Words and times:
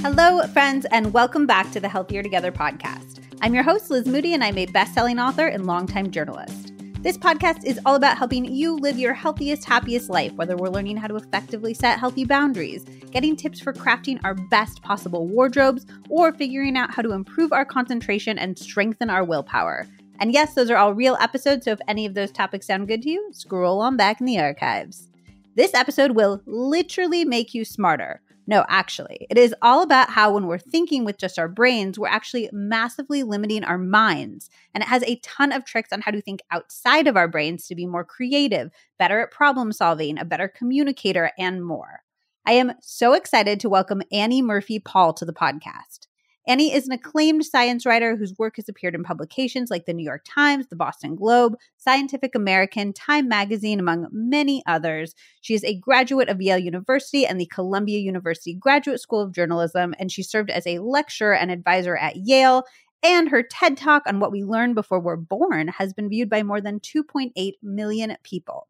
Hello, 0.00 0.40
friends, 0.46 0.86
and 0.92 1.12
welcome 1.12 1.44
back 1.44 1.72
to 1.72 1.80
the 1.80 1.88
Healthier 1.88 2.22
Together 2.22 2.52
podcast. 2.52 3.20
I'm 3.42 3.52
your 3.52 3.64
host, 3.64 3.90
Liz 3.90 4.06
Moody, 4.06 4.32
and 4.32 4.44
I'm 4.44 4.56
a 4.56 4.66
best 4.66 4.94
selling 4.94 5.18
author 5.18 5.48
and 5.48 5.66
longtime 5.66 6.12
journalist. 6.12 6.72
This 7.02 7.18
podcast 7.18 7.64
is 7.64 7.80
all 7.84 7.96
about 7.96 8.16
helping 8.16 8.44
you 8.44 8.76
live 8.76 8.96
your 8.96 9.12
healthiest, 9.12 9.64
happiest 9.64 10.08
life, 10.08 10.32
whether 10.34 10.56
we're 10.56 10.68
learning 10.68 10.98
how 10.98 11.08
to 11.08 11.16
effectively 11.16 11.74
set 11.74 11.98
healthy 11.98 12.24
boundaries, 12.24 12.84
getting 13.10 13.34
tips 13.34 13.58
for 13.58 13.72
crafting 13.72 14.20
our 14.22 14.34
best 14.34 14.82
possible 14.82 15.26
wardrobes, 15.26 15.84
or 16.08 16.32
figuring 16.32 16.76
out 16.76 16.94
how 16.94 17.02
to 17.02 17.10
improve 17.10 17.52
our 17.52 17.64
concentration 17.64 18.38
and 18.38 18.56
strengthen 18.56 19.10
our 19.10 19.24
willpower. 19.24 19.84
And 20.20 20.32
yes, 20.32 20.54
those 20.54 20.70
are 20.70 20.76
all 20.76 20.94
real 20.94 21.16
episodes, 21.20 21.64
so 21.64 21.72
if 21.72 21.80
any 21.88 22.06
of 22.06 22.14
those 22.14 22.30
topics 22.30 22.68
sound 22.68 22.86
good 22.86 23.02
to 23.02 23.10
you, 23.10 23.30
scroll 23.32 23.80
on 23.80 23.96
back 23.96 24.20
in 24.20 24.26
the 24.26 24.38
archives. 24.38 25.08
This 25.56 25.74
episode 25.74 26.12
will 26.12 26.40
literally 26.46 27.24
make 27.24 27.52
you 27.52 27.64
smarter. 27.64 28.20
No, 28.48 28.64
actually, 28.66 29.26
it 29.28 29.36
is 29.36 29.54
all 29.60 29.82
about 29.82 30.08
how 30.08 30.32
when 30.32 30.46
we're 30.46 30.56
thinking 30.56 31.04
with 31.04 31.18
just 31.18 31.38
our 31.38 31.48
brains, 31.48 31.98
we're 31.98 32.08
actually 32.08 32.48
massively 32.50 33.22
limiting 33.22 33.62
our 33.62 33.76
minds. 33.76 34.48
And 34.72 34.82
it 34.82 34.88
has 34.88 35.02
a 35.02 35.16
ton 35.16 35.52
of 35.52 35.66
tricks 35.66 35.92
on 35.92 36.00
how 36.00 36.12
to 36.12 36.22
think 36.22 36.40
outside 36.50 37.06
of 37.06 37.14
our 37.14 37.28
brains 37.28 37.66
to 37.66 37.74
be 37.74 37.84
more 37.84 38.06
creative, 38.06 38.70
better 38.98 39.20
at 39.20 39.30
problem 39.30 39.70
solving, 39.70 40.18
a 40.18 40.24
better 40.24 40.48
communicator, 40.48 41.30
and 41.38 41.62
more. 41.62 42.00
I 42.46 42.52
am 42.52 42.72
so 42.80 43.12
excited 43.12 43.60
to 43.60 43.68
welcome 43.68 44.00
Annie 44.10 44.40
Murphy 44.40 44.78
Paul 44.78 45.12
to 45.12 45.26
the 45.26 45.34
podcast. 45.34 46.07
Annie 46.48 46.72
is 46.72 46.86
an 46.86 46.92
acclaimed 46.92 47.44
science 47.44 47.84
writer 47.84 48.16
whose 48.16 48.38
work 48.38 48.56
has 48.56 48.70
appeared 48.70 48.94
in 48.94 49.04
publications 49.04 49.70
like 49.70 49.84
the 49.84 49.92
New 49.92 50.02
York 50.02 50.24
Times, 50.26 50.66
the 50.68 50.76
Boston 50.76 51.14
Globe, 51.14 51.56
Scientific 51.76 52.34
American, 52.34 52.94
Time 52.94 53.28
Magazine, 53.28 53.78
among 53.78 54.06
many 54.10 54.62
others. 54.66 55.14
She 55.42 55.52
is 55.52 55.62
a 55.62 55.78
graduate 55.78 56.30
of 56.30 56.40
Yale 56.40 56.56
University 56.56 57.26
and 57.26 57.38
the 57.38 57.50
Columbia 57.52 57.98
University 57.98 58.54
Graduate 58.54 58.98
School 58.98 59.20
of 59.20 59.34
Journalism, 59.34 59.94
and 59.98 60.10
she 60.10 60.22
served 60.22 60.48
as 60.48 60.66
a 60.66 60.78
lecturer 60.78 61.34
and 61.34 61.50
advisor 61.50 61.98
at 61.98 62.16
Yale. 62.16 62.62
And 63.02 63.28
her 63.28 63.42
TED 63.42 63.76
Talk 63.76 64.04
on 64.06 64.18
what 64.18 64.32
we 64.32 64.42
learn 64.42 64.72
before 64.72 65.00
we're 65.00 65.16
born 65.16 65.68
has 65.68 65.92
been 65.92 66.08
viewed 66.08 66.30
by 66.30 66.42
more 66.42 66.62
than 66.62 66.80
2.8 66.80 67.52
million 67.62 68.16
people. 68.24 68.68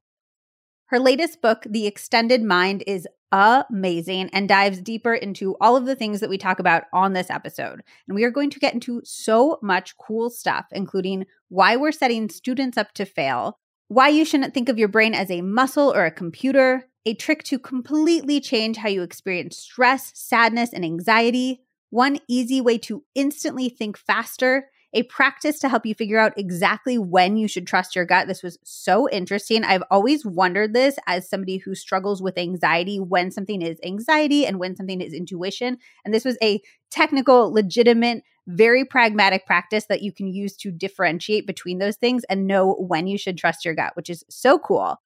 Her 0.87 0.99
latest 0.99 1.41
book, 1.41 1.65
The 1.69 1.87
Extended 1.87 2.43
Mind, 2.43 2.83
is 2.87 3.07
amazing 3.33 4.31
and 4.33 4.49
dives 4.49 4.81
deeper 4.81 5.15
into 5.15 5.57
all 5.61 5.77
of 5.77 5.87
the 5.87 5.97
things 5.97 6.21
that 6.21 6.31
we 6.31 6.39
talk 6.39 6.59
about 6.59 6.85
on 6.93 7.13
this 7.13 7.31
episode. 7.31 7.83
And 8.07 8.15
we 8.15 8.25
are 8.25 8.31
going 8.31 8.51
to 8.51 8.59
get 8.59 8.75
into 8.75 9.03
so 9.05 9.59
much 9.63 9.97
cool 9.99 10.31
stuff, 10.31 10.67
including 10.73 11.27
why 11.49 11.77
we're 11.77 11.93
setting 11.93 12.29
students 12.29 12.77
up 12.79 12.93
to 12.95 13.05
fail, 13.05 13.59
why 13.89 14.09
you 14.09 14.25
shouldn't 14.25 14.55
think 14.55 14.69
of 14.69 14.79
your 14.79 14.89
brain 14.89 15.15
as 15.15 15.31
a 15.31 15.43
muscle 15.43 15.93
or 15.95 16.05
a 16.05 16.11
computer, 16.11 16.89
a 17.07 17.15
trick 17.15 17.43
to 17.45 17.59
completely 17.59 18.41
change 18.41 18.77
how 18.77 18.89
you 18.89 19.03
experience 19.03 19.57
stress, 19.57 20.13
sadness, 20.15 20.73
and 20.73 20.85
anxiety, 20.85 21.63
one 21.91 22.19
easy 22.29 22.61
way 22.61 22.77
to 22.79 23.05
instantly 23.15 23.69
think 23.69 23.97
faster, 23.97 24.69
a 24.95 25.03
practice 25.05 25.59
to 25.61 25.69
help 25.69 25.85
you 25.85 25.95
figure 25.95 26.19
out 26.19 26.33
exactly 26.37 26.99
when 26.99 27.37
you 27.37 27.47
should 27.47 27.67
trust 27.67 27.95
your 27.95 28.07
gut. 28.07 28.27
This 28.27 28.43
was 28.43 28.59
so 28.65 29.09
interesting. 29.11 29.63
I've 29.63 29.83
always 29.91 30.25
wondered 30.25 30.73
this 30.73 30.99
as 31.07 31.29
somebody 31.29 31.59
who 31.59 31.75
struggles 31.75 32.23
with 32.23 32.39
anxiety 32.39 32.99
when 32.99 33.31
something 33.31 33.61
is 33.61 33.79
anxiety 33.85 34.47
and 34.47 34.59
when 34.59 34.77
something 34.77 35.01
is 35.01 35.13
intuition. 35.13 35.79
And 36.05 36.15
this 36.15 36.25
was 36.25 36.39
a 36.43 36.61
technical, 36.91 37.53
legitimate, 37.53 38.23
very 38.47 38.85
pragmatic 38.85 39.45
practice 39.45 39.85
that 39.87 40.01
you 40.03 40.11
can 40.11 40.27
use 40.27 40.57
to 40.57 40.71
differentiate 40.71 41.47
between 41.47 41.79
those 41.79 41.97
things 41.97 42.25
and 42.31 42.47
know 42.47 42.73
when 42.75 43.07
you 43.07 43.19
should 43.19 43.37
trust 43.37 43.67
your 43.67 43.75
gut, 43.75 43.95
which 43.95 44.09
is 44.09 44.25
so 44.31 44.59
cool. 44.59 44.97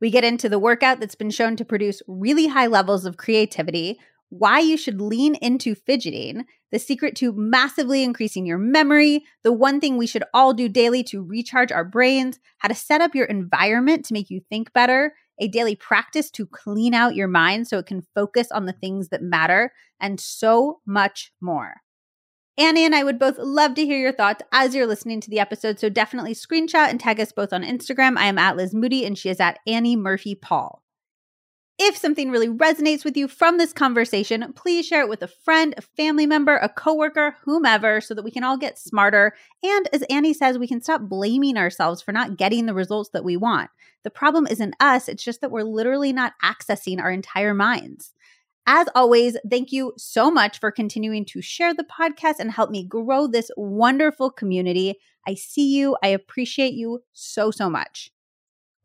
We 0.00 0.10
get 0.10 0.24
into 0.24 0.48
the 0.48 0.58
workout 0.58 1.00
that's 1.00 1.14
been 1.14 1.30
shown 1.30 1.56
to 1.56 1.64
produce 1.64 2.02
really 2.06 2.46
high 2.46 2.66
levels 2.66 3.04
of 3.04 3.18
creativity 3.18 3.98
why 4.28 4.60
you 4.60 4.76
should 4.76 5.00
lean 5.00 5.34
into 5.36 5.74
fidgeting, 5.74 6.44
the 6.72 6.78
secret 6.78 7.14
to 7.16 7.32
massively 7.32 8.02
increasing 8.02 8.44
your 8.44 8.58
memory, 8.58 9.24
the 9.42 9.52
one 9.52 9.80
thing 9.80 9.96
we 9.96 10.06
should 10.06 10.24
all 10.34 10.52
do 10.52 10.68
daily 10.68 11.02
to 11.04 11.22
recharge 11.22 11.70
our 11.70 11.84
brains, 11.84 12.38
how 12.58 12.68
to 12.68 12.74
set 12.74 13.00
up 13.00 13.14
your 13.14 13.26
environment 13.26 14.04
to 14.04 14.14
make 14.14 14.30
you 14.30 14.40
think 14.48 14.72
better, 14.72 15.14
a 15.38 15.48
daily 15.48 15.76
practice 15.76 16.30
to 16.30 16.46
clean 16.46 16.94
out 16.94 17.14
your 17.14 17.28
mind 17.28 17.68
so 17.68 17.78
it 17.78 17.86
can 17.86 18.06
focus 18.14 18.50
on 18.50 18.66
the 18.66 18.72
things 18.72 19.10
that 19.10 19.22
matter, 19.22 19.72
and 20.00 20.18
so 20.18 20.80
much 20.86 21.32
more. 21.40 21.74
Annie 22.58 22.86
and 22.86 22.94
I 22.94 23.04
would 23.04 23.18
both 23.18 23.36
love 23.38 23.74
to 23.74 23.84
hear 23.84 23.98
your 23.98 24.12
thoughts 24.12 24.42
as 24.50 24.74
you're 24.74 24.86
listening 24.86 25.20
to 25.20 25.30
the 25.30 25.40
episode, 25.40 25.78
so 25.78 25.90
definitely 25.90 26.34
screenshot 26.34 26.88
and 26.88 26.98
tag 26.98 27.20
us 27.20 27.30
both 27.30 27.52
on 27.52 27.62
Instagram. 27.62 28.16
I 28.16 28.26
am 28.26 28.38
at 28.38 28.56
Liz 28.56 28.74
Moody 28.74 29.04
and 29.04 29.16
she 29.16 29.28
is 29.28 29.40
at 29.40 29.58
Annie 29.66 29.94
Murphy 29.94 30.34
Paul. 30.34 30.82
If 31.78 31.94
something 31.94 32.30
really 32.30 32.48
resonates 32.48 33.04
with 33.04 33.18
you 33.18 33.28
from 33.28 33.58
this 33.58 33.74
conversation, 33.74 34.50
please 34.54 34.86
share 34.86 35.02
it 35.02 35.10
with 35.10 35.22
a 35.22 35.28
friend, 35.28 35.74
a 35.76 35.82
family 35.82 36.24
member, 36.24 36.56
a 36.56 36.70
coworker, 36.70 37.36
whomever, 37.44 38.00
so 38.00 38.14
that 38.14 38.24
we 38.24 38.30
can 38.30 38.44
all 38.44 38.56
get 38.56 38.78
smarter. 38.78 39.34
And 39.62 39.86
as 39.92 40.02
Annie 40.08 40.32
says, 40.32 40.56
we 40.56 40.68
can 40.68 40.80
stop 40.80 41.02
blaming 41.02 41.58
ourselves 41.58 42.00
for 42.00 42.12
not 42.12 42.38
getting 42.38 42.64
the 42.64 42.72
results 42.72 43.10
that 43.10 43.24
we 43.24 43.36
want. 43.36 43.68
The 44.04 44.10
problem 44.10 44.46
isn't 44.46 44.74
us, 44.80 45.06
it's 45.06 45.22
just 45.22 45.42
that 45.42 45.50
we're 45.50 45.64
literally 45.64 46.14
not 46.14 46.32
accessing 46.42 46.98
our 46.98 47.10
entire 47.10 47.52
minds. 47.52 48.14
As 48.66 48.88
always, 48.94 49.36
thank 49.50 49.70
you 49.70 49.92
so 49.98 50.30
much 50.30 50.58
for 50.58 50.70
continuing 50.70 51.26
to 51.26 51.42
share 51.42 51.74
the 51.74 51.84
podcast 51.84 52.36
and 52.40 52.50
help 52.50 52.70
me 52.70 52.84
grow 52.84 53.26
this 53.26 53.50
wonderful 53.56 54.30
community. 54.30 54.94
I 55.28 55.34
see 55.34 55.76
you. 55.76 55.96
I 56.02 56.08
appreciate 56.08 56.72
you 56.72 57.02
so, 57.12 57.50
so 57.50 57.68
much. 57.68 58.10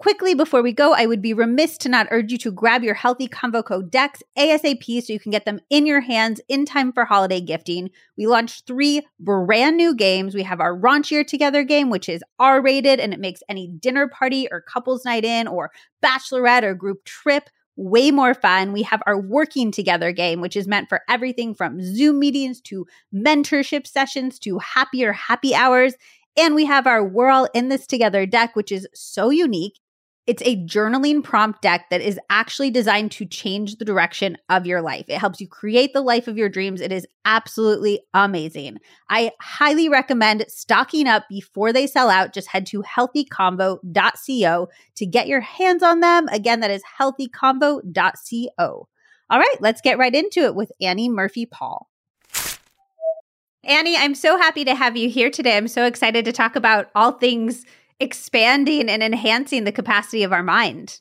Quickly 0.01 0.33
before 0.33 0.63
we 0.63 0.73
go, 0.73 0.95
I 0.95 1.05
would 1.05 1.21
be 1.21 1.35
remiss 1.35 1.77
to 1.77 1.87
not 1.87 2.07
urge 2.09 2.31
you 2.31 2.39
to 2.39 2.51
grab 2.51 2.83
your 2.83 2.95
healthy 2.95 3.27
convo 3.27 3.63
code 3.63 3.91
DEX 3.91 4.23
ASAP 4.35 5.03
so 5.03 5.13
you 5.13 5.19
can 5.19 5.31
get 5.31 5.45
them 5.45 5.59
in 5.69 5.85
your 5.85 6.01
hands 6.01 6.41
in 6.49 6.65
time 6.65 6.91
for 6.91 7.05
holiday 7.05 7.39
gifting. 7.39 7.91
We 8.17 8.25
launched 8.25 8.65
three 8.65 9.05
brand 9.19 9.77
new 9.77 9.93
games. 9.93 10.33
We 10.33 10.41
have 10.41 10.59
our 10.59 10.75
Raunchier 10.75 11.23
Together 11.27 11.63
game, 11.63 11.91
which 11.91 12.09
is 12.09 12.23
R 12.39 12.63
rated 12.63 12.99
and 12.99 13.13
it 13.13 13.19
makes 13.19 13.43
any 13.47 13.67
dinner 13.67 14.07
party 14.07 14.47
or 14.49 14.61
couples 14.61 15.05
night 15.05 15.23
in 15.23 15.47
or 15.47 15.69
bachelorette 16.03 16.63
or 16.63 16.73
group 16.73 17.05
trip 17.05 17.51
way 17.75 18.09
more 18.09 18.33
fun. 18.33 18.73
We 18.73 18.81
have 18.81 19.03
our 19.05 19.21
Working 19.21 19.71
Together 19.71 20.11
game, 20.11 20.41
which 20.41 20.55
is 20.55 20.67
meant 20.67 20.89
for 20.89 21.01
everything 21.07 21.53
from 21.53 21.79
Zoom 21.79 22.17
meetings 22.17 22.59
to 22.61 22.87
mentorship 23.13 23.85
sessions 23.85 24.39
to 24.39 24.57
happier 24.57 25.13
happy 25.13 25.53
hours. 25.53 25.93
And 26.35 26.55
we 26.55 26.65
have 26.65 26.87
our 26.87 27.05
We're 27.05 27.29
All 27.29 27.47
in 27.53 27.69
This 27.69 27.85
Together 27.85 28.25
deck, 28.25 28.55
which 28.55 28.71
is 28.71 28.87
so 28.95 29.29
unique. 29.29 29.77
It's 30.27 30.43
a 30.45 30.63
journaling 30.65 31.23
prompt 31.23 31.63
deck 31.63 31.89
that 31.89 32.01
is 32.01 32.19
actually 32.29 32.69
designed 32.69 33.11
to 33.13 33.25
change 33.25 33.77
the 33.77 33.85
direction 33.85 34.37
of 34.49 34.67
your 34.67 34.81
life. 34.81 35.05
It 35.07 35.17
helps 35.17 35.41
you 35.41 35.47
create 35.47 35.93
the 35.93 36.01
life 36.01 36.27
of 36.27 36.37
your 36.37 36.47
dreams. 36.47 36.79
It 36.79 36.91
is 36.91 37.07
absolutely 37.25 38.01
amazing. 38.13 38.77
I 39.09 39.31
highly 39.41 39.89
recommend 39.89 40.45
stocking 40.47 41.07
up 41.07 41.23
before 41.27 41.73
they 41.73 41.87
sell 41.87 42.09
out. 42.09 42.33
Just 42.33 42.49
head 42.49 42.67
to 42.67 42.83
healthyconvo.co 42.83 44.67
to 44.95 45.05
get 45.07 45.27
your 45.27 45.41
hands 45.41 45.81
on 45.81 46.01
them. 46.01 46.27
Again, 46.27 46.59
that 46.59 46.71
is 46.71 46.83
healthyconvo.co. 46.99 48.87
All 49.29 49.39
right, 49.39 49.55
let's 49.59 49.81
get 49.81 49.97
right 49.97 50.13
into 50.13 50.41
it 50.41 50.53
with 50.55 50.71
Annie 50.79 51.09
Murphy 51.09 51.47
Paul. 51.47 51.89
Annie, 53.63 53.95
I'm 53.95 54.15
so 54.15 54.37
happy 54.37 54.65
to 54.65 54.73
have 54.75 54.97
you 54.97 55.07
here 55.07 55.29
today. 55.29 55.55
I'm 55.55 55.67
so 55.67 55.85
excited 55.85 56.25
to 56.25 56.31
talk 56.31 56.55
about 56.55 56.89
all 56.95 57.11
things 57.13 57.63
expanding 58.01 58.89
and 58.89 59.03
enhancing 59.03 59.63
the 59.63 59.71
capacity 59.71 60.23
of 60.23 60.33
our 60.33 60.43
mind. 60.43 60.99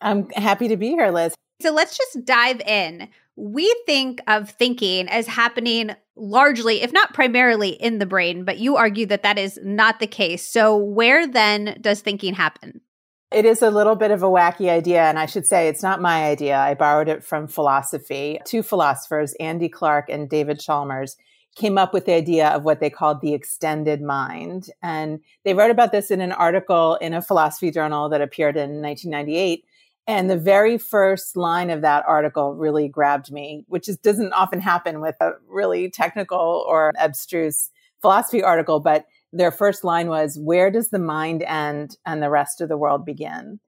I'm 0.00 0.30
happy 0.30 0.68
to 0.68 0.76
be 0.76 0.90
here, 0.90 1.10
Liz. 1.10 1.34
So 1.60 1.72
let's 1.72 1.96
just 1.96 2.24
dive 2.24 2.60
in. 2.60 3.08
We 3.34 3.74
think 3.84 4.20
of 4.26 4.50
thinking 4.50 5.08
as 5.08 5.26
happening 5.26 5.90
largely, 6.14 6.82
if 6.82 6.92
not 6.92 7.12
primarily, 7.12 7.70
in 7.70 7.98
the 7.98 8.06
brain, 8.06 8.44
but 8.44 8.58
you 8.58 8.76
argue 8.76 9.06
that 9.06 9.22
that 9.24 9.38
is 9.38 9.58
not 9.62 10.00
the 10.00 10.06
case. 10.06 10.46
So, 10.46 10.76
where 10.76 11.26
then 11.26 11.78
does 11.80 12.00
thinking 12.00 12.34
happen? 12.34 12.80
It 13.32 13.44
is 13.44 13.60
a 13.60 13.70
little 13.70 13.96
bit 13.96 14.12
of 14.12 14.22
a 14.22 14.28
wacky 14.28 14.70
idea, 14.70 15.02
and 15.02 15.18
I 15.18 15.26
should 15.26 15.46
say 15.46 15.68
it's 15.68 15.82
not 15.82 16.00
my 16.00 16.24
idea. 16.24 16.56
I 16.56 16.74
borrowed 16.74 17.08
it 17.08 17.24
from 17.24 17.48
philosophy. 17.48 18.38
Two 18.44 18.62
philosophers, 18.62 19.34
Andy 19.40 19.68
Clark 19.68 20.08
and 20.08 20.30
David 20.30 20.60
Chalmers, 20.60 21.16
came 21.56 21.78
up 21.78 21.92
with 21.92 22.04
the 22.04 22.14
idea 22.14 22.48
of 22.48 22.64
what 22.64 22.80
they 22.80 22.90
called 22.90 23.20
the 23.20 23.34
extended 23.34 24.02
mind. 24.02 24.70
And 24.82 25.20
they 25.44 25.54
wrote 25.54 25.70
about 25.70 25.90
this 25.90 26.10
in 26.10 26.20
an 26.20 26.32
article 26.32 26.96
in 26.96 27.14
a 27.14 27.22
philosophy 27.22 27.70
journal 27.70 28.08
that 28.10 28.20
appeared 28.20 28.56
in 28.56 28.82
1998. 28.82 29.64
And 30.06 30.30
the 30.30 30.36
very 30.36 30.78
first 30.78 31.36
line 31.36 31.70
of 31.70 31.80
that 31.80 32.04
article 32.06 32.54
really 32.54 32.88
grabbed 32.88 33.32
me, 33.32 33.64
which 33.66 33.88
is, 33.88 33.96
doesn't 33.96 34.32
often 34.34 34.60
happen 34.60 35.00
with 35.00 35.16
a 35.20 35.32
really 35.48 35.90
technical 35.90 36.64
or 36.68 36.92
abstruse 36.98 37.70
philosophy 38.00 38.42
article. 38.42 38.78
But 38.78 39.06
their 39.32 39.50
first 39.50 39.82
line 39.82 40.08
was, 40.08 40.38
Where 40.38 40.70
does 40.70 40.90
the 40.90 40.98
mind 40.98 41.42
end 41.42 41.96
and 42.06 42.22
the 42.22 42.30
rest 42.30 42.60
of 42.60 42.68
the 42.68 42.76
world 42.76 43.04
begin? 43.04 43.58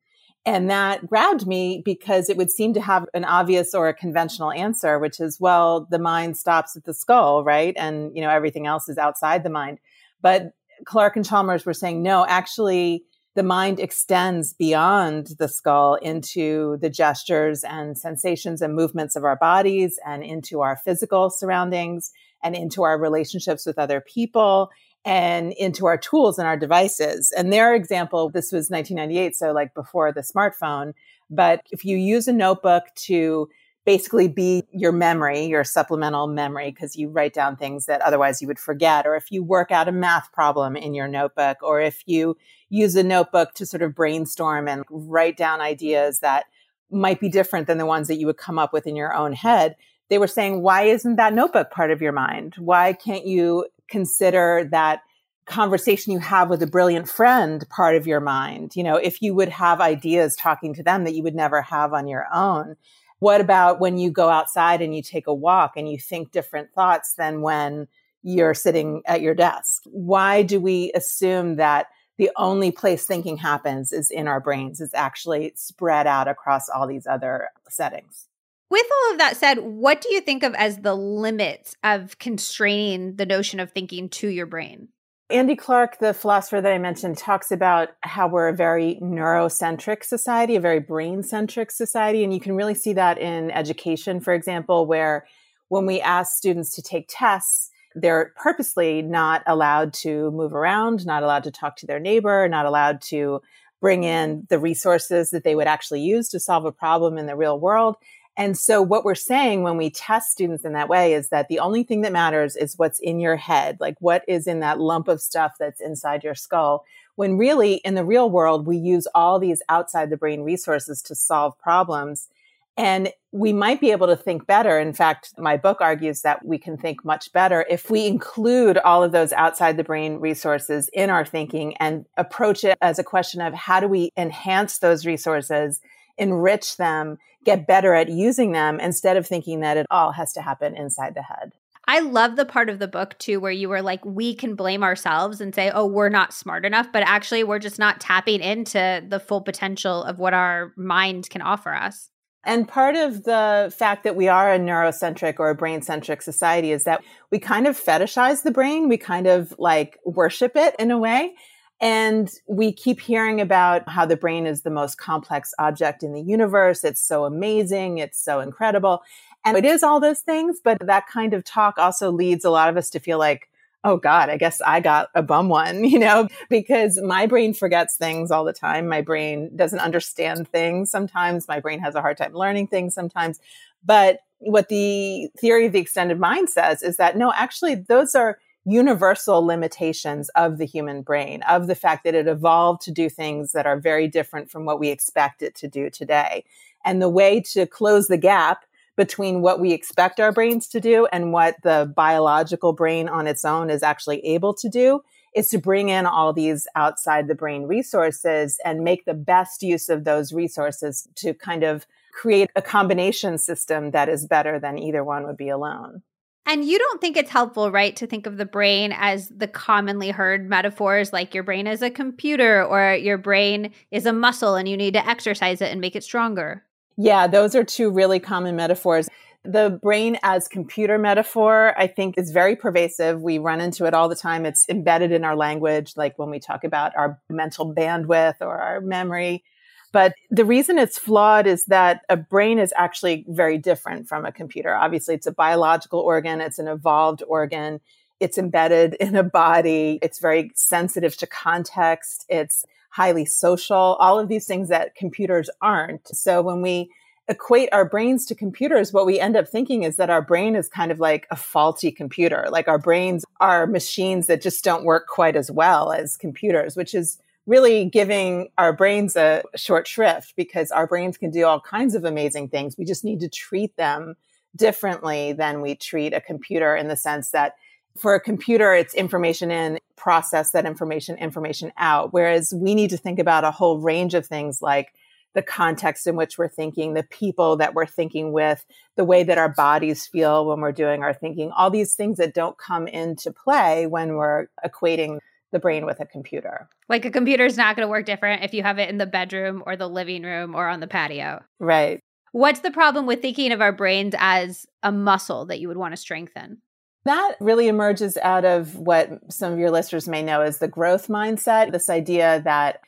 And 0.48 0.70
that 0.70 1.06
grabbed 1.06 1.46
me 1.46 1.82
because 1.84 2.30
it 2.30 2.38
would 2.38 2.50
seem 2.50 2.72
to 2.72 2.80
have 2.80 3.04
an 3.12 3.26
obvious 3.26 3.74
or 3.74 3.86
a 3.86 3.92
conventional 3.92 4.50
answer, 4.50 4.98
which 4.98 5.20
is, 5.20 5.38
well, 5.38 5.86
the 5.90 5.98
mind 5.98 6.38
stops 6.38 6.74
at 6.74 6.84
the 6.84 6.94
skull, 6.94 7.44
right? 7.44 7.74
And, 7.76 8.16
you 8.16 8.22
know, 8.22 8.30
everything 8.30 8.66
else 8.66 8.88
is 8.88 8.96
outside 8.96 9.44
the 9.44 9.50
mind. 9.50 9.78
But 10.22 10.52
Clark 10.86 11.16
and 11.16 11.24
Chalmers 11.24 11.66
were 11.66 11.74
saying, 11.74 12.02
no, 12.02 12.24
actually, 12.26 13.04
the 13.34 13.42
mind 13.42 13.78
extends 13.78 14.54
beyond 14.54 15.32
the 15.38 15.48
skull 15.48 15.96
into 15.96 16.78
the 16.80 16.88
gestures 16.88 17.62
and 17.62 17.98
sensations 17.98 18.62
and 18.62 18.74
movements 18.74 19.16
of 19.16 19.24
our 19.24 19.36
bodies 19.36 19.98
and 20.06 20.24
into 20.24 20.62
our 20.62 20.76
physical 20.76 21.28
surroundings 21.28 22.10
and 22.42 22.56
into 22.56 22.84
our 22.84 22.98
relationships 22.98 23.66
with 23.66 23.78
other 23.78 24.00
people 24.00 24.70
and 25.04 25.52
into 25.52 25.86
our 25.86 25.96
tools 25.96 26.38
and 26.38 26.46
our 26.46 26.56
devices. 26.56 27.32
And 27.36 27.52
their 27.52 27.74
example, 27.74 28.30
this 28.30 28.52
was 28.52 28.68
1998, 28.68 29.36
so 29.36 29.52
like 29.52 29.74
before 29.74 30.12
the 30.12 30.20
smartphone. 30.20 30.92
But 31.30 31.62
if 31.70 31.84
you 31.84 31.96
use 31.96 32.28
a 32.28 32.32
notebook 32.32 32.84
to 33.06 33.48
basically 33.86 34.28
be 34.28 34.64
your 34.70 34.92
memory, 34.92 35.46
your 35.46 35.64
supplemental 35.64 36.26
memory, 36.26 36.70
because 36.70 36.94
you 36.94 37.08
write 37.08 37.32
down 37.32 37.56
things 37.56 37.86
that 37.86 38.02
otherwise 38.02 38.42
you 38.42 38.48
would 38.48 38.58
forget, 38.58 39.06
or 39.06 39.16
if 39.16 39.32
you 39.32 39.42
work 39.42 39.70
out 39.70 39.88
a 39.88 39.92
math 39.92 40.30
problem 40.32 40.76
in 40.76 40.92
your 40.94 41.08
notebook, 41.08 41.56
or 41.62 41.80
if 41.80 42.02
you 42.04 42.36
use 42.68 42.94
a 42.96 43.02
notebook 43.02 43.54
to 43.54 43.64
sort 43.64 43.82
of 43.82 43.94
brainstorm 43.94 44.68
and 44.68 44.84
write 44.90 45.38
down 45.38 45.62
ideas 45.62 46.20
that 46.20 46.44
might 46.90 47.18
be 47.18 47.30
different 47.30 47.66
than 47.66 47.78
the 47.78 47.86
ones 47.86 48.08
that 48.08 48.16
you 48.16 48.26
would 48.26 48.36
come 48.36 48.58
up 48.58 48.74
with 48.74 48.86
in 48.86 48.96
your 48.96 49.14
own 49.14 49.32
head. 49.32 49.74
They 50.10 50.18
were 50.18 50.26
saying, 50.26 50.62
why 50.62 50.82
isn't 50.82 51.16
that 51.16 51.34
notebook 51.34 51.70
part 51.70 51.90
of 51.90 52.02
your 52.02 52.12
mind? 52.12 52.56
Why 52.58 52.92
can't 52.92 53.26
you 53.26 53.66
consider 53.88 54.68
that 54.70 55.00
conversation 55.46 56.12
you 56.12 56.18
have 56.18 56.50
with 56.50 56.62
a 56.62 56.66
brilliant 56.66 57.08
friend 57.08 57.68
part 57.70 57.96
of 57.96 58.06
your 58.06 58.20
mind? 58.20 58.76
You 58.76 58.84
know, 58.84 58.96
if 58.96 59.22
you 59.22 59.34
would 59.34 59.48
have 59.48 59.80
ideas 59.80 60.36
talking 60.36 60.74
to 60.74 60.82
them 60.82 61.04
that 61.04 61.14
you 61.14 61.22
would 61.22 61.34
never 61.34 61.62
have 61.62 61.92
on 61.92 62.06
your 62.06 62.26
own. 62.32 62.76
What 63.18 63.40
about 63.40 63.80
when 63.80 63.98
you 63.98 64.10
go 64.10 64.28
outside 64.28 64.80
and 64.80 64.94
you 64.94 65.02
take 65.02 65.26
a 65.26 65.34
walk 65.34 65.72
and 65.76 65.90
you 65.90 65.98
think 65.98 66.30
different 66.30 66.72
thoughts 66.72 67.14
than 67.14 67.42
when 67.42 67.88
you're 68.22 68.54
sitting 68.54 69.02
at 69.06 69.22
your 69.22 69.34
desk? 69.34 69.82
Why 69.86 70.42
do 70.42 70.60
we 70.60 70.92
assume 70.94 71.56
that 71.56 71.86
the 72.16 72.30
only 72.36 72.70
place 72.70 73.06
thinking 73.06 73.36
happens 73.36 73.92
is 73.92 74.10
in 74.10 74.28
our 74.28 74.40
brains? 74.40 74.80
It's 74.80 74.94
actually 74.94 75.52
spread 75.56 76.06
out 76.06 76.28
across 76.28 76.68
all 76.68 76.86
these 76.86 77.06
other 77.06 77.48
settings. 77.68 78.27
With 78.70 78.86
all 78.92 79.12
of 79.12 79.18
that 79.18 79.36
said, 79.36 79.60
what 79.60 80.00
do 80.00 80.12
you 80.12 80.20
think 80.20 80.42
of 80.42 80.54
as 80.54 80.78
the 80.78 80.94
limits 80.94 81.74
of 81.82 82.18
constraining 82.18 83.16
the 83.16 83.26
notion 83.26 83.60
of 83.60 83.70
thinking 83.72 84.08
to 84.10 84.28
your 84.28 84.46
brain? 84.46 84.88
Andy 85.30 85.56
Clark, 85.56 85.98
the 85.98 86.14
philosopher 86.14 86.60
that 86.60 86.72
I 86.72 86.78
mentioned, 86.78 87.18
talks 87.18 87.50
about 87.50 87.90
how 88.02 88.28
we're 88.28 88.48
a 88.48 88.56
very 88.56 88.98
neurocentric 89.02 90.02
society, 90.02 90.56
a 90.56 90.60
very 90.60 90.80
brain 90.80 91.22
centric 91.22 91.70
society. 91.70 92.24
And 92.24 92.32
you 92.32 92.40
can 92.40 92.56
really 92.56 92.74
see 92.74 92.94
that 92.94 93.18
in 93.18 93.50
education, 93.50 94.20
for 94.20 94.32
example, 94.32 94.86
where 94.86 95.26
when 95.68 95.84
we 95.84 96.00
ask 96.00 96.36
students 96.36 96.74
to 96.76 96.82
take 96.82 97.06
tests, 97.10 97.70
they're 97.94 98.32
purposely 98.36 99.02
not 99.02 99.42
allowed 99.46 99.92
to 99.92 100.30
move 100.30 100.54
around, 100.54 101.04
not 101.04 101.22
allowed 101.22 101.44
to 101.44 101.50
talk 101.50 101.76
to 101.76 101.86
their 101.86 102.00
neighbor, 102.00 102.48
not 102.48 102.64
allowed 102.64 103.02
to 103.02 103.42
bring 103.80 104.04
in 104.04 104.46
the 104.48 104.58
resources 104.58 105.30
that 105.30 105.44
they 105.44 105.54
would 105.54 105.66
actually 105.66 106.00
use 106.00 106.28
to 106.30 106.40
solve 106.40 106.64
a 106.64 106.72
problem 106.72 107.18
in 107.18 107.26
the 107.26 107.36
real 107.36 107.60
world. 107.60 107.96
And 108.38 108.56
so 108.56 108.80
what 108.80 109.04
we're 109.04 109.16
saying 109.16 109.64
when 109.64 109.76
we 109.76 109.90
test 109.90 110.30
students 110.30 110.64
in 110.64 110.72
that 110.74 110.88
way 110.88 111.12
is 111.12 111.30
that 111.30 111.48
the 111.48 111.58
only 111.58 111.82
thing 111.82 112.02
that 112.02 112.12
matters 112.12 112.54
is 112.54 112.78
what's 112.78 113.00
in 113.00 113.18
your 113.18 113.34
head, 113.34 113.78
like 113.80 113.96
what 113.98 114.22
is 114.28 114.46
in 114.46 114.60
that 114.60 114.78
lump 114.78 115.08
of 115.08 115.20
stuff 115.20 115.56
that's 115.58 115.80
inside 115.80 116.22
your 116.22 116.36
skull. 116.36 116.84
When 117.16 117.36
really 117.36 117.74
in 117.84 117.96
the 117.96 118.04
real 118.04 118.30
world, 118.30 118.64
we 118.64 118.76
use 118.76 119.08
all 119.12 119.40
these 119.40 119.60
outside 119.68 120.08
the 120.08 120.16
brain 120.16 120.42
resources 120.42 121.02
to 121.02 121.16
solve 121.16 121.58
problems. 121.58 122.28
And 122.76 123.12
we 123.32 123.52
might 123.52 123.80
be 123.80 123.90
able 123.90 124.06
to 124.06 124.16
think 124.16 124.46
better. 124.46 124.78
In 124.78 124.92
fact, 124.92 125.32
my 125.36 125.56
book 125.56 125.80
argues 125.80 126.22
that 126.22 126.44
we 126.44 126.58
can 126.58 126.76
think 126.76 127.04
much 127.04 127.32
better 127.32 127.66
if 127.68 127.90
we 127.90 128.06
include 128.06 128.78
all 128.78 129.02
of 129.02 129.10
those 129.10 129.32
outside 129.32 129.76
the 129.76 129.82
brain 129.82 130.20
resources 130.20 130.88
in 130.92 131.10
our 131.10 131.24
thinking 131.24 131.76
and 131.78 132.06
approach 132.16 132.62
it 132.62 132.78
as 132.80 133.00
a 133.00 133.04
question 133.04 133.40
of 133.40 133.52
how 133.52 133.80
do 133.80 133.88
we 133.88 134.12
enhance 134.16 134.78
those 134.78 135.04
resources 135.04 135.80
enrich 136.18 136.76
them, 136.76 137.18
get 137.44 137.66
better 137.66 137.94
at 137.94 138.08
using 138.08 138.52
them 138.52 138.80
instead 138.80 139.16
of 139.16 139.26
thinking 139.26 139.60
that 139.60 139.76
it 139.76 139.86
all 139.90 140.12
has 140.12 140.32
to 140.34 140.42
happen 140.42 140.76
inside 140.76 141.14
the 141.14 141.22
head. 141.22 141.52
I 141.86 142.00
love 142.00 142.36
the 142.36 142.44
part 142.44 142.68
of 142.68 142.80
the 142.80 142.86
book 142.86 143.16
too 143.18 143.40
where 143.40 143.50
you 143.50 143.70
were 143.70 143.80
like, 143.80 144.04
we 144.04 144.34
can 144.34 144.54
blame 144.54 144.84
ourselves 144.84 145.40
and 145.40 145.54
say, 145.54 145.70
oh, 145.70 145.86
we're 145.86 146.10
not 146.10 146.34
smart 146.34 146.66
enough, 146.66 146.92
but 146.92 147.02
actually 147.06 147.44
we're 147.44 147.58
just 147.58 147.78
not 147.78 147.98
tapping 147.98 148.40
into 148.40 149.02
the 149.08 149.18
full 149.18 149.40
potential 149.40 150.04
of 150.04 150.18
what 150.18 150.34
our 150.34 150.74
mind 150.76 151.30
can 151.30 151.40
offer 151.40 151.72
us. 151.72 152.10
And 152.44 152.68
part 152.68 152.94
of 152.94 153.24
the 153.24 153.72
fact 153.76 154.04
that 154.04 154.16
we 154.16 154.28
are 154.28 154.52
a 154.52 154.58
neurocentric 154.58 155.36
or 155.38 155.48
a 155.48 155.54
brain 155.54 155.82
centric 155.82 156.22
society 156.22 156.72
is 156.72 156.84
that 156.84 157.02
we 157.30 157.38
kind 157.38 157.66
of 157.66 157.78
fetishize 157.78 158.42
the 158.42 158.50
brain. 158.50 158.88
We 158.88 158.96
kind 158.96 159.26
of 159.26 159.54
like 159.58 159.98
worship 160.04 160.56
it 160.56 160.76
in 160.78 160.90
a 160.90 160.98
way. 160.98 161.34
And 161.80 162.30
we 162.46 162.72
keep 162.72 163.00
hearing 163.00 163.40
about 163.40 163.88
how 163.88 164.04
the 164.04 164.16
brain 164.16 164.46
is 164.46 164.62
the 164.62 164.70
most 164.70 164.98
complex 164.98 165.54
object 165.58 166.02
in 166.02 166.12
the 166.12 166.20
universe. 166.20 166.82
It's 166.82 167.00
so 167.00 167.24
amazing. 167.24 167.98
It's 167.98 168.20
so 168.20 168.40
incredible. 168.40 169.02
And 169.44 169.56
it 169.56 169.64
is 169.64 169.82
all 169.82 170.00
those 170.00 170.20
things, 170.20 170.58
but 170.62 170.78
that 170.84 171.06
kind 171.06 171.32
of 171.34 171.44
talk 171.44 171.78
also 171.78 172.10
leads 172.10 172.44
a 172.44 172.50
lot 172.50 172.68
of 172.68 172.76
us 172.76 172.90
to 172.90 172.98
feel 172.98 173.18
like, 173.18 173.48
oh 173.84 173.96
God, 173.96 174.28
I 174.28 174.36
guess 174.36 174.60
I 174.60 174.80
got 174.80 175.08
a 175.14 175.22
bum 175.22 175.48
one, 175.48 175.84
you 175.88 175.98
know, 175.98 176.28
because 176.48 177.00
my 177.00 177.26
brain 177.26 177.54
forgets 177.54 177.96
things 177.96 178.30
all 178.30 178.44
the 178.44 178.52
time. 178.52 178.88
My 178.88 179.00
brain 179.00 179.50
doesn't 179.54 179.78
understand 179.78 180.48
things 180.48 180.90
sometimes. 180.90 181.46
My 181.46 181.60
brain 181.60 181.78
has 181.80 181.94
a 181.94 182.00
hard 182.00 182.16
time 182.18 182.34
learning 182.34 182.66
things 182.66 182.94
sometimes. 182.94 183.38
But 183.84 184.20
what 184.38 184.68
the 184.68 185.28
theory 185.38 185.66
of 185.66 185.72
the 185.72 185.78
extended 185.78 186.18
mind 186.18 186.50
says 186.50 186.82
is 186.82 186.96
that 186.96 187.16
no, 187.16 187.32
actually, 187.32 187.76
those 187.76 188.14
are 188.14 188.38
universal 188.68 189.44
limitations 189.44 190.28
of 190.30 190.58
the 190.58 190.66
human 190.66 191.00
brain, 191.02 191.42
of 191.42 191.66
the 191.66 191.74
fact 191.74 192.04
that 192.04 192.14
it 192.14 192.26
evolved 192.26 192.82
to 192.82 192.90
do 192.90 193.08
things 193.08 193.52
that 193.52 193.66
are 193.66 193.80
very 193.80 194.06
different 194.06 194.50
from 194.50 194.64
what 194.64 194.78
we 194.78 194.88
expect 194.88 195.42
it 195.42 195.54
to 195.54 195.66
do 195.66 195.88
today. 195.88 196.44
And 196.84 197.00
the 197.00 197.08
way 197.08 197.40
to 197.52 197.66
close 197.66 198.08
the 198.08 198.18
gap 198.18 198.64
between 198.96 199.40
what 199.40 199.60
we 199.60 199.72
expect 199.72 200.20
our 200.20 200.32
brains 200.32 200.68
to 200.68 200.80
do 200.80 201.06
and 201.12 201.32
what 201.32 201.56
the 201.62 201.90
biological 201.96 202.72
brain 202.72 203.08
on 203.08 203.26
its 203.26 203.44
own 203.44 203.70
is 203.70 203.82
actually 203.82 204.24
able 204.26 204.52
to 204.52 204.68
do 204.68 205.00
is 205.34 205.48
to 205.48 205.58
bring 205.58 205.88
in 205.88 206.04
all 206.04 206.32
these 206.32 206.66
outside 206.74 207.28
the 207.28 207.34
brain 207.34 207.62
resources 207.62 208.58
and 208.64 208.84
make 208.84 209.04
the 209.04 209.14
best 209.14 209.62
use 209.62 209.88
of 209.88 210.04
those 210.04 210.32
resources 210.32 211.08
to 211.14 211.32
kind 211.32 211.62
of 211.62 211.86
create 212.12 212.50
a 212.56 212.62
combination 212.62 213.38
system 213.38 213.92
that 213.92 214.08
is 214.08 214.26
better 214.26 214.58
than 214.58 214.78
either 214.78 215.04
one 215.04 215.24
would 215.24 215.36
be 215.36 215.48
alone. 215.48 216.02
And 216.48 216.64
you 216.64 216.78
don't 216.78 216.98
think 216.98 217.18
it's 217.18 217.28
helpful, 217.28 217.70
right, 217.70 217.94
to 217.96 218.06
think 218.06 218.26
of 218.26 218.38
the 218.38 218.46
brain 218.46 218.94
as 218.96 219.28
the 219.28 219.46
commonly 219.46 220.08
heard 220.08 220.48
metaphors 220.48 221.12
like 221.12 221.34
your 221.34 221.42
brain 221.42 221.66
is 221.66 221.82
a 221.82 221.90
computer 221.90 222.64
or 222.64 222.94
your 222.94 223.18
brain 223.18 223.70
is 223.90 224.06
a 224.06 224.14
muscle 224.14 224.54
and 224.54 224.66
you 224.66 224.74
need 224.74 224.94
to 224.94 225.06
exercise 225.06 225.60
it 225.60 225.70
and 225.70 225.78
make 225.78 225.94
it 225.94 226.02
stronger. 226.02 226.64
Yeah, 226.96 227.26
those 227.26 227.54
are 227.54 227.64
two 227.64 227.90
really 227.90 228.18
common 228.18 228.56
metaphors. 228.56 229.10
The 229.44 229.78
brain 229.82 230.18
as 230.22 230.48
computer 230.48 230.96
metaphor, 230.96 231.74
I 231.76 231.86
think, 231.86 232.16
is 232.16 232.30
very 232.30 232.56
pervasive. 232.56 233.20
We 233.20 233.36
run 233.36 233.60
into 233.60 233.84
it 233.84 233.92
all 233.92 234.08
the 234.08 234.16
time. 234.16 234.46
It's 234.46 234.66
embedded 234.70 235.12
in 235.12 235.24
our 235.24 235.36
language, 235.36 235.98
like 235.98 236.18
when 236.18 236.30
we 236.30 236.40
talk 236.40 236.64
about 236.64 236.96
our 236.96 237.20
mental 237.28 237.74
bandwidth 237.74 238.36
or 238.40 238.58
our 238.58 238.80
memory. 238.80 239.44
But 239.92 240.14
the 240.30 240.44
reason 240.44 240.78
it's 240.78 240.98
flawed 240.98 241.46
is 241.46 241.64
that 241.66 242.02
a 242.08 242.16
brain 242.16 242.58
is 242.58 242.74
actually 242.76 243.24
very 243.28 243.58
different 243.58 244.08
from 244.08 244.24
a 244.24 244.32
computer. 244.32 244.74
Obviously, 244.74 245.14
it's 245.14 245.26
a 245.26 245.32
biological 245.32 246.00
organ, 246.00 246.40
it's 246.40 246.58
an 246.58 246.68
evolved 246.68 247.22
organ, 247.26 247.80
it's 248.20 248.38
embedded 248.38 248.94
in 248.94 249.16
a 249.16 249.22
body, 249.22 249.98
it's 250.02 250.18
very 250.18 250.50
sensitive 250.54 251.16
to 251.18 251.26
context, 251.26 252.26
it's 252.28 252.64
highly 252.90 253.24
social, 253.24 253.96
all 254.00 254.18
of 254.18 254.28
these 254.28 254.46
things 254.46 254.68
that 254.68 254.94
computers 254.94 255.48
aren't. 255.60 256.08
So 256.08 256.42
when 256.42 256.62
we 256.62 256.90
equate 257.28 257.68
our 257.72 257.84
brains 257.84 258.24
to 258.26 258.34
computers, 258.34 258.92
what 258.92 259.06
we 259.06 259.20
end 259.20 259.36
up 259.36 259.46
thinking 259.46 259.82
is 259.82 259.96
that 259.96 260.10
our 260.10 260.22
brain 260.22 260.56
is 260.56 260.68
kind 260.68 260.90
of 260.90 260.98
like 260.98 261.26
a 261.30 261.36
faulty 261.36 261.92
computer. 261.92 262.46
Like 262.50 262.68
our 262.68 262.78
brains 262.78 263.24
are 263.40 263.66
machines 263.66 264.26
that 264.26 264.40
just 264.40 264.64
don't 264.64 264.84
work 264.84 265.06
quite 265.06 265.36
as 265.36 265.50
well 265.50 265.92
as 265.92 266.16
computers, 266.16 266.74
which 266.74 266.94
is 266.94 267.18
really 267.48 267.86
giving 267.86 268.50
our 268.58 268.74
brains 268.74 269.16
a 269.16 269.42
short 269.56 269.88
shrift 269.88 270.34
because 270.36 270.70
our 270.70 270.86
brains 270.86 271.16
can 271.16 271.30
do 271.30 271.46
all 271.46 271.60
kinds 271.60 271.94
of 271.94 272.04
amazing 272.04 272.46
things. 272.46 272.76
We 272.76 272.84
just 272.84 273.04
need 273.04 273.20
to 273.20 273.28
treat 273.28 273.74
them 273.76 274.16
differently 274.54 275.32
than 275.32 275.62
we 275.62 275.74
treat 275.74 276.12
a 276.12 276.20
computer 276.20 276.76
in 276.76 276.88
the 276.88 276.96
sense 276.96 277.30
that 277.30 277.54
for 277.96 278.14
a 278.14 278.20
computer, 278.20 278.74
it's 278.74 278.92
information 278.92 279.50
in, 279.50 279.78
process 279.96 280.50
that 280.50 280.66
information, 280.66 281.16
information 281.16 281.72
out. 281.78 282.12
Whereas 282.12 282.52
we 282.54 282.74
need 282.74 282.90
to 282.90 282.98
think 282.98 283.18
about 283.18 283.44
a 283.44 283.50
whole 283.50 283.78
range 283.78 284.12
of 284.12 284.26
things 284.26 284.60
like 284.60 284.92
the 285.34 285.42
context 285.42 286.06
in 286.06 286.16
which 286.16 286.36
we're 286.36 286.48
thinking, 286.48 286.92
the 286.92 287.02
people 287.02 287.56
that 287.56 287.72
we're 287.72 287.86
thinking 287.86 288.30
with, 288.32 288.64
the 288.96 289.04
way 289.06 289.22
that 289.22 289.38
our 289.38 289.48
bodies 289.48 290.06
feel 290.06 290.46
when 290.46 290.60
we're 290.60 290.70
doing 290.70 291.02
our 291.02 291.14
thinking, 291.14 291.50
all 291.52 291.70
these 291.70 291.94
things 291.94 292.18
that 292.18 292.34
don't 292.34 292.58
come 292.58 292.86
into 292.86 293.32
play 293.32 293.86
when 293.86 294.16
we're 294.16 294.48
equating 294.64 295.18
the 295.52 295.58
brain 295.58 295.86
with 295.86 296.00
a 296.00 296.06
computer. 296.06 296.68
Like 296.88 297.04
a 297.04 297.10
computer 297.10 297.44
is 297.44 297.56
not 297.56 297.76
going 297.76 297.86
to 297.86 297.90
work 297.90 298.06
different 298.06 298.44
if 298.44 298.52
you 298.52 298.62
have 298.62 298.78
it 298.78 298.88
in 298.88 298.98
the 298.98 299.06
bedroom 299.06 299.62
or 299.66 299.76
the 299.76 299.88
living 299.88 300.22
room 300.22 300.54
or 300.54 300.68
on 300.68 300.80
the 300.80 300.86
patio. 300.86 301.42
Right. 301.58 302.00
What's 302.32 302.60
the 302.60 302.70
problem 302.70 303.06
with 303.06 303.22
thinking 303.22 303.52
of 303.52 303.60
our 303.60 303.72
brains 303.72 304.14
as 304.18 304.66
a 304.82 304.92
muscle 304.92 305.46
that 305.46 305.60
you 305.60 305.68
would 305.68 305.78
want 305.78 305.92
to 305.92 305.96
strengthen? 305.96 306.58
That 307.04 307.36
really 307.40 307.68
emerges 307.68 308.18
out 308.18 308.44
of 308.44 308.76
what 308.76 309.32
some 309.32 309.52
of 309.52 309.58
your 309.58 309.70
listeners 309.70 310.08
may 310.08 310.22
know 310.22 310.42
as 310.42 310.58
the 310.58 310.68
growth 310.68 311.08
mindset, 311.08 311.72
this 311.72 311.88
idea 311.88 312.42
that 312.44 312.80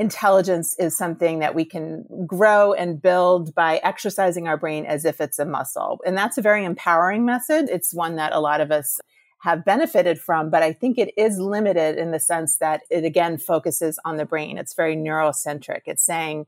intelligence 0.00 0.74
is 0.78 0.96
something 0.96 1.40
that 1.40 1.54
we 1.54 1.64
can 1.64 2.04
grow 2.26 2.72
and 2.72 3.02
build 3.02 3.54
by 3.54 3.76
exercising 3.84 4.48
our 4.48 4.56
brain 4.56 4.86
as 4.86 5.04
if 5.04 5.20
it's 5.20 5.38
a 5.38 5.44
muscle. 5.44 6.00
And 6.06 6.16
that's 6.16 6.38
a 6.38 6.42
very 6.42 6.64
empowering 6.64 7.26
method. 7.26 7.68
It's 7.68 7.94
one 7.94 8.16
that 8.16 8.32
a 8.32 8.40
lot 8.40 8.62
of 8.62 8.72
us 8.72 8.98
have 9.40 9.64
benefited 9.64 10.20
from, 10.20 10.50
but 10.50 10.62
I 10.62 10.72
think 10.72 10.98
it 10.98 11.12
is 11.16 11.38
limited 11.38 11.96
in 11.96 12.10
the 12.10 12.20
sense 12.20 12.56
that 12.58 12.82
it 12.90 13.04
again 13.04 13.38
focuses 13.38 13.98
on 14.04 14.16
the 14.16 14.26
brain. 14.26 14.58
It's 14.58 14.74
very 14.74 14.96
neurocentric. 14.96 15.82
It's 15.86 16.04
saying 16.04 16.46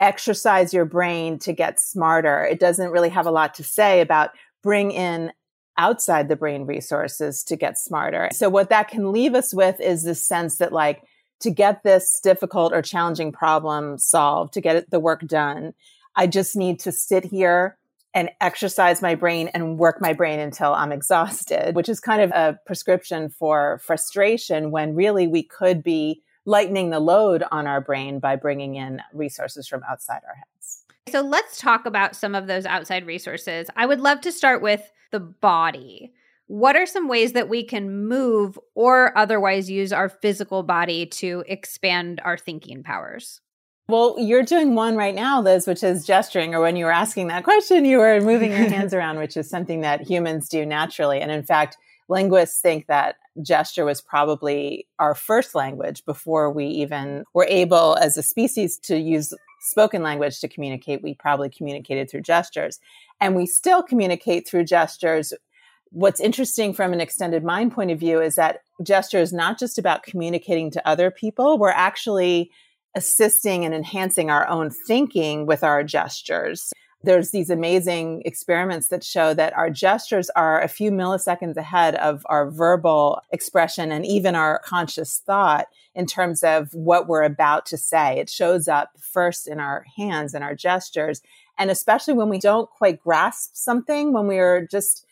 exercise 0.00 0.74
your 0.74 0.84
brain 0.84 1.38
to 1.40 1.54
get 1.54 1.80
smarter. 1.80 2.44
It 2.44 2.60
doesn't 2.60 2.90
really 2.90 3.08
have 3.08 3.26
a 3.26 3.30
lot 3.30 3.54
to 3.54 3.64
say 3.64 4.02
about 4.02 4.30
bring 4.62 4.90
in 4.90 5.32
outside 5.78 6.28
the 6.28 6.36
brain 6.36 6.66
resources 6.66 7.42
to 7.44 7.56
get 7.56 7.78
smarter. 7.78 8.28
So 8.32 8.50
what 8.50 8.68
that 8.68 8.88
can 8.88 9.12
leave 9.12 9.34
us 9.34 9.54
with 9.54 9.80
is 9.80 10.04
this 10.04 10.26
sense 10.26 10.58
that 10.58 10.72
like 10.72 11.02
to 11.40 11.50
get 11.50 11.82
this 11.82 12.20
difficult 12.22 12.72
or 12.72 12.82
challenging 12.82 13.32
problem 13.32 13.98
solved, 13.98 14.52
to 14.54 14.60
get 14.60 14.90
the 14.90 15.00
work 15.00 15.26
done, 15.26 15.72
I 16.14 16.26
just 16.26 16.56
need 16.56 16.80
to 16.80 16.92
sit 16.92 17.24
here 17.24 17.76
and 18.16 18.30
exercise 18.40 19.02
my 19.02 19.14
brain 19.14 19.48
and 19.48 19.78
work 19.78 20.00
my 20.00 20.14
brain 20.14 20.40
until 20.40 20.72
I'm 20.72 20.90
exhausted, 20.90 21.76
which 21.76 21.88
is 21.88 22.00
kind 22.00 22.22
of 22.22 22.30
a 22.30 22.58
prescription 22.64 23.28
for 23.28 23.78
frustration 23.84 24.70
when 24.70 24.94
really 24.94 25.26
we 25.26 25.42
could 25.42 25.82
be 25.82 26.22
lightening 26.46 26.88
the 26.88 26.98
load 26.98 27.44
on 27.52 27.66
our 27.66 27.82
brain 27.82 28.18
by 28.18 28.34
bringing 28.34 28.76
in 28.76 29.02
resources 29.12 29.68
from 29.68 29.82
outside 29.88 30.22
our 30.26 30.34
heads. 30.34 30.84
So 31.10 31.20
let's 31.20 31.60
talk 31.60 31.84
about 31.84 32.16
some 32.16 32.34
of 32.34 32.46
those 32.46 32.64
outside 32.64 33.06
resources. 33.06 33.68
I 33.76 33.84
would 33.84 34.00
love 34.00 34.22
to 34.22 34.32
start 34.32 34.62
with 34.62 34.90
the 35.12 35.20
body 35.20 36.12
what 36.48 36.76
are 36.76 36.86
some 36.86 37.08
ways 37.08 37.32
that 37.32 37.48
we 37.48 37.64
can 37.64 38.06
move 38.06 38.58
or 38.74 39.16
otherwise 39.18 39.68
use 39.68 39.92
our 39.92 40.08
physical 40.08 40.62
body 40.62 41.06
to 41.06 41.42
expand 41.48 42.20
our 42.24 42.38
thinking 42.38 42.84
powers? 42.84 43.40
Well, 43.88 44.16
you're 44.18 44.42
doing 44.42 44.74
one 44.74 44.96
right 44.96 45.14
now, 45.14 45.40
Liz, 45.40 45.66
which 45.68 45.84
is 45.84 46.04
gesturing, 46.04 46.56
or 46.56 46.60
when 46.60 46.74
you 46.74 46.86
were 46.86 46.92
asking 46.92 47.28
that 47.28 47.44
question, 47.44 47.84
you 47.84 47.98
were 47.98 48.20
moving 48.20 48.50
your 48.50 48.68
hands 48.68 48.92
around, 48.94 49.18
which 49.18 49.36
is 49.36 49.48
something 49.48 49.82
that 49.82 50.00
humans 50.00 50.48
do 50.48 50.66
naturally. 50.66 51.20
And 51.20 51.30
in 51.30 51.44
fact, 51.44 51.76
linguists 52.08 52.60
think 52.60 52.86
that 52.88 53.14
gesture 53.42 53.84
was 53.84 54.00
probably 54.00 54.88
our 54.98 55.14
first 55.14 55.54
language 55.54 56.04
before 56.04 56.50
we 56.50 56.66
even 56.66 57.22
were 57.32 57.46
able 57.48 57.96
as 58.00 58.16
a 58.16 58.24
species 58.24 58.76
to 58.78 58.98
use 58.98 59.32
spoken 59.60 60.02
language 60.02 60.40
to 60.40 60.48
communicate. 60.48 61.00
We 61.00 61.14
probably 61.14 61.48
communicated 61.48 62.10
through 62.10 62.22
gestures. 62.22 62.80
And 63.20 63.36
we 63.36 63.46
still 63.46 63.84
communicate 63.84 64.48
through 64.48 64.64
gestures 64.64 65.32
what's 65.90 66.20
interesting 66.20 66.74
from 66.74 66.92
an 66.92 67.00
extended 67.00 67.44
mind 67.44 67.72
point 67.72 67.92
of 67.92 68.00
view 68.00 68.20
is 68.20 68.34
that 68.34 68.62
gesture 68.82 69.20
is 69.20 69.32
not 69.32 69.58
just 69.58 69.78
about 69.78 70.02
communicating 70.02 70.70
to 70.72 70.88
other 70.88 71.10
people. 71.10 71.56
We're 71.56 71.70
actually 71.70 72.50
assisting 72.96 73.64
and 73.64 73.74
enhancing 73.74 74.30
our 74.30 74.48
own 74.48 74.70
thinking 74.70 75.46
with 75.46 75.62
our 75.62 75.84
gestures. 75.84 76.72
There's 77.04 77.30
these 77.30 77.50
amazing 77.50 78.22
experiments 78.24 78.88
that 78.88 79.04
show 79.04 79.32
that 79.34 79.56
our 79.56 79.70
gestures 79.70 80.28
are 80.30 80.60
a 80.60 80.66
few 80.66 80.90
milliseconds 80.90 81.56
ahead 81.56 81.94
of 81.96 82.22
our 82.26 82.50
verbal 82.50 83.20
expression 83.30 83.92
and 83.92 84.04
even 84.04 84.34
our 84.34 84.60
conscious 84.64 85.22
thought 85.24 85.66
in 85.94 86.06
terms 86.06 86.42
of 86.42 86.72
what 86.72 87.06
we're 87.06 87.22
about 87.22 87.64
to 87.66 87.76
say. 87.76 88.18
It 88.18 88.28
shows 88.28 88.66
up 88.66 88.90
first 88.98 89.46
in 89.46 89.60
our 89.60 89.84
hands 89.96 90.34
and 90.34 90.42
our 90.42 90.56
gestures. 90.56 91.22
And 91.58 91.70
especially 91.70 92.14
when 92.14 92.28
we 92.28 92.40
don't 92.40 92.68
quite 92.70 93.00
grasp 93.00 93.50
something, 93.54 94.12
when 94.12 94.26
we 94.26 94.38
are 94.38 94.66
just 94.66 95.05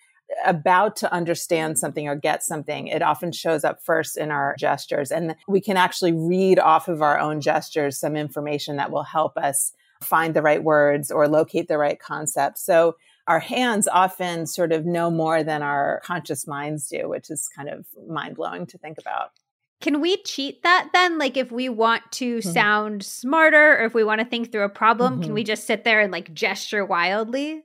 about 0.44 0.96
to 0.96 1.12
understand 1.12 1.78
something 1.78 2.08
or 2.08 2.16
get 2.16 2.42
something, 2.42 2.88
it 2.88 3.02
often 3.02 3.32
shows 3.32 3.64
up 3.64 3.82
first 3.82 4.16
in 4.16 4.30
our 4.30 4.54
gestures. 4.58 5.10
And 5.10 5.36
we 5.48 5.60
can 5.60 5.76
actually 5.76 6.12
read 6.12 6.58
off 6.58 6.88
of 6.88 7.02
our 7.02 7.18
own 7.18 7.40
gestures 7.40 7.98
some 7.98 8.16
information 8.16 8.76
that 8.76 8.90
will 8.90 9.04
help 9.04 9.36
us 9.36 9.72
find 10.02 10.34
the 10.34 10.42
right 10.42 10.62
words 10.62 11.10
or 11.10 11.28
locate 11.28 11.68
the 11.68 11.78
right 11.78 11.98
concept. 11.98 12.58
So 12.58 12.96
our 13.26 13.40
hands 13.40 13.88
often 13.88 14.46
sort 14.46 14.72
of 14.72 14.84
know 14.84 15.10
more 15.10 15.42
than 15.42 15.62
our 15.62 16.02
conscious 16.04 16.46
minds 16.46 16.88
do, 16.88 17.08
which 17.08 17.30
is 17.30 17.48
kind 17.56 17.68
of 17.68 17.86
mind 18.06 18.36
blowing 18.36 18.66
to 18.66 18.78
think 18.78 18.98
about. 18.98 19.30
Can 19.80 20.00
we 20.00 20.16
cheat 20.22 20.62
that 20.62 20.90
then? 20.92 21.18
Like, 21.18 21.36
if 21.36 21.52
we 21.52 21.68
want 21.68 22.02
to 22.12 22.38
mm-hmm. 22.38 22.50
sound 22.50 23.02
smarter 23.02 23.78
or 23.78 23.84
if 23.84 23.94
we 23.94 24.04
want 24.04 24.20
to 24.20 24.26
think 24.26 24.50
through 24.50 24.64
a 24.64 24.68
problem, 24.70 25.14
mm-hmm. 25.14 25.22
can 25.24 25.34
we 25.34 25.44
just 25.44 25.66
sit 25.66 25.84
there 25.84 26.00
and 26.00 26.12
like 26.12 26.32
gesture 26.32 26.84
wildly? 26.84 27.64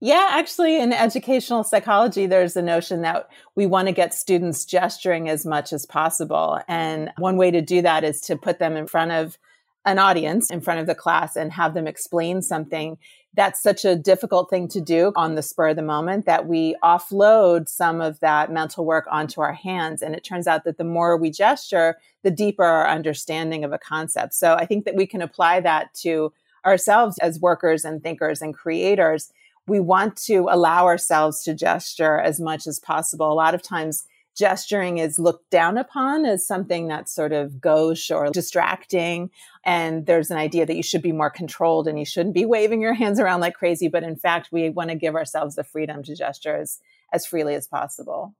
Yeah, 0.00 0.28
actually, 0.30 0.80
in 0.80 0.92
educational 0.92 1.64
psychology, 1.64 2.26
there's 2.26 2.56
a 2.56 2.62
notion 2.62 3.02
that 3.02 3.28
we 3.56 3.66
want 3.66 3.88
to 3.88 3.92
get 3.92 4.14
students 4.14 4.64
gesturing 4.64 5.28
as 5.28 5.44
much 5.44 5.72
as 5.72 5.84
possible. 5.84 6.60
And 6.68 7.10
one 7.18 7.36
way 7.36 7.50
to 7.50 7.60
do 7.60 7.82
that 7.82 8.04
is 8.04 8.20
to 8.22 8.36
put 8.36 8.60
them 8.60 8.76
in 8.76 8.86
front 8.86 9.10
of 9.10 9.38
an 9.84 9.98
audience, 9.98 10.50
in 10.50 10.60
front 10.60 10.78
of 10.78 10.86
the 10.86 10.94
class, 10.94 11.34
and 11.34 11.52
have 11.52 11.74
them 11.74 11.88
explain 11.88 12.42
something. 12.42 12.96
That's 13.34 13.60
such 13.60 13.84
a 13.84 13.96
difficult 13.96 14.50
thing 14.50 14.68
to 14.68 14.80
do 14.80 15.12
on 15.16 15.34
the 15.34 15.42
spur 15.42 15.68
of 15.68 15.76
the 15.76 15.82
moment 15.82 16.26
that 16.26 16.46
we 16.46 16.76
offload 16.82 17.68
some 17.68 18.00
of 18.00 18.20
that 18.20 18.52
mental 18.52 18.84
work 18.84 19.06
onto 19.10 19.40
our 19.40 19.52
hands. 19.52 20.00
And 20.00 20.14
it 20.14 20.22
turns 20.22 20.46
out 20.46 20.62
that 20.62 20.78
the 20.78 20.84
more 20.84 21.16
we 21.16 21.30
gesture, 21.30 21.96
the 22.22 22.30
deeper 22.30 22.64
our 22.64 22.88
understanding 22.88 23.64
of 23.64 23.72
a 23.72 23.78
concept. 23.78 24.34
So 24.34 24.54
I 24.54 24.64
think 24.64 24.84
that 24.84 24.94
we 24.94 25.06
can 25.06 25.22
apply 25.22 25.60
that 25.60 25.92
to 26.02 26.32
ourselves 26.64 27.18
as 27.18 27.40
workers 27.40 27.84
and 27.84 28.00
thinkers 28.00 28.42
and 28.42 28.54
creators 28.54 29.32
we 29.68 29.80
want 29.80 30.16
to 30.24 30.48
allow 30.50 30.86
ourselves 30.86 31.42
to 31.44 31.54
gesture 31.54 32.18
as 32.18 32.40
much 32.40 32.66
as 32.66 32.78
possible. 32.78 33.30
A 33.30 33.34
lot 33.34 33.54
of 33.54 33.62
times, 33.62 34.04
gesturing 34.38 34.98
is 34.98 35.18
looked 35.18 35.50
down 35.50 35.76
upon 35.76 36.24
as 36.24 36.46
something 36.46 36.86
that's 36.86 37.12
sort 37.12 37.32
of 37.32 37.60
gauche 37.60 38.10
or 38.10 38.30
distracting. 38.30 39.30
And 39.64 40.06
there's 40.06 40.30
an 40.30 40.38
idea 40.38 40.64
that 40.64 40.76
you 40.76 40.82
should 40.82 41.02
be 41.02 41.10
more 41.10 41.28
controlled 41.28 41.88
and 41.88 41.98
you 41.98 42.04
shouldn't 42.04 42.36
be 42.36 42.46
waving 42.46 42.80
your 42.80 42.94
hands 43.02 43.18
around 43.18 43.40
like 43.40 43.54
crazy. 43.54 43.88
But 43.88 44.04
in 44.04 44.16
fact, 44.16 44.50
we 44.52 44.70
want 44.70 44.90
to 44.90 44.96
give 44.96 45.16
ourselves 45.16 45.56
the 45.56 45.64
freedom 45.64 46.04
to 46.04 46.14
gesture 46.14 46.54
as, 46.54 46.78
as 47.12 47.26
freely 47.26 47.56
as 47.56 47.66
possible. 47.66 48.34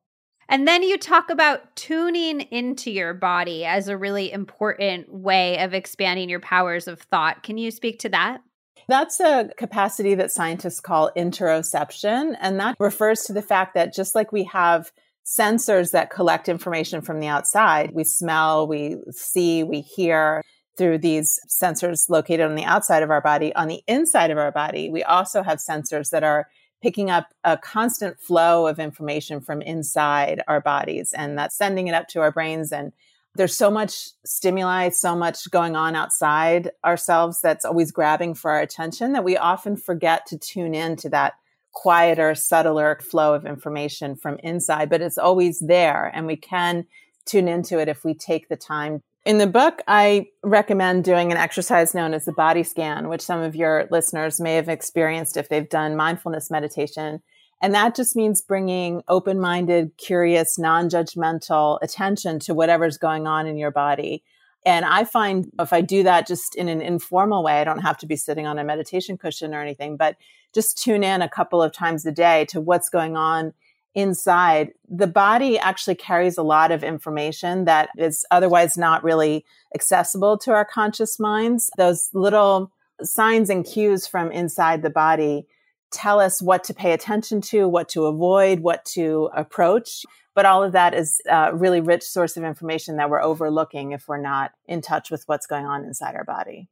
And 0.48 0.66
then 0.66 0.82
you 0.82 0.96
talk 0.96 1.28
about 1.28 1.76
tuning 1.76 2.40
into 2.40 2.90
your 2.90 3.12
body 3.12 3.66
as 3.66 3.88
a 3.88 3.98
really 3.98 4.32
important 4.32 5.12
way 5.12 5.58
of 5.58 5.74
expanding 5.74 6.30
your 6.30 6.40
powers 6.40 6.88
of 6.88 7.00
thought. 7.02 7.42
Can 7.42 7.58
you 7.58 7.70
speak 7.70 7.98
to 8.00 8.08
that? 8.10 8.40
That's 8.88 9.20
a 9.20 9.50
capacity 9.58 10.14
that 10.14 10.32
scientists 10.32 10.80
call 10.80 11.10
interoception. 11.16 12.36
And 12.40 12.58
that 12.58 12.76
refers 12.80 13.24
to 13.24 13.34
the 13.34 13.42
fact 13.42 13.74
that 13.74 13.94
just 13.94 14.14
like 14.14 14.32
we 14.32 14.44
have 14.44 14.90
sensors 15.26 15.90
that 15.92 16.10
collect 16.10 16.48
information 16.48 17.02
from 17.02 17.20
the 17.20 17.26
outside, 17.26 17.92
we 17.92 18.02
smell, 18.02 18.66
we 18.66 18.96
see, 19.10 19.62
we 19.62 19.82
hear 19.82 20.42
through 20.78 20.96
these 20.96 21.38
sensors 21.48 22.08
located 22.08 22.40
on 22.40 22.54
the 22.54 22.64
outside 22.64 23.02
of 23.02 23.10
our 23.10 23.20
body. 23.20 23.54
On 23.54 23.68
the 23.68 23.82
inside 23.86 24.30
of 24.30 24.38
our 24.38 24.52
body, 24.52 24.88
we 24.88 25.02
also 25.02 25.42
have 25.42 25.58
sensors 25.58 26.10
that 26.10 26.24
are 26.24 26.48
picking 26.82 27.10
up 27.10 27.34
a 27.44 27.58
constant 27.58 28.18
flow 28.18 28.66
of 28.66 28.78
information 28.78 29.40
from 29.40 29.60
inside 29.60 30.42
our 30.46 30.60
bodies 30.60 31.12
and 31.12 31.36
that's 31.36 31.56
sending 31.56 31.88
it 31.88 31.94
up 31.94 32.06
to 32.08 32.20
our 32.20 32.30
brains 32.30 32.72
and 32.72 32.92
there's 33.38 33.56
so 33.56 33.70
much 33.70 34.08
stimuli, 34.26 34.90
so 34.90 35.14
much 35.14 35.48
going 35.50 35.76
on 35.76 35.94
outside 35.94 36.72
ourselves 36.84 37.40
that's 37.40 37.64
always 37.64 37.92
grabbing 37.92 38.34
for 38.34 38.50
our 38.50 38.60
attention 38.60 39.12
that 39.12 39.24
we 39.24 39.36
often 39.36 39.76
forget 39.76 40.26
to 40.26 40.36
tune 40.36 40.74
in 40.74 40.96
to 40.96 41.08
that 41.08 41.34
quieter, 41.72 42.34
subtler 42.34 42.98
flow 43.00 43.34
of 43.34 43.46
information 43.46 44.16
from 44.16 44.38
inside, 44.42 44.90
but 44.90 45.00
it's 45.00 45.16
always 45.16 45.60
there 45.60 46.10
and 46.12 46.26
we 46.26 46.36
can 46.36 46.84
tune 47.26 47.46
into 47.46 47.78
it 47.78 47.88
if 47.88 48.04
we 48.04 48.12
take 48.12 48.48
the 48.48 48.56
time. 48.56 49.00
In 49.24 49.38
the 49.38 49.46
book, 49.46 49.82
I 49.86 50.26
recommend 50.42 51.04
doing 51.04 51.30
an 51.30 51.38
exercise 51.38 51.94
known 51.94 52.14
as 52.14 52.24
the 52.24 52.32
body 52.32 52.64
scan, 52.64 53.08
which 53.08 53.20
some 53.20 53.40
of 53.40 53.54
your 53.54 53.86
listeners 53.92 54.40
may 54.40 54.56
have 54.56 54.68
experienced 54.68 55.36
if 55.36 55.48
they've 55.48 55.68
done 55.68 55.96
mindfulness 55.96 56.50
meditation 56.50 57.22
and 57.60 57.74
that 57.74 57.94
just 57.96 58.14
means 58.14 58.40
bringing 58.40 59.02
open 59.08 59.40
minded, 59.40 59.92
curious, 59.96 60.58
non 60.58 60.88
judgmental 60.88 61.78
attention 61.82 62.38
to 62.40 62.54
whatever's 62.54 62.98
going 62.98 63.26
on 63.26 63.46
in 63.46 63.56
your 63.56 63.70
body. 63.70 64.22
And 64.64 64.84
I 64.84 65.04
find 65.04 65.50
if 65.58 65.72
I 65.72 65.80
do 65.80 66.02
that 66.02 66.26
just 66.26 66.54
in 66.54 66.68
an 66.68 66.80
informal 66.80 67.42
way, 67.42 67.60
I 67.60 67.64
don't 67.64 67.80
have 67.80 67.98
to 67.98 68.06
be 68.06 68.16
sitting 68.16 68.46
on 68.46 68.58
a 68.58 68.64
meditation 68.64 69.16
cushion 69.16 69.54
or 69.54 69.62
anything, 69.62 69.96
but 69.96 70.16
just 70.54 70.82
tune 70.82 71.02
in 71.02 71.22
a 71.22 71.28
couple 71.28 71.62
of 71.62 71.72
times 71.72 72.04
a 72.06 72.12
day 72.12 72.44
to 72.46 72.60
what's 72.60 72.88
going 72.88 73.16
on 73.16 73.54
inside. 73.94 74.72
The 74.88 75.06
body 75.06 75.58
actually 75.58 75.94
carries 75.94 76.38
a 76.38 76.42
lot 76.42 76.70
of 76.70 76.84
information 76.84 77.64
that 77.64 77.88
is 77.96 78.24
otherwise 78.30 78.76
not 78.76 79.02
really 79.02 79.44
accessible 79.74 80.38
to 80.38 80.52
our 80.52 80.64
conscious 80.64 81.18
minds. 81.18 81.70
Those 81.76 82.10
little 82.12 82.72
signs 83.02 83.50
and 83.50 83.64
cues 83.64 84.06
from 84.06 84.30
inside 84.30 84.82
the 84.82 84.90
body 84.90 85.46
tell 85.90 86.20
us 86.20 86.42
what 86.42 86.64
to 86.64 86.74
pay 86.74 86.92
attention 86.92 87.40
to, 87.40 87.68
what 87.68 87.88
to 87.90 88.06
avoid, 88.06 88.60
what 88.60 88.84
to 88.86 89.30
approach. 89.34 90.04
But 90.34 90.46
all 90.46 90.62
of 90.62 90.72
that 90.72 90.94
is 90.94 91.20
a 91.28 91.54
really 91.54 91.80
rich 91.80 92.04
source 92.04 92.36
of 92.36 92.44
information 92.44 92.96
that 92.96 93.10
we're 93.10 93.22
overlooking 93.22 93.92
if 93.92 94.06
we're 94.06 94.20
not 94.20 94.52
in 94.66 94.80
touch 94.80 95.10
with 95.10 95.24
what's 95.26 95.46
going 95.46 95.66
on 95.66 95.84
inside 95.84 96.14
our 96.14 96.24
body. 96.24 96.68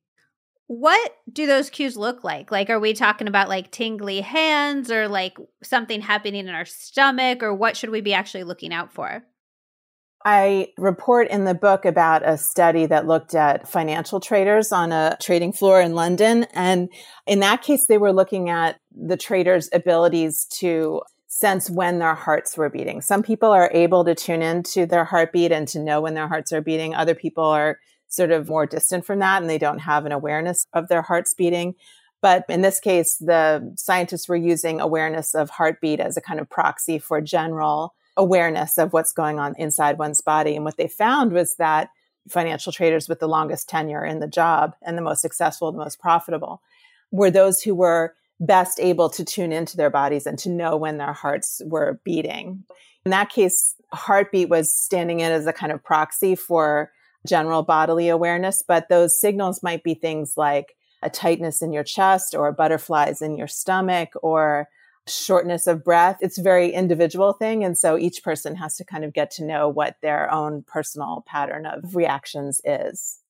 What 0.69 1.15
do 1.33 1.47
those 1.47 1.71
cues 1.71 1.97
look 1.97 2.25
like? 2.25 2.51
Like, 2.51 2.71
are 2.71 2.81
we 2.81 2.93
talking 2.93 3.29
about 3.29 3.49
like 3.49 3.71
tingly 3.71 4.21
hands 4.21 4.91
or 4.91 5.09
like 5.09 5.37
something 5.63 6.01
happening 6.01 6.47
in 6.47 6.55
our 6.55 6.65
stomach, 6.65 7.43
or 7.43 7.55
what 7.55 7.77
should 7.77 7.91
we 7.91 8.01
be 8.01 8.15
actually 8.15 8.45
looking 8.45 8.73
out 8.73 8.93
for? 8.93 9.25
I 10.28 10.73
report 10.76 11.28
in 11.28 11.45
the 11.45 11.54
book 11.54 11.85
about 11.85 12.28
a 12.28 12.37
study 12.37 12.87
that 12.87 13.06
looked 13.06 13.37
at 13.37 13.68
financial 13.68 14.18
traders 14.18 14.73
on 14.73 14.90
a 14.90 15.16
trading 15.23 15.52
floor 15.52 15.80
in 15.80 15.95
London. 15.95 16.49
And 16.52 16.88
in 17.28 17.38
that 17.40 17.62
case, 17.62 17.87
they 17.87 17.97
were 17.97 18.12
looking 18.12 18.50
at 18.50 18.80
the 18.90 19.16
traders' 19.16 19.71
abilities 19.73 20.47
to 20.59 21.02
sense 21.28 21.71
when 21.71 22.00
their 22.00 22.16
hearts 22.16 22.56
were 22.56 22.68
beating. 22.68 23.02
Some 23.02 23.23
people 23.23 23.50
are 23.52 23.71
able 23.73 24.04
to 24.04 24.16
tune 24.16 24.42
into 24.42 24.85
their 24.85 25.04
heartbeat 25.04 25.52
and 25.52 25.68
to 25.68 25.78
know 25.78 26.00
when 26.00 26.14
their 26.14 26.26
hearts 26.26 26.52
are 26.52 26.61
beating. 26.61 26.92
Other 26.92 27.14
people 27.14 27.45
are 27.45 27.78
sort 28.09 28.33
of 28.33 28.49
more 28.49 28.66
distant 28.66 29.06
from 29.06 29.21
that 29.21 29.40
and 29.40 29.49
they 29.49 29.59
don't 29.59 29.78
have 29.78 30.06
an 30.06 30.12
awareness 30.12 30.66
of 30.73 30.88
their 30.88 31.02
hearts 31.02 31.35
beating. 31.35 31.76
But 32.21 32.47
in 32.49 32.62
this 32.62 32.80
case, 32.80 33.16
the 33.18 33.73
scientists 33.76 34.28
were 34.28 34.35
using 34.35 34.80
awareness 34.80 35.37
of 35.37 35.50
heartbeat 35.50 36.00
as 36.00 36.16
a 36.16 36.21
kind 36.21 36.40
of 36.40 36.50
proxy 36.50 36.99
for 36.99 37.21
general 37.21 37.95
awareness 38.17 38.79
of 38.79 38.93
what's 38.93 39.13
going 39.13 39.39
on 39.39 39.55
inside 39.59 39.99
one's 39.99 40.21
body. 40.21 40.57
And 40.57 40.65
what 40.65 40.77
they 40.77 40.89
found 40.89 41.33
was 41.33 41.57
that 41.57 41.91
financial 42.29 42.73
traders 42.73 43.09
with 43.09 43.21
the 43.21 43.29
longest 43.29 43.69
tenure 43.69 44.05
in 44.05 44.21
the 44.21 44.27
job 44.27 44.75
and 44.83 44.97
the 44.97 45.03
most 45.03 45.21
successful, 45.21 45.71
the 45.71 45.79
most 45.79 46.01
profitable 46.01 46.63
were 47.11 47.31
those 47.31 47.63
who 47.63 47.75
were 47.75 48.15
best 48.41 48.79
able 48.81 49.09
to 49.09 49.25
tune 49.25 49.53
into 49.53 49.77
their 49.77 49.91
bodies 49.91 50.27
and 50.27 50.39
to 50.39 50.51
know 50.51 50.77
when 50.77 50.99
their 50.99 51.13
hearts 51.13 51.63
were 51.65 52.01
beating. 52.05 52.65
In 53.05 53.11
that 53.11 53.31
case, 53.31 53.75
heartbeat 53.93 54.49
was 54.49 54.75
standing 54.75 55.21
in 55.21 55.33
as 55.33 55.47
a 55.47 55.53
kind 55.53 55.73
of 55.73 55.83
proxy 55.83 56.35
for 56.35 56.91
general 57.27 57.63
bodily 57.63 58.09
awareness, 58.09 58.63
but 58.67 58.89
those 58.89 59.19
signals 59.19 59.63
might 59.63 59.83
be 59.83 59.95
things 59.95 60.35
like 60.37 60.77
a 61.03 61.11
tightness 61.11 61.63
in 61.63 61.73
your 61.73 61.85
chest 61.85 62.35
or 62.35 62.51
butterflies 62.53 63.23
in 63.23 63.37
your 63.37 63.49
stomach 63.49 64.11
or 64.23 64.69
shortness 65.09 65.67
of 65.67 65.85
breath. 65.85 66.19
It's 66.21 66.39
a 66.39 66.43
very 66.43 66.73
individual 66.73 67.33
thing. 67.33 67.65
And 67.65 67.79
so 67.79 67.97
each 67.97 68.23
person 68.23 68.57
has 68.57 68.77
to 68.77 68.85
kind 68.85 69.05
of 69.05 69.13
get 69.13 69.31
to 69.33 69.45
know 69.45 69.69
what 69.69 69.97
their 70.03 70.31
own 70.33 70.65
personal 70.67 71.25
pattern 71.27 71.67
of 71.67 71.95
reactions 71.95 72.61
is. 72.65 73.21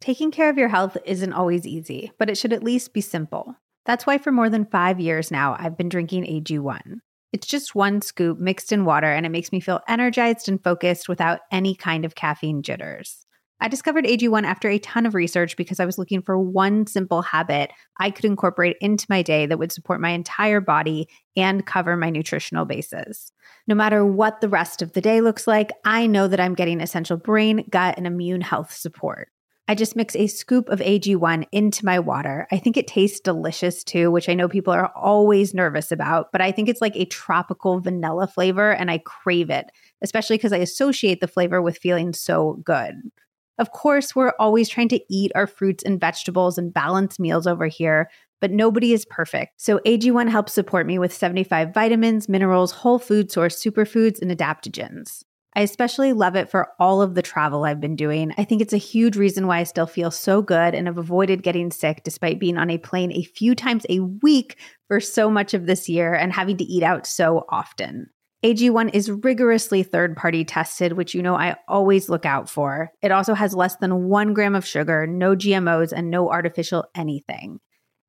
Taking 0.00 0.30
care 0.30 0.50
of 0.50 0.58
your 0.58 0.68
health 0.68 0.96
isn't 1.04 1.32
always 1.32 1.66
easy, 1.66 2.12
but 2.18 2.28
it 2.28 2.36
should 2.36 2.52
at 2.52 2.62
least 2.62 2.92
be 2.92 3.00
simple. 3.00 3.56
That's 3.86 4.06
why 4.06 4.18
for 4.18 4.32
more 4.32 4.50
than 4.50 4.66
five 4.66 5.00
years 5.00 5.30
now, 5.30 5.56
I've 5.58 5.76
been 5.76 5.88
drinking 5.88 6.24
AG1. 6.24 6.98
It's 7.32 7.46
just 7.46 7.74
one 7.74 8.00
scoop 8.00 8.38
mixed 8.38 8.70
in 8.70 8.84
water, 8.84 9.12
and 9.12 9.26
it 9.26 9.30
makes 9.30 9.50
me 9.50 9.60
feel 9.60 9.80
energized 9.88 10.48
and 10.48 10.62
focused 10.62 11.08
without 11.08 11.40
any 11.50 11.74
kind 11.74 12.04
of 12.04 12.14
caffeine 12.14 12.62
jitters. 12.62 13.23
I 13.64 13.68
discovered 13.68 14.04
AG1 14.04 14.44
after 14.44 14.68
a 14.68 14.78
ton 14.78 15.06
of 15.06 15.14
research 15.14 15.56
because 15.56 15.80
I 15.80 15.86
was 15.86 15.96
looking 15.96 16.20
for 16.20 16.38
one 16.38 16.86
simple 16.86 17.22
habit 17.22 17.70
I 17.98 18.10
could 18.10 18.26
incorporate 18.26 18.76
into 18.82 19.06
my 19.08 19.22
day 19.22 19.46
that 19.46 19.58
would 19.58 19.72
support 19.72 20.02
my 20.02 20.10
entire 20.10 20.60
body 20.60 21.08
and 21.34 21.64
cover 21.64 21.96
my 21.96 22.10
nutritional 22.10 22.66
bases. 22.66 23.32
No 23.66 23.74
matter 23.74 24.04
what 24.04 24.42
the 24.42 24.50
rest 24.50 24.82
of 24.82 24.92
the 24.92 25.00
day 25.00 25.22
looks 25.22 25.46
like, 25.46 25.72
I 25.82 26.06
know 26.06 26.28
that 26.28 26.40
I'm 26.40 26.54
getting 26.54 26.82
essential 26.82 27.16
brain, 27.16 27.64
gut, 27.70 27.94
and 27.96 28.06
immune 28.06 28.42
health 28.42 28.70
support. 28.70 29.30
I 29.66 29.74
just 29.74 29.96
mix 29.96 30.14
a 30.14 30.26
scoop 30.26 30.68
of 30.68 30.80
AG1 30.80 31.46
into 31.50 31.86
my 31.86 31.98
water. 32.00 32.46
I 32.52 32.58
think 32.58 32.76
it 32.76 32.86
tastes 32.86 33.18
delicious 33.18 33.82
too, 33.82 34.10
which 34.10 34.28
I 34.28 34.34
know 34.34 34.46
people 34.46 34.74
are 34.74 34.92
always 34.94 35.54
nervous 35.54 35.90
about, 35.90 36.32
but 36.32 36.42
I 36.42 36.52
think 36.52 36.68
it's 36.68 36.82
like 36.82 36.96
a 36.96 37.06
tropical 37.06 37.80
vanilla 37.80 38.26
flavor 38.26 38.72
and 38.72 38.90
I 38.90 38.98
crave 38.98 39.48
it, 39.48 39.70
especially 40.02 40.36
because 40.36 40.52
I 40.52 40.58
associate 40.58 41.22
the 41.22 41.28
flavor 41.28 41.62
with 41.62 41.78
feeling 41.78 42.12
so 42.12 42.60
good. 42.62 43.10
Of 43.58 43.70
course, 43.70 44.16
we're 44.16 44.32
always 44.38 44.68
trying 44.68 44.88
to 44.88 45.00
eat 45.08 45.32
our 45.34 45.46
fruits 45.46 45.84
and 45.84 46.00
vegetables 46.00 46.58
and 46.58 46.74
balance 46.74 47.18
meals 47.18 47.46
over 47.46 47.66
here, 47.66 48.10
but 48.40 48.50
nobody 48.50 48.92
is 48.92 49.04
perfect. 49.04 49.60
So 49.60 49.78
AG1 49.86 50.28
helps 50.28 50.52
support 50.52 50.86
me 50.86 50.98
with 50.98 51.14
75 51.14 51.72
vitamins, 51.72 52.28
minerals, 52.28 52.72
whole 52.72 52.98
food 52.98 53.30
source 53.30 53.62
superfoods, 53.62 54.20
and 54.20 54.30
adaptogens. 54.30 55.22
I 55.56 55.60
especially 55.60 56.12
love 56.12 56.34
it 56.34 56.50
for 56.50 56.70
all 56.80 57.00
of 57.00 57.14
the 57.14 57.22
travel 57.22 57.64
I've 57.64 57.80
been 57.80 57.94
doing. 57.94 58.34
I 58.36 58.42
think 58.42 58.60
it's 58.60 58.72
a 58.72 58.78
huge 58.78 59.16
reason 59.16 59.46
why 59.46 59.60
I 59.60 59.62
still 59.62 59.86
feel 59.86 60.10
so 60.10 60.42
good 60.42 60.74
and 60.74 60.88
have 60.88 60.98
avoided 60.98 61.44
getting 61.44 61.70
sick 61.70 62.02
despite 62.02 62.40
being 62.40 62.58
on 62.58 62.70
a 62.70 62.78
plane 62.78 63.12
a 63.12 63.22
few 63.22 63.54
times 63.54 63.86
a 63.88 64.00
week 64.00 64.58
for 64.88 64.98
so 64.98 65.30
much 65.30 65.54
of 65.54 65.66
this 65.66 65.88
year 65.88 66.12
and 66.12 66.32
having 66.32 66.56
to 66.56 66.64
eat 66.64 66.82
out 66.82 67.06
so 67.06 67.44
often. 67.50 68.10
AG1 68.44 68.94
is 68.94 69.10
rigorously 69.10 69.82
third 69.82 70.18
party 70.18 70.44
tested, 70.44 70.92
which 70.92 71.14
you 71.14 71.22
know 71.22 71.34
I 71.34 71.56
always 71.66 72.10
look 72.10 72.26
out 72.26 72.50
for. 72.50 72.92
It 73.00 73.10
also 73.10 73.32
has 73.32 73.54
less 73.54 73.76
than 73.76 74.10
one 74.10 74.34
gram 74.34 74.54
of 74.54 74.66
sugar, 74.66 75.06
no 75.06 75.34
GMOs, 75.34 75.94
and 75.96 76.10
no 76.10 76.28
artificial 76.28 76.84
anything. 76.94 77.58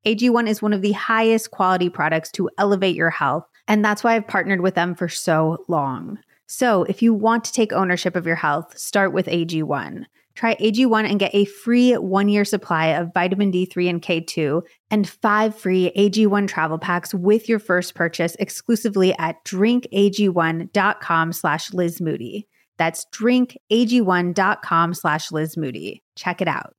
AG1 0.06 0.46
is 0.46 0.60
one 0.60 0.74
of 0.74 0.82
the 0.82 0.92
highest 0.92 1.52
quality 1.52 1.88
products 1.88 2.30
to 2.32 2.50
elevate 2.58 2.94
your 2.94 3.08
health, 3.08 3.46
and 3.66 3.82
that's 3.82 4.04
why 4.04 4.14
I've 4.14 4.28
partnered 4.28 4.60
with 4.60 4.74
them 4.74 4.94
for 4.94 5.08
so 5.08 5.64
long. 5.68 6.18
So, 6.46 6.84
if 6.84 7.00
you 7.00 7.14
want 7.14 7.44
to 7.44 7.52
take 7.52 7.72
ownership 7.72 8.14
of 8.14 8.26
your 8.26 8.36
health, 8.36 8.78
start 8.78 9.14
with 9.14 9.28
AG1. 9.28 10.04
Try 10.36 10.54
AG1 10.56 11.10
and 11.10 11.18
get 11.18 11.34
a 11.34 11.46
free 11.46 11.94
one 11.94 12.28
year 12.28 12.44
supply 12.44 12.88
of 12.88 13.12
vitamin 13.14 13.50
D3 13.50 13.90
and 13.90 14.02
K2 14.02 14.62
and 14.90 15.08
five 15.08 15.58
free 15.58 15.90
AG1 15.96 16.46
travel 16.46 16.78
packs 16.78 17.14
with 17.14 17.48
your 17.48 17.58
first 17.58 17.94
purchase 17.94 18.36
exclusively 18.38 19.16
at 19.18 19.42
drinkag1.com 19.44 21.32
slash 21.32 21.72
Liz 21.72 22.00
Moody. 22.00 22.46
That's 22.76 23.06
drinkag1.com 23.14 24.94
slash 24.94 25.32
Liz 25.32 25.56
Moody. 25.56 26.02
Check 26.14 26.42
it 26.42 26.48
out. 26.48 26.74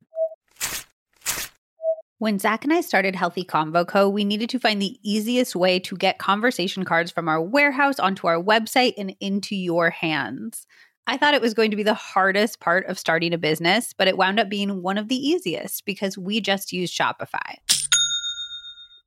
When 2.20 2.40
Zach 2.40 2.64
and 2.64 2.74
I 2.74 2.82
started 2.82 3.16
Healthy 3.16 3.44
Convo 3.44 3.88
Co., 3.88 4.10
we 4.10 4.26
needed 4.26 4.50
to 4.50 4.60
find 4.60 4.82
the 4.82 4.98
easiest 5.04 5.56
way 5.56 5.78
to 5.82 5.96
get 5.96 6.18
conversation 6.18 6.84
cards 6.84 7.12
from 7.12 7.30
our 7.30 7.40
warehouse 7.40 8.00
onto 8.00 8.26
our 8.26 8.42
website 8.42 8.94
and 8.98 9.16
into 9.20 9.56
your 9.56 9.92
hands. 9.92 10.66
I 11.10 11.16
thought 11.16 11.34
it 11.34 11.42
was 11.42 11.54
going 11.54 11.72
to 11.72 11.78
be 11.78 11.84
the 11.84 11.94
hardest 11.94 12.60
part 12.60 12.86
of 12.88 13.00
starting 13.00 13.34
a 13.34 13.38
business, 13.38 13.94
but 13.98 14.10
it 14.10 14.18
wound 14.18 14.42
up 14.42 14.50
being 14.50 14.82
one 14.82 14.98
of 14.98 15.08
the 15.08 15.16
easiest 15.16 15.86
because 15.86 16.18
we 16.18 16.42
just 16.42 16.74
use 16.74 16.94
Shopify. 16.94 17.56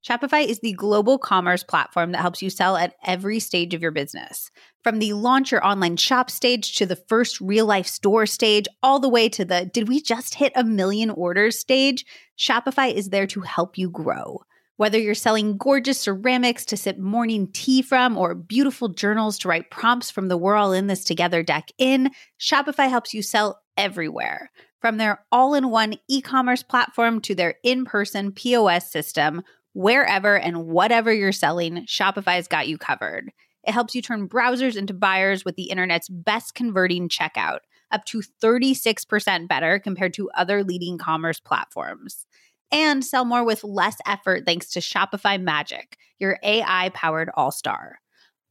Shopify 0.02 0.46
is 0.46 0.60
the 0.60 0.72
global 0.72 1.18
commerce 1.18 1.62
platform 1.62 2.12
that 2.12 2.22
helps 2.22 2.40
you 2.40 2.48
sell 2.48 2.78
at 2.78 2.94
every 3.04 3.38
stage 3.38 3.74
of 3.74 3.82
your 3.82 3.90
business. 3.90 4.50
From 4.82 4.98
the 4.98 5.12
launch 5.12 5.52
your 5.52 5.64
online 5.64 5.98
shop 5.98 6.30
stage 6.30 6.74
to 6.76 6.86
the 6.86 6.96
first 6.96 7.38
real 7.38 7.66
life 7.66 7.86
store 7.86 8.24
stage, 8.24 8.66
all 8.82 8.98
the 8.98 9.10
way 9.10 9.28
to 9.28 9.44
the 9.44 9.66
did 9.66 9.86
we 9.86 10.00
just 10.00 10.36
hit 10.36 10.52
a 10.56 10.64
million 10.64 11.10
orders 11.10 11.58
stage, 11.58 12.06
Shopify 12.38 12.90
is 12.90 13.10
there 13.10 13.26
to 13.26 13.42
help 13.42 13.76
you 13.76 13.90
grow. 13.90 14.40
Whether 14.80 14.98
you're 14.98 15.14
selling 15.14 15.58
gorgeous 15.58 16.00
ceramics 16.00 16.64
to 16.64 16.74
sip 16.74 16.96
morning 16.96 17.48
tea 17.52 17.82
from 17.82 18.16
or 18.16 18.34
beautiful 18.34 18.88
journals 18.88 19.36
to 19.40 19.48
write 19.48 19.70
prompts 19.70 20.10
from 20.10 20.28
the 20.28 20.38
We're 20.38 20.54
All 20.54 20.72
in 20.72 20.86
This 20.86 21.04
Together 21.04 21.42
deck 21.42 21.68
in, 21.76 22.10
Shopify 22.40 22.88
helps 22.88 23.12
you 23.12 23.20
sell 23.20 23.60
everywhere. 23.76 24.50
From 24.80 24.96
their 24.96 25.22
all 25.30 25.52
in 25.52 25.68
one 25.68 25.96
e 26.08 26.22
commerce 26.22 26.62
platform 26.62 27.20
to 27.20 27.34
their 27.34 27.56
in 27.62 27.84
person 27.84 28.32
POS 28.32 28.90
system, 28.90 29.42
Wherever 29.74 30.38
and 30.38 30.64
whatever 30.64 31.12
you're 31.12 31.30
selling, 31.30 31.84
Shopify's 31.84 32.48
got 32.48 32.66
you 32.66 32.78
covered. 32.78 33.32
It 33.64 33.72
helps 33.72 33.94
you 33.94 34.00
turn 34.00 34.30
browsers 34.30 34.78
into 34.78 34.94
buyers 34.94 35.44
with 35.44 35.56
the 35.56 35.64
internet's 35.64 36.08
best 36.08 36.54
converting 36.54 37.10
checkout, 37.10 37.58
up 37.90 38.06
to 38.06 38.22
36% 38.42 39.46
better 39.46 39.78
compared 39.78 40.14
to 40.14 40.30
other 40.30 40.64
leading 40.64 40.96
commerce 40.96 41.38
platforms. 41.38 42.24
And 42.72 43.04
sell 43.04 43.24
more 43.24 43.44
with 43.44 43.64
less 43.64 43.96
effort 44.06 44.44
thanks 44.46 44.70
to 44.72 44.80
Shopify 44.80 45.40
Magic, 45.40 45.96
your 46.18 46.38
AI 46.42 46.90
powered 46.94 47.30
all 47.35 47.50
star. 47.50 47.98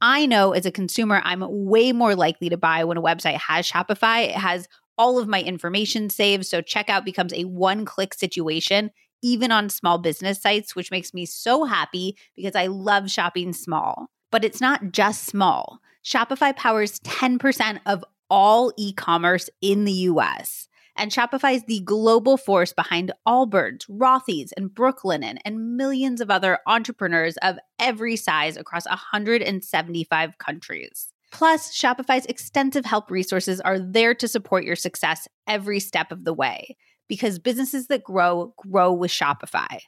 I 0.02 0.26
know 0.26 0.54
as 0.54 0.66
a 0.66 0.72
consumer, 0.72 1.22
I'm 1.24 1.44
way 1.48 1.92
more 1.92 2.16
likely 2.16 2.50
to 2.50 2.58
buy 2.58 2.84
when 2.84 2.98
a 2.98 3.02
website 3.02 3.38
has 3.38 3.70
Shopify. 3.70 4.28
It 4.30 4.36
has 4.36 4.68
all 4.98 5.20
of 5.20 5.28
my 5.28 5.42
information 5.42 6.10
saved, 6.10 6.46
so 6.46 6.62
checkout 6.62 7.06
becomes 7.06 7.34
a 7.34 7.46
one 7.46 7.86
click 7.86 8.14
situation 8.14 8.92
even 9.22 9.52
on 9.52 9.70
small 9.70 9.98
business 9.98 10.42
sites, 10.42 10.76
which 10.76 10.92
makes 10.92 11.14
me 11.14 11.26
so 11.26 11.66
happy 11.66 12.18
because 12.36 12.56
I 12.56 12.68
love 12.68 13.10
shopping 13.10 13.54
small. 13.54 14.08
But 14.32 14.46
it's 14.46 14.62
not 14.62 14.92
just 14.92 15.26
small. 15.26 15.80
Shopify 16.04 16.56
powers 16.56 17.00
10% 17.00 17.80
of 17.86 18.06
all 18.30 18.72
e 18.78 18.94
commerce 18.94 19.50
in 19.62 19.86
the 19.86 19.92
US. 19.92 20.68
And 21.00 21.12
Shopify 21.12 21.56
is 21.56 21.64
the 21.64 21.80
global 21.80 22.36
force 22.36 22.74
behind 22.74 23.14
Allbirds, 23.26 23.90
Rothy's, 23.90 24.52
and 24.52 24.70
Brooklinen, 24.70 25.38
and 25.46 25.78
millions 25.78 26.20
of 26.20 26.30
other 26.30 26.60
entrepreneurs 26.68 27.38
of 27.38 27.58
every 27.80 28.18
size 28.18 28.58
across 28.58 28.86
175 28.86 30.38
countries. 30.40 31.14
Plus, 31.32 31.72
Shopify's 31.74 32.26
extensive 32.26 32.84
help 32.84 33.10
resources 33.10 33.62
are 33.62 33.80
there 33.80 34.14
to 34.16 34.28
support 34.28 34.66
your 34.66 34.76
success 34.76 35.26
every 35.48 35.80
step 35.80 36.12
of 36.12 36.26
the 36.26 36.34
way 36.34 36.76
because 37.08 37.40
businesses 37.40 37.88
that 37.88 38.04
grow 38.04 38.54
grow 38.58 38.92
with 38.92 39.12
Shopify. 39.12 39.80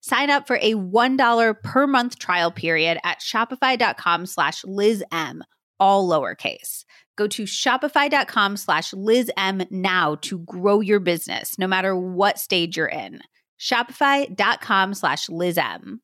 Sign 0.00 0.30
up 0.30 0.46
for 0.46 0.56
a 0.56 0.74
$1 0.74 1.62
per 1.62 1.86
month 1.88 2.18
trial 2.18 2.52
period 2.52 2.98
at 3.04 3.20
shopify.com 3.20 4.26
slash 4.26 4.62
LizM, 4.62 5.40
all 5.80 6.08
lowercase. 6.08 6.84
Go 7.16 7.26
to 7.28 7.44
shopify.com 7.44 8.56
slash 8.56 8.92
LizM 8.92 9.70
now 9.70 10.16
to 10.22 10.38
grow 10.40 10.80
your 10.80 11.00
business, 11.00 11.58
no 11.58 11.66
matter 11.66 11.96
what 11.96 12.38
stage 12.38 12.76
you're 12.76 12.86
in. 12.86 13.20
Shopify.com 13.60 14.94
slash 14.94 15.26
LizM. 15.28 15.98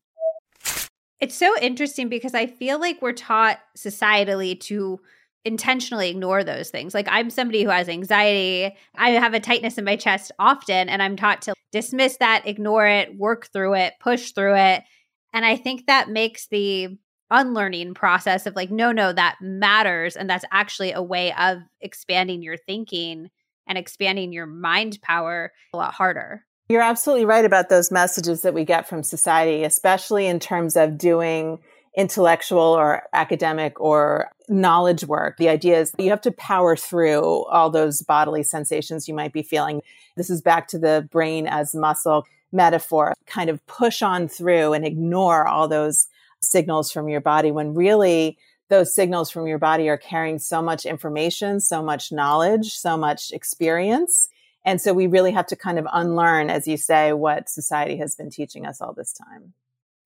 It's 1.21 1.35
so 1.35 1.53
interesting 1.61 2.09
because 2.09 2.35
I 2.35 2.47
feel 2.47 2.79
like 2.79 3.03
we're 3.03 3.12
taught 3.12 3.59
societally 3.77 4.59
to 4.61 5.01
intentionally 5.44 6.11
ignore 6.11 6.44
those 6.44 6.71
things. 6.71 6.94
Like 6.94 7.09
I'm 7.11 7.31
somebody 7.31 7.62
who 7.62 7.71
has 7.71 7.88
anxiety. 7.88 8.77
I 8.94 9.11
have 9.11 9.35
a 9.35 9.40
tightness 9.40 9.79
in 9.79 9.85
my 9.85 9.97
chest 9.97 10.31
often 10.38 10.88
and 10.88 11.03
I'm 11.03 11.16
taught 11.16 11.42
to 11.42 11.55
dismiss 11.73 12.18
that, 12.18 12.47
ignore 12.47 12.87
it, 12.87 13.16
work 13.16 13.49
through 13.53 13.75
it, 13.75 13.94
push 14.01 14.33
through 14.33 14.57
it. 14.57 14.85
And 15.33 15.44
I 15.44 15.57
think 15.57 15.87
that 15.87 16.09
makes 16.09 16.47
the 16.49 16.99
unlearning 17.31 17.95
process 17.95 18.47
of 18.47 18.57
like 18.57 18.71
no 18.71 18.91
no 18.91 19.12
that 19.12 19.37
matters 19.41 20.17
and 20.17 20.31
that's 20.31 20.45
actually 20.51 20.93
a 20.93 21.03
way 21.03 21.33
of 21.35 21.59
expanding 21.81 22.43
your 22.43 22.57
thinking 22.57 23.31
and 23.67 23.77
expanding 23.77 24.33
your 24.33 24.47
mind 24.47 24.99
power 25.03 25.53
a 25.75 25.77
lot 25.77 25.95
harder. 25.95 26.45
You're 26.69 26.83
absolutely 26.83 27.25
right 27.25 27.45
about 27.45 27.69
those 27.69 27.91
messages 27.91 28.43
that 28.43 28.55
we 28.55 28.64
get 28.64 28.88
from 28.88 29.03
society, 29.03 29.64
especially 29.64 30.27
in 30.27 30.38
terms 30.38 30.77
of 30.77 30.99
doing 30.99 31.61
intellectual 31.97 32.61
or 32.61 33.03
academic 33.12 33.81
or 33.81 34.31
knowledge 34.49 35.05
work. 35.05 35.37
The 35.38 35.49
idea 35.49 35.81
is 35.81 35.93
you 35.99 36.11
have 36.11 36.21
to 36.23 36.33
power 36.33 36.77
through 36.77 37.45
all 37.47 37.71
those 37.71 38.03
bodily 38.03 38.43
sensations 38.43 39.09
you 39.09 39.14
might 39.14 39.33
be 39.33 39.43
feeling. 39.43 39.81
This 40.17 40.31
is 40.31 40.43
back 40.43 40.69
to 40.69 40.79
the 40.79 41.09
brain 41.11 41.47
as 41.47 41.75
muscle 41.75 42.27
metaphor, 42.53 43.14
kind 43.27 43.51
of 43.51 43.67
push 43.67 44.03
on 44.03 44.29
through 44.29 44.75
and 44.75 44.85
ignore 44.85 45.47
all 45.47 45.69
those 45.69 46.09
signals 46.42 46.90
from 46.92 47.09
your 47.09 47.20
body 47.20 47.51
when 47.51 47.74
really 47.74 48.38
those 48.68 48.94
signals 48.94 49.31
from 49.31 49.46
your 49.46 49.59
body 49.59 49.88
are 49.88 49.96
carrying 49.96 50.38
so 50.38 50.61
much 50.61 50.85
information, 50.85 51.61
so 51.61 51.83
much 51.83 52.12
knowledge, 52.12 52.74
so 52.74 52.96
much 52.96 53.33
experience. 53.33 54.29
And 54.64 54.81
so 54.81 54.92
we 54.92 55.07
really 55.07 55.33
have 55.33 55.46
to 55.46 55.57
kind 55.57 55.79
of 55.79 55.87
unlearn, 55.92 56.51
as 56.51 56.68
you 56.68 56.77
say, 56.77 57.12
what 57.12 57.48
society 57.48 57.96
has 57.96 58.14
been 58.14 58.31
teaching 58.31 58.66
us 58.66 58.81
all 58.81 58.92
this 58.92 59.12
time. 59.12 59.55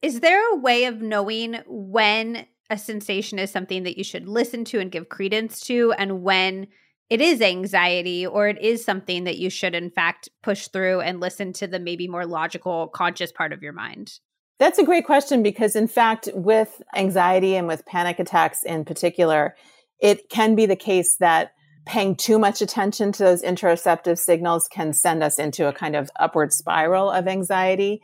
Is 0.00 0.20
there 0.20 0.52
a 0.52 0.56
way 0.56 0.84
of 0.84 1.00
knowing 1.00 1.60
when 1.66 2.46
a 2.70 2.78
sensation 2.78 3.38
is 3.38 3.50
something 3.50 3.82
that 3.82 3.98
you 3.98 4.04
should 4.04 4.28
listen 4.28 4.64
to 4.66 4.78
and 4.78 4.90
give 4.90 5.08
credence 5.08 5.60
to, 5.62 5.92
and 5.92 6.22
when 6.22 6.68
it 7.10 7.20
is 7.20 7.42
anxiety 7.42 8.26
or 8.26 8.48
it 8.48 8.60
is 8.60 8.84
something 8.84 9.24
that 9.24 9.38
you 9.38 9.50
should, 9.50 9.74
in 9.74 9.90
fact, 9.90 10.28
push 10.42 10.68
through 10.68 11.00
and 11.00 11.20
listen 11.20 11.52
to 11.54 11.66
the 11.66 11.78
maybe 11.78 12.08
more 12.08 12.26
logical, 12.26 12.88
conscious 12.88 13.32
part 13.32 13.52
of 13.52 13.62
your 13.62 13.72
mind? 13.72 14.18
That's 14.58 14.78
a 14.78 14.84
great 14.84 15.06
question 15.06 15.42
because, 15.42 15.74
in 15.74 15.88
fact, 15.88 16.28
with 16.34 16.80
anxiety 16.94 17.56
and 17.56 17.66
with 17.66 17.86
panic 17.86 18.18
attacks 18.18 18.62
in 18.62 18.84
particular, 18.84 19.56
it 20.00 20.28
can 20.28 20.54
be 20.54 20.66
the 20.66 20.76
case 20.76 21.16
that 21.18 21.52
paying 21.84 22.14
too 22.14 22.38
much 22.38 22.62
attention 22.62 23.10
to 23.12 23.24
those 23.24 23.42
interoceptive 23.42 24.18
signals 24.18 24.68
can 24.68 24.92
send 24.92 25.22
us 25.22 25.38
into 25.38 25.66
a 25.66 25.72
kind 25.72 25.96
of 25.96 26.10
upward 26.20 26.52
spiral 26.52 27.10
of 27.10 27.26
anxiety. 27.26 28.00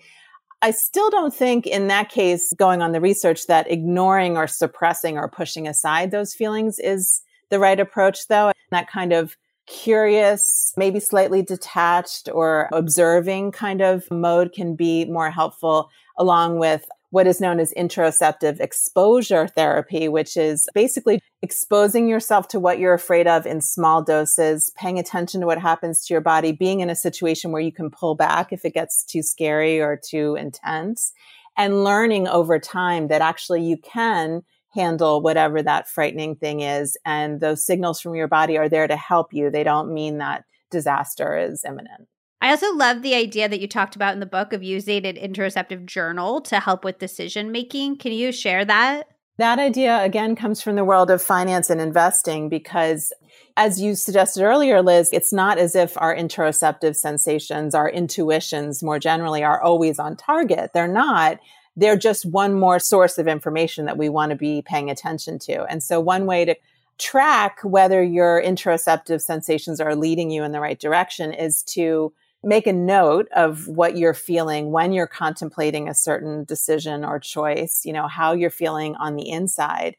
I 0.60 0.72
still 0.72 1.10
don't 1.10 1.34
think 1.34 1.66
in 1.66 1.86
that 1.86 2.08
case, 2.08 2.52
going 2.56 2.82
on 2.82 2.90
the 2.92 3.00
research, 3.00 3.46
that 3.46 3.70
ignoring 3.70 4.36
or 4.36 4.48
suppressing 4.48 5.16
or 5.16 5.28
pushing 5.28 5.68
aside 5.68 6.10
those 6.10 6.34
feelings 6.34 6.80
is 6.80 7.22
the 7.50 7.60
right 7.60 7.78
approach, 7.78 8.26
though. 8.28 8.50
That 8.72 8.90
kind 8.90 9.12
of 9.12 9.36
curious, 9.68 10.72
maybe 10.76 10.98
slightly 10.98 11.42
detached 11.42 12.28
or 12.32 12.68
observing 12.72 13.52
kind 13.52 13.80
of 13.80 14.10
mode 14.10 14.52
can 14.52 14.74
be 14.74 15.04
more 15.04 15.30
helpful 15.30 15.90
along 16.18 16.58
with 16.58 16.86
what 17.10 17.26
is 17.26 17.40
known 17.40 17.58
as 17.58 17.72
interoceptive 17.74 18.60
exposure 18.60 19.48
therapy, 19.48 20.08
which 20.08 20.36
is 20.36 20.68
basically 20.74 21.22
exposing 21.40 22.06
yourself 22.06 22.48
to 22.48 22.60
what 22.60 22.78
you're 22.78 22.92
afraid 22.92 23.26
of 23.26 23.46
in 23.46 23.60
small 23.60 24.02
doses, 24.02 24.70
paying 24.76 24.98
attention 24.98 25.40
to 25.40 25.46
what 25.46 25.58
happens 25.58 26.04
to 26.04 26.12
your 26.12 26.20
body, 26.20 26.52
being 26.52 26.80
in 26.80 26.90
a 26.90 26.96
situation 26.96 27.50
where 27.50 27.62
you 27.62 27.72
can 27.72 27.90
pull 27.90 28.14
back 28.14 28.52
if 28.52 28.64
it 28.64 28.74
gets 28.74 29.04
too 29.04 29.22
scary 29.22 29.80
or 29.80 29.96
too 29.96 30.36
intense, 30.38 31.12
and 31.56 31.82
learning 31.82 32.28
over 32.28 32.58
time 32.58 33.08
that 33.08 33.22
actually 33.22 33.62
you 33.62 33.78
can 33.78 34.42
handle 34.74 35.22
whatever 35.22 35.62
that 35.62 35.88
frightening 35.88 36.36
thing 36.36 36.60
is. 36.60 36.96
And 37.06 37.40
those 37.40 37.64
signals 37.64 38.00
from 38.00 38.14
your 38.14 38.28
body 38.28 38.58
are 38.58 38.68
there 38.68 38.86
to 38.86 38.96
help 38.96 39.32
you. 39.32 39.50
They 39.50 39.64
don't 39.64 39.94
mean 39.94 40.18
that 40.18 40.44
disaster 40.70 41.38
is 41.38 41.64
imminent. 41.66 42.06
I 42.48 42.52
also 42.52 42.74
love 42.74 43.02
the 43.02 43.14
idea 43.14 43.46
that 43.46 43.60
you 43.60 43.68
talked 43.68 43.94
about 43.94 44.14
in 44.14 44.20
the 44.20 44.24
book 44.24 44.54
of 44.54 44.62
using 44.62 45.04
an 45.04 45.16
interoceptive 45.16 45.84
journal 45.84 46.40
to 46.40 46.60
help 46.60 46.82
with 46.82 46.98
decision 46.98 47.52
making. 47.52 47.98
Can 47.98 48.12
you 48.12 48.32
share 48.32 48.64
that? 48.64 49.06
That 49.36 49.58
idea 49.58 50.02
again 50.02 50.34
comes 50.34 50.62
from 50.62 50.74
the 50.74 50.84
world 50.84 51.10
of 51.10 51.20
finance 51.20 51.68
and 51.68 51.78
investing 51.78 52.48
because 52.48 53.12
as 53.58 53.82
you 53.82 53.94
suggested 53.94 54.42
earlier, 54.42 54.80
Liz, 54.80 55.10
it's 55.12 55.30
not 55.30 55.58
as 55.58 55.76
if 55.76 55.92
our 55.98 56.16
interoceptive 56.16 56.96
sensations, 56.96 57.74
our 57.74 57.90
intuitions 57.90 58.82
more 58.82 58.98
generally 58.98 59.44
are 59.44 59.60
always 59.60 59.98
on 59.98 60.16
target. 60.16 60.70
They're 60.72 60.88
not. 60.88 61.40
They're 61.76 61.98
just 61.98 62.24
one 62.24 62.54
more 62.54 62.78
source 62.78 63.18
of 63.18 63.28
information 63.28 63.84
that 63.84 63.98
we 63.98 64.08
want 64.08 64.30
to 64.30 64.36
be 64.36 64.62
paying 64.62 64.88
attention 64.88 65.38
to. 65.40 65.64
And 65.64 65.82
so 65.82 66.00
one 66.00 66.24
way 66.24 66.46
to 66.46 66.56
track 66.96 67.58
whether 67.62 68.02
your 68.02 68.42
interoceptive 68.42 69.20
sensations 69.20 69.82
are 69.82 69.94
leading 69.94 70.30
you 70.30 70.44
in 70.44 70.52
the 70.52 70.60
right 70.60 70.80
direction 70.80 71.34
is 71.34 71.62
to 71.64 72.10
make 72.42 72.66
a 72.66 72.72
note 72.72 73.28
of 73.34 73.66
what 73.66 73.96
you're 73.96 74.14
feeling 74.14 74.70
when 74.70 74.92
you're 74.92 75.06
contemplating 75.06 75.88
a 75.88 75.94
certain 75.94 76.44
decision 76.44 77.04
or 77.04 77.18
choice, 77.18 77.82
you 77.84 77.92
know, 77.92 78.06
how 78.06 78.32
you're 78.32 78.50
feeling 78.50 78.94
on 78.96 79.16
the 79.16 79.28
inside. 79.28 79.96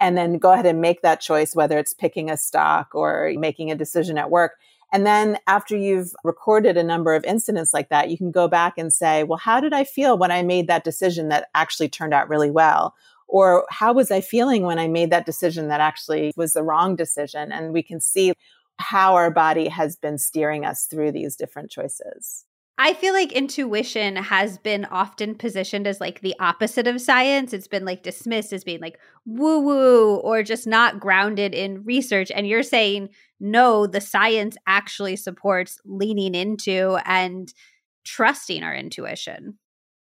And 0.00 0.16
then 0.16 0.38
go 0.38 0.52
ahead 0.52 0.66
and 0.66 0.80
make 0.80 1.02
that 1.02 1.20
choice, 1.20 1.54
whether 1.54 1.78
it's 1.78 1.92
picking 1.92 2.30
a 2.30 2.36
stock 2.36 2.94
or 2.94 3.32
making 3.36 3.70
a 3.70 3.76
decision 3.76 4.18
at 4.18 4.30
work. 4.30 4.58
And 4.92 5.06
then 5.06 5.38
after 5.46 5.76
you've 5.76 6.12
recorded 6.24 6.76
a 6.76 6.82
number 6.82 7.14
of 7.14 7.24
incidents 7.24 7.72
like 7.72 7.88
that, 7.90 8.10
you 8.10 8.18
can 8.18 8.30
go 8.30 8.48
back 8.48 8.76
and 8.76 8.92
say, 8.92 9.22
well, 9.24 9.38
how 9.38 9.60
did 9.60 9.72
I 9.72 9.84
feel 9.84 10.18
when 10.18 10.30
I 10.30 10.42
made 10.42 10.66
that 10.66 10.84
decision 10.84 11.28
that 11.28 11.48
actually 11.54 11.88
turned 11.88 12.12
out 12.12 12.28
really 12.28 12.50
well? 12.50 12.94
Or 13.26 13.66
how 13.70 13.94
was 13.94 14.10
I 14.10 14.20
feeling 14.20 14.64
when 14.64 14.78
I 14.78 14.88
made 14.88 15.10
that 15.10 15.24
decision 15.24 15.68
that 15.68 15.80
actually 15.80 16.32
was 16.36 16.52
the 16.52 16.62
wrong 16.62 16.96
decision? 16.96 17.52
And 17.52 17.72
we 17.72 17.82
can 17.82 18.00
see 18.00 18.34
how 18.78 19.14
our 19.14 19.30
body 19.30 19.68
has 19.68 19.96
been 19.96 20.18
steering 20.18 20.64
us 20.64 20.86
through 20.86 21.12
these 21.12 21.36
different 21.36 21.70
choices. 21.70 22.44
I 22.78 22.94
feel 22.94 23.12
like 23.12 23.32
intuition 23.32 24.16
has 24.16 24.58
been 24.58 24.86
often 24.86 25.34
positioned 25.34 25.86
as 25.86 26.00
like 26.00 26.20
the 26.20 26.34
opposite 26.40 26.86
of 26.86 27.00
science. 27.00 27.52
It's 27.52 27.68
been 27.68 27.84
like 27.84 28.02
dismissed 28.02 28.52
as 28.52 28.64
being 28.64 28.80
like 28.80 28.98
woo 29.26 29.60
woo 29.60 30.16
or 30.16 30.42
just 30.42 30.66
not 30.66 30.98
grounded 30.98 31.54
in 31.54 31.84
research. 31.84 32.32
And 32.34 32.48
you're 32.48 32.62
saying, 32.62 33.10
no, 33.38 33.86
the 33.86 34.00
science 34.00 34.56
actually 34.66 35.16
supports 35.16 35.80
leaning 35.84 36.34
into 36.34 36.98
and 37.04 37.52
trusting 38.04 38.62
our 38.64 38.74
intuition. 38.74 39.58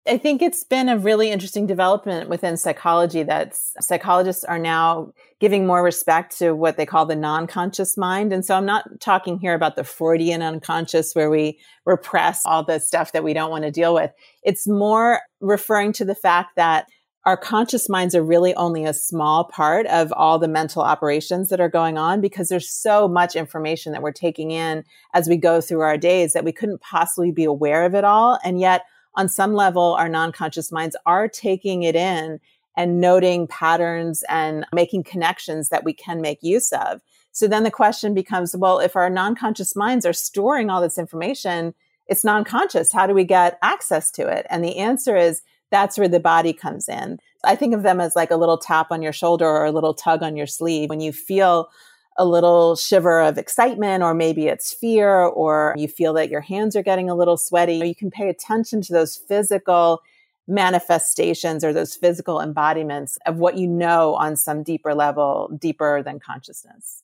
I 0.06 0.18
think 0.18 0.42
it's 0.42 0.66
been 0.66 0.89
a 0.89 0.98
really 0.98 1.32
interesting 1.32 1.66
development 1.66 2.30
within 2.30 2.58
psychology 2.58 3.24
that 3.24 3.56
psychologists 3.80 4.44
are 4.44 4.60
now 4.60 5.13
giving 5.39 5.66
more 5.66 5.82
respect 5.82 6.38
to 6.39 6.52
what 6.52 6.76
they 6.76 6.86
call 6.86 7.06
the 7.06 7.16
non-conscious 7.16 7.96
mind. 7.96 8.34
And 8.34 8.44
so 8.44 8.56
I'm 8.56 8.66
not 8.66 9.00
talking 9.00 9.39
here 9.39 9.54
about 9.54 9.78
the 9.78 9.86
Freudian 9.86 10.42
unconscious 10.42 11.13
where 11.13 11.30
we 11.30 11.58
repress 11.86 12.42
all 12.46 12.66
the 12.66 12.80
stuff 12.80 13.13
that 13.13 13.24
we 13.24 13.34
don't 13.34 13.50
want 13.50 13.63
to 13.63 13.72
deal 13.72 13.94
with. 13.94 14.12
It's 14.44 14.68
more 14.68 15.22
referring 15.39 15.94
to 15.94 16.06
the 16.06 16.16
fact 16.16 16.58
that 16.58 16.88
our 17.26 17.38
conscious 17.38 17.88
minds 17.88 18.13
are 18.13 18.24
really 18.24 18.54
only 18.56 18.84
a 18.84 18.94
small 18.94 19.46
part 19.46 19.86
of 19.88 20.12
all 20.12 20.38
the 20.38 20.50
mental 20.50 20.82
operations 20.82 21.48
that 21.48 21.62
are 21.62 21.70
going 21.70 21.98
on 21.98 22.20
because 22.20 22.50
there's 22.50 22.70
so 22.70 23.08
much 23.08 23.38
information 23.38 23.94
that 23.94 24.02
we're 24.02 24.12
taking 24.12 24.52
in 24.52 24.84
as 25.13 25.30
we 25.30 25.38
go 25.38 25.62
through 25.62 25.80
our 25.80 25.98
days 25.98 26.34
that 26.34 26.44
we 26.44 26.52
couldn't 26.52 26.82
possibly 26.82 27.32
be 27.32 27.46
aware 27.46 27.86
of 27.86 27.96
it 27.96 28.04
all. 28.04 28.38
And 28.44 28.60
yet 28.60 28.82
on 29.15 29.30
some 29.30 29.54
level, 29.54 29.93
our 29.93 30.10
non-conscious 30.10 30.71
minds 30.71 30.95
are 31.06 31.28
taking 31.28 31.84
it 31.84 31.95
in 31.95 32.39
and 32.76 32.99
noting 32.99 33.47
patterns 33.47 34.23
and 34.30 34.65
making 34.73 35.04
connections 35.04 35.69
that 35.69 35.84
we 35.84 35.93
can 35.93 36.21
make 36.21 36.41
use 36.41 36.71
of. 36.71 37.02
So 37.32 37.47
then 37.47 37.63
the 37.63 37.71
question 37.71 38.13
becomes, 38.13 38.56
well, 38.56 38.80
if 38.80 38.95
our 38.95 39.10
non-conscious 39.10 39.76
minds 39.76 40.06
are 40.06 40.13
storing 40.13 40.69
all 40.69 40.82
this 40.82 40.97
information, 40.97 41.73
it's 42.08 42.23
non-conscious. 42.23 42.91
How 42.91 43.08
do 43.08 43.13
we 43.13 43.23
get 43.23 43.58
access 43.62 44.12
to 44.12 44.28
it? 44.28 44.45
And 44.49 44.63
the 44.63 44.78
answer 44.78 45.15
is 45.15 45.41
that's 45.71 45.97
where 45.97 46.08
the 46.08 46.19
body 46.19 46.54
comes 46.54 46.88
in. 46.88 47.19
I 47.43 47.56
think 47.56 47.73
of 47.73 47.84
them 47.84 47.99
as 47.99 48.15
like 48.15 48.32
a 48.32 48.36
little 48.36 48.58
tap 48.58 48.91
on 48.91 49.02
your 49.02 49.13
shoulder 49.13 49.47
or 49.47 49.65
a 49.65 49.71
little 49.71 49.93
tug 49.93 50.21
on 50.21 50.36
your 50.36 50.47
sleeve. 50.47 50.89
When 50.89 50.99
you 50.99 51.12
feel 51.12 51.69
a 52.17 52.26
little 52.26 52.76
shiver 52.76 53.21
of 53.21 53.38
excitement, 53.38 54.04
or 54.04 54.13
maybe 54.13 54.47
it's 54.47 54.73
fear, 54.73 55.10
or 55.10 55.73
you 55.78 55.88
feel 55.88 56.13
that 56.13 56.30
your 56.30 56.41
hands 56.41 56.76
are 56.76 56.84
getting 56.84 57.10
a 57.10 57.15
little 57.15 57.38
sweaty. 57.38 57.76
You 57.76 57.95
can 57.95 58.12
pay 58.12 58.30
attention 58.30 58.82
to 58.82 58.93
those 58.93 59.15
physical 59.15 60.02
manifestations 60.47 61.63
or 61.63 61.71
those 61.73 61.95
physical 61.95 62.39
embodiments 62.39 63.17
of 63.26 63.38
what 63.38 63.58
you 63.58 63.67
know 63.67 64.15
on 64.15 64.36
some 64.36 64.63
deeper 64.63 64.93
level, 64.93 65.49
deeper 65.58 66.04
than 66.04 66.19
consciousness. 66.19 67.04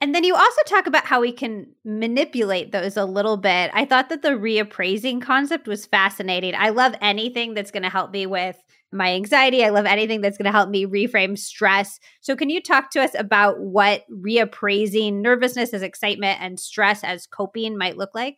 And 0.00 0.14
then 0.14 0.24
you 0.24 0.34
also 0.34 0.62
talk 0.66 0.86
about 0.86 1.06
how 1.06 1.22
we 1.22 1.32
can 1.32 1.68
manipulate 1.84 2.70
those 2.70 2.98
a 2.98 3.06
little 3.06 3.38
bit. 3.38 3.70
I 3.72 3.86
thought 3.86 4.10
that 4.10 4.20
the 4.20 4.30
reappraising 4.30 5.22
concept 5.22 5.66
was 5.66 5.86
fascinating. 5.86 6.54
I 6.54 6.68
love 6.68 6.94
anything 7.00 7.54
that's 7.54 7.70
going 7.70 7.82
to 7.82 7.88
help 7.88 8.10
me 8.10 8.26
with 8.26 8.56
my 8.92 9.14
anxiety. 9.14 9.64
I 9.64 9.70
love 9.70 9.86
anything 9.86 10.20
that's 10.20 10.36
going 10.36 10.46
to 10.46 10.52
help 10.52 10.68
me 10.68 10.84
reframe 10.84 11.38
stress. 11.38 11.98
So, 12.20 12.36
can 12.36 12.50
you 12.50 12.60
talk 12.60 12.90
to 12.90 13.02
us 13.02 13.12
about 13.18 13.58
what 13.58 14.04
reappraising 14.10 15.14
nervousness 15.14 15.72
as 15.72 15.82
excitement 15.82 16.40
and 16.42 16.60
stress 16.60 17.02
as 17.02 17.26
coping 17.26 17.78
might 17.78 17.96
look 17.96 18.14
like? 18.14 18.36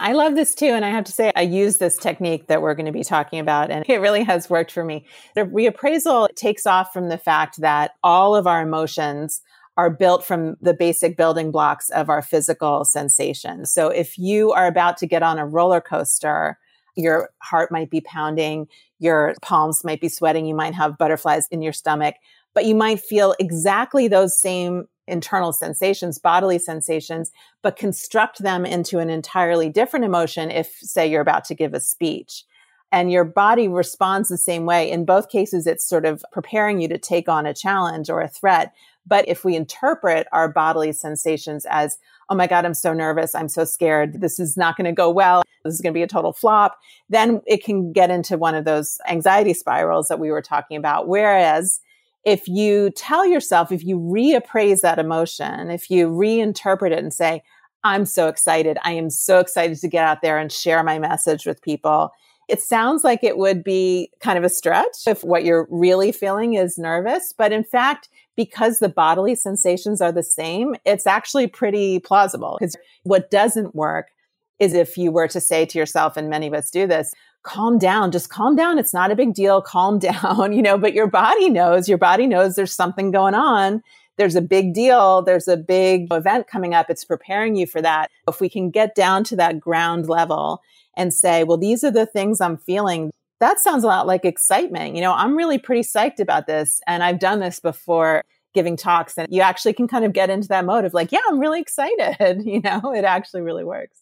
I 0.00 0.12
love 0.12 0.36
this 0.36 0.54
too. 0.54 0.66
And 0.66 0.84
I 0.84 0.90
have 0.90 1.04
to 1.04 1.12
say, 1.12 1.32
I 1.34 1.42
use 1.42 1.78
this 1.78 1.96
technique 1.96 2.46
that 2.46 2.62
we're 2.62 2.74
going 2.74 2.86
to 2.86 2.92
be 2.92 3.02
talking 3.02 3.40
about, 3.40 3.70
and 3.70 3.84
it 3.88 4.00
really 4.00 4.22
has 4.24 4.48
worked 4.48 4.70
for 4.70 4.84
me. 4.84 5.06
The 5.34 5.42
reappraisal 5.42 6.28
takes 6.36 6.66
off 6.66 6.92
from 6.92 7.08
the 7.08 7.18
fact 7.18 7.60
that 7.60 7.92
all 8.04 8.36
of 8.36 8.46
our 8.46 8.62
emotions 8.62 9.40
are 9.78 9.88
built 9.88 10.24
from 10.24 10.56
the 10.60 10.74
basic 10.74 11.16
building 11.16 11.52
blocks 11.52 11.88
of 11.90 12.10
our 12.10 12.20
physical 12.20 12.84
sensations. 12.84 13.72
So 13.72 13.88
if 13.88 14.18
you 14.18 14.52
are 14.52 14.66
about 14.66 14.96
to 14.98 15.06
get 15.06 15.22
on 15.22 15.38
a 15.38 15.46
roller 15.46 15.80
coaster, 15.80 16.58
your 16.96 17.30
heart 17.42 17.70
might 17.70 17.88
be 17.88 18.00
pounding, 18.00 18.66
your 18.98 19.36
palms 19.40 19.84
might 19.84 20.00
be 20.00 20.08
sweating, 20.08 20.46
you 20.46 20.54
might 20.54 20.74
have 20.74 20.98
butterflies 20.98 21.46
in 21.52 21.62
your 21.62 21.72
stomach, 21.72 22.16
but 22.54 22.64
you 22.64 22.74
might 22.74 22.98
feel 22.98 23.36
exactly 23.38 24.08
those 24.08 24.38
same 24.38 24.88
internal 25.06 25.52
sensations, 25.52 26.18
bodily 26.18 26.58
sensations, 26.58 27.30
but 27.62 27.76
construct 27.76 28.40
them 28.40 28.66
into 28.66 28.98
an 28.98 29.10
entirely 29.10 29.70
different 29.70 30.04
emotion 30.04 30.50
if, 30.50 30.76
say, 30.80 31.08
you're 31.08 31.22
about 31.22 31.44
to 31.44 31.54
give 31.54 31.72
a 31.72 31.80
speech. 31.80 32.44
And 32.90 33.12
your 33.12 33.24
body 33.24 33.68
responds 33.68 34.28
the 34.28 34.38
same 34.38 34.66
way. 34.66 34.90
In 34.90 35.04
both 35.04 35.28
cases, 35.28 35.66
it's 35.66 35.86
sort 35.86 36.04
of 36.04 36.24
preparing 36.32 36.80
you 36.80 36.88
to 36.88 36.98
take 36.98 37.28
on 37.28 37.46
a 37.46 37.54
challenge 37.54 38.10
or 38.10 38.20
a 38.20 38.28
threat. 38.28 38.72
But 39.08 39.26
if 39.26 39.44
we 39.44 39.56
interpret 39.56 40.26
our 40.32 40.52
bodily 40.52 40.92
sensations 40.92 41.66
as, 41.70 41.96
oh 42.28 42.34
my 42.34 42.46
God, 42.46 42.64
I'm 42.64 42.74
so 42.74 42.92
nervous. 42.92 43.34
I'm 43.34 43.48
so 43.48 43.64
scared. 43.64 44.20
This 44.20 44.38
is 44.38 44.56
not 44.56 44.76
going 44.76 44.84
to 44.84 44.92
go 44.92 45.10
well. 45.10 45.42
This 45.64 45.74
is 45.74 45.80
going 45.80 45.92
to 45.92 45.98
be 45.98 46.02
a 46.02 46.08
total 46.08 46.32
flop. 46.32 46.78
Then 47.08 47.40
it 47.46 47.64
can 47.64 47.92
get 47.92 48.10
into 48.10 48.36
one 48.36 48.54
of 48.54 48.64
those 48.64 48.98
anxiety 49.08 49.54
spirals 49.54 50.08
that 50.08 50.20
we 50.20 50.30
were 50.30 50.42
talking 50.42 50.76
about. 50.76 51.08
Whereas 51.08 51.80
if 52.24 52.46
you 52.46 52.90
tell 52.90 53.26
yourself, 53.26 53.72
if 53.72 53.84
you 53.84 53.98
reappraise 53.98 54.80
that 54.80 54.98
emotion, 54.98 55.70
if 55.70 55.90
you 55.90 56.08
reinterpret 56.08 56.92
it 56.92 56.98
and 56.98 57.14
say, 57.14 57.42
I'm 57.84 58.04
so 58.04 58.28
excited. 58.28 58.76
I 58.82 58.92
am 58.92 59.08
so 59.08 59.38
excited 59.38 59.78
to 59.78 59.88
get 59.88 60.04
out 60.04 60.20
there 60.20 60.38
and 60.38 60.52
share 60.52 60.82
my 60.82 60.98
message 60.98 61.46
with 61.46 61.62
people. 61.62 62.10
It 62.48 62.60
sounds 62.60 63.04
like 63.04 63.22
it 63.22 63.38
would 63.38 63.62
be 63.62 64.10
kind 64.20 64.36
of 64.36 64.44
a 64.44 64.48
stretch 64.48 65.06
if 65.06 65.22
what 65.22 65.44
you're 65.44 65.68
really 65.70 66.12
feeling 66.12 66.54
is 66.54 66.78
nervous. 66.78 67.32
But 67.36 67.52
in 67.52 67.62
fact, 67.62 68.08
because 68.38 68.78
the 68.78 68.88
bodily 68.88 69.34
sensations 69.34 70.00
are 70.00 70.12
the 70.12 70.22
same, 70.22 70.76
it's 70.84 71.08
actually 71.08 71.48
pretty 71.48 71.98
plausible. 71.98 72.56
Because 72.60 72.76
what 73.02 73.32
doesn't 73.32 73.74
work 73.74 74.12
is 74.60 74.74
if 74.74 74.96
you 74.96 75.10
were 75.10 75.26
to 75.26 75.40
say 75.40 75.66
to 75.66 75.76
yourself, 75.76 76.16
and 76.16 76.30
many 76.30 76.46
of 76.46 76.54
us 76.54 76.70
do 76.70 76.86
this, 76.86 77.12
calm 77.42 77.78
down, 77.78 78.12
just 78.12 78.30
calm 78.30 78.54
down. 78.54 78.78
It's 78.78 78.94
not 78.94 79.10
a 79.10 79.16
big 79.16 79.34
deal. 79.34 79.60
Calm 79.60 79.98
down, 80.10 80.52
you 80.52 80.62
know, 80.62 80.78
but 80.78 80.94
your 80.94 81.08
body 81.08 81.50
knows, 81.50 81.88
your 81.88 81.98
body 81.98 82.28
knows 82.28 82.54
there's 82.54 82.72
something 82.72 83.10
going 83.10 83.34
on. 83.34 83.82
There's 84.18 84.36
a 84.36 84.40
big 84.40 84.72
deal. 84.72 85.22
There's 85.22 85.48
a 85.48 85.56
big 85.56 86.06
event 86.12 86.46
coming 86.46 86.74
up. 86.74 86.90
It's 86.90 87.04
preparing 87.04 87.56
you 87.56 87.66
for 87.66 87.82
that. 87.82 88.08
If 88.28 88.40
we 88.40 88.48
can 88.48 88.70
get 88.70 88.94
down 88.94 89.24
to 89.24 89.36
that 89.36 89.58
ground 89.58 90.08
level 90.08 90.62
and 90.96 91.12
say, 91.12 91.42
well, 91.42 91.58
these 91.58 91.82
are 91.82 91.90
the 91.90 92.06
things 92.06 92.40
I'm 92.40 92.56
feeling. 92.56 93.10
That 93.40 93.60
sounds 93.60 93.84
a 93.84 93.86
lot 93.86 94.06
like 94.06 94.24
excitement. 94.24 94.94
You 94.94 95.00
know, 95.00 95.12
I'm 95.12 95.36
really 95.36 95.58
pretty 95.58 95.82
psyched 95.82 96.20
about 96.20 96.46
this. 96.46 96.80
And 96.86 97.02
I've 97.02 97.18
done 97.18 97.40
this 97.40 97.60
before 97.60 98.24
giving 98.54 98.76
talks 98.76 99.16
and 99.16 99.28
you 99.30 99.42
actually 99.42 99.74
can 99.74 99.86
kind 99.86 100.04
of 100.04 100.12
get 100.12 100.30
into 100.30 100.48
that 100.48 100.64
mode 100.64 100.84
of 100.84 100.94
like, 100.94 101.12
yeah, 101.12 101.20
I'm 101.28 101.38
really 101.38 101.60
excited. 101.60 102.42
You 102.44 102.60
know, 102.60 102.92
it 102.94 103.04
actually 103.04 103.42
really 103.42 103.64
works. 103.64 104.00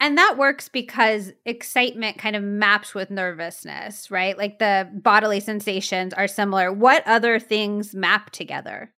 And 0.00 0.16
that 0.16 0.36
works 0.38 0.68
because 0.68 1.32
excitement 1.44 2.18
kind 2.18 2.36
of 2.36 2.42
maps 2.42 2.94
with 2.94 3.10
nervousness, 3.10 4.10
right? 4.10 4.38
Like 4.38 4.60
the 4.60 4.88
bodily 4.94 5.40
sensations 5.40 6.14
are 6.14 6.28
similar. 6.28 6.72
What 6.72 7.02
other 7.06 7.40
things 7.40 7.94
map 7.94 8.30
together? 8.30 8.92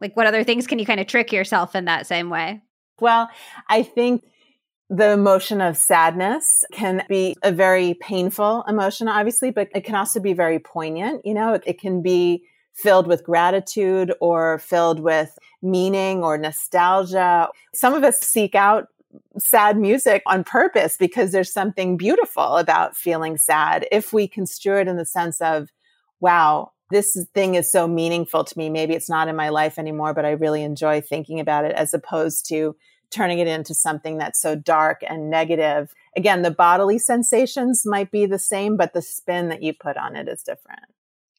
Like, 0.00 0.16
what 0.16 0.26
other 0.26 0.44
things 0.44 0.66
can 0.66 0.78
you 0.78 0.86
kind 0.86 1.00
of 1.00 1.06
trick 1.06 1.32
yourself 1.32 1.74
in 1.74 1.84
that 1.86 2.06
same 2.06 2.30
way? 2.30 2.62
Well, 3.00 3.28
I 3.68 3.82
think 3.82 4.24
the 4.90 5.10
emotion 5.10 5.60
of 5.60 5.76
sadness 5.76 6.64
can 6.72 7.04
be 7.08 7.36
a 7.42 7.52
very 7.52 7.94
painful 7.94 8.64
emotion, 8.66 9.06
obviously, 9.06 9.50
but 9.50 9.68
it 9.74 9.84
can 9.84 9.94
also 9.94 10.18
be 10.18 10.32
very 10.32 10.58
poignant. 10.58 11.26
You 11.26 11.34
know, 11.34 11.54
it, 11.54 11.62
it 11.66 11.80
can 11.80 12.00
be 12.02 12.44
filled 12.74 13.06
with 13.06 13.24
gratitude 13.24 14.14
or 14.20 14.58
filled 14.60 15.00
with 15.00 15.36
meaning 15.62 16.22
or 16.22 16.38
nostalgia. 16.38 17.48
Some 17.74 17.92
of 17.92 18.04
us 18.04 18.20
seek 18.20 18.54
out 18.54 18.86
sad 19.38 19.76
music 19.76 20.22
on 20.26 20.44
purpose 20.44 20.96
because 20.96 21.32
there's 21.32 21.52
something 21.52 21.96
beautiful 21.96 22.56
about 22.56 22.96
feeling 22.96 23.36
sad 23.36 23.86
if 23.90 24.12
we 24.12 24.28
construe 24.28 24.80
it 24.80 24.88
in 24.88 24.96
the 24.96 25.04
sense 25.04 25.40
of, 25.40 25.70
wow, 26.20 26.72
this 26.90 27.26
thing 27.34 27.54
is 27.56 27.70
so 27.70 27.86
meaningful 27.86 28.44
to 28.44 28.56
me. 28.56 28.70
Maybe 28.70 28.94
it's 28.94 29.10
not 29.10 29.28
in 29.28 29.36
my 29.36 29.50
life 29.50 29.78
anymore, 29.78 30.14
but 30.14 30.24
I 30.24 30.30
really 30.30 30.62
enjoy 30.62 31.00
thinking 31.00 31.40
about 31.40 31.64
it 31.64 31.72
as 31.72 31.92
opposed 31.92 32.46
to 32.48 32.76
turning 33.10 33.38
it 33.38 33.46
into 33.46 33.74
something 33.74 34.18
that's 34.18 34.40
so 34.40 34.54
dark 34.54 35.02
and 35.08 35.30
negative. 35.30 35.94
Again, 36.16 36.42
the 36.42 36.50
bodily 36.50 36.98
sensations 36.98 37.84
might 37.86 38.10
be 38.10 38.26
the 38.26 38.38
same, 38.38 38.76
but 38.76 38.92
the 38.92 39.02
spin 39.02 39.48
that 39.48 39.62
you 39.62 39.72
put 39.72 39.96
on 39.96 40.16
it 40.16 40.28
is 40.28 40.42
different. 40.42 40.86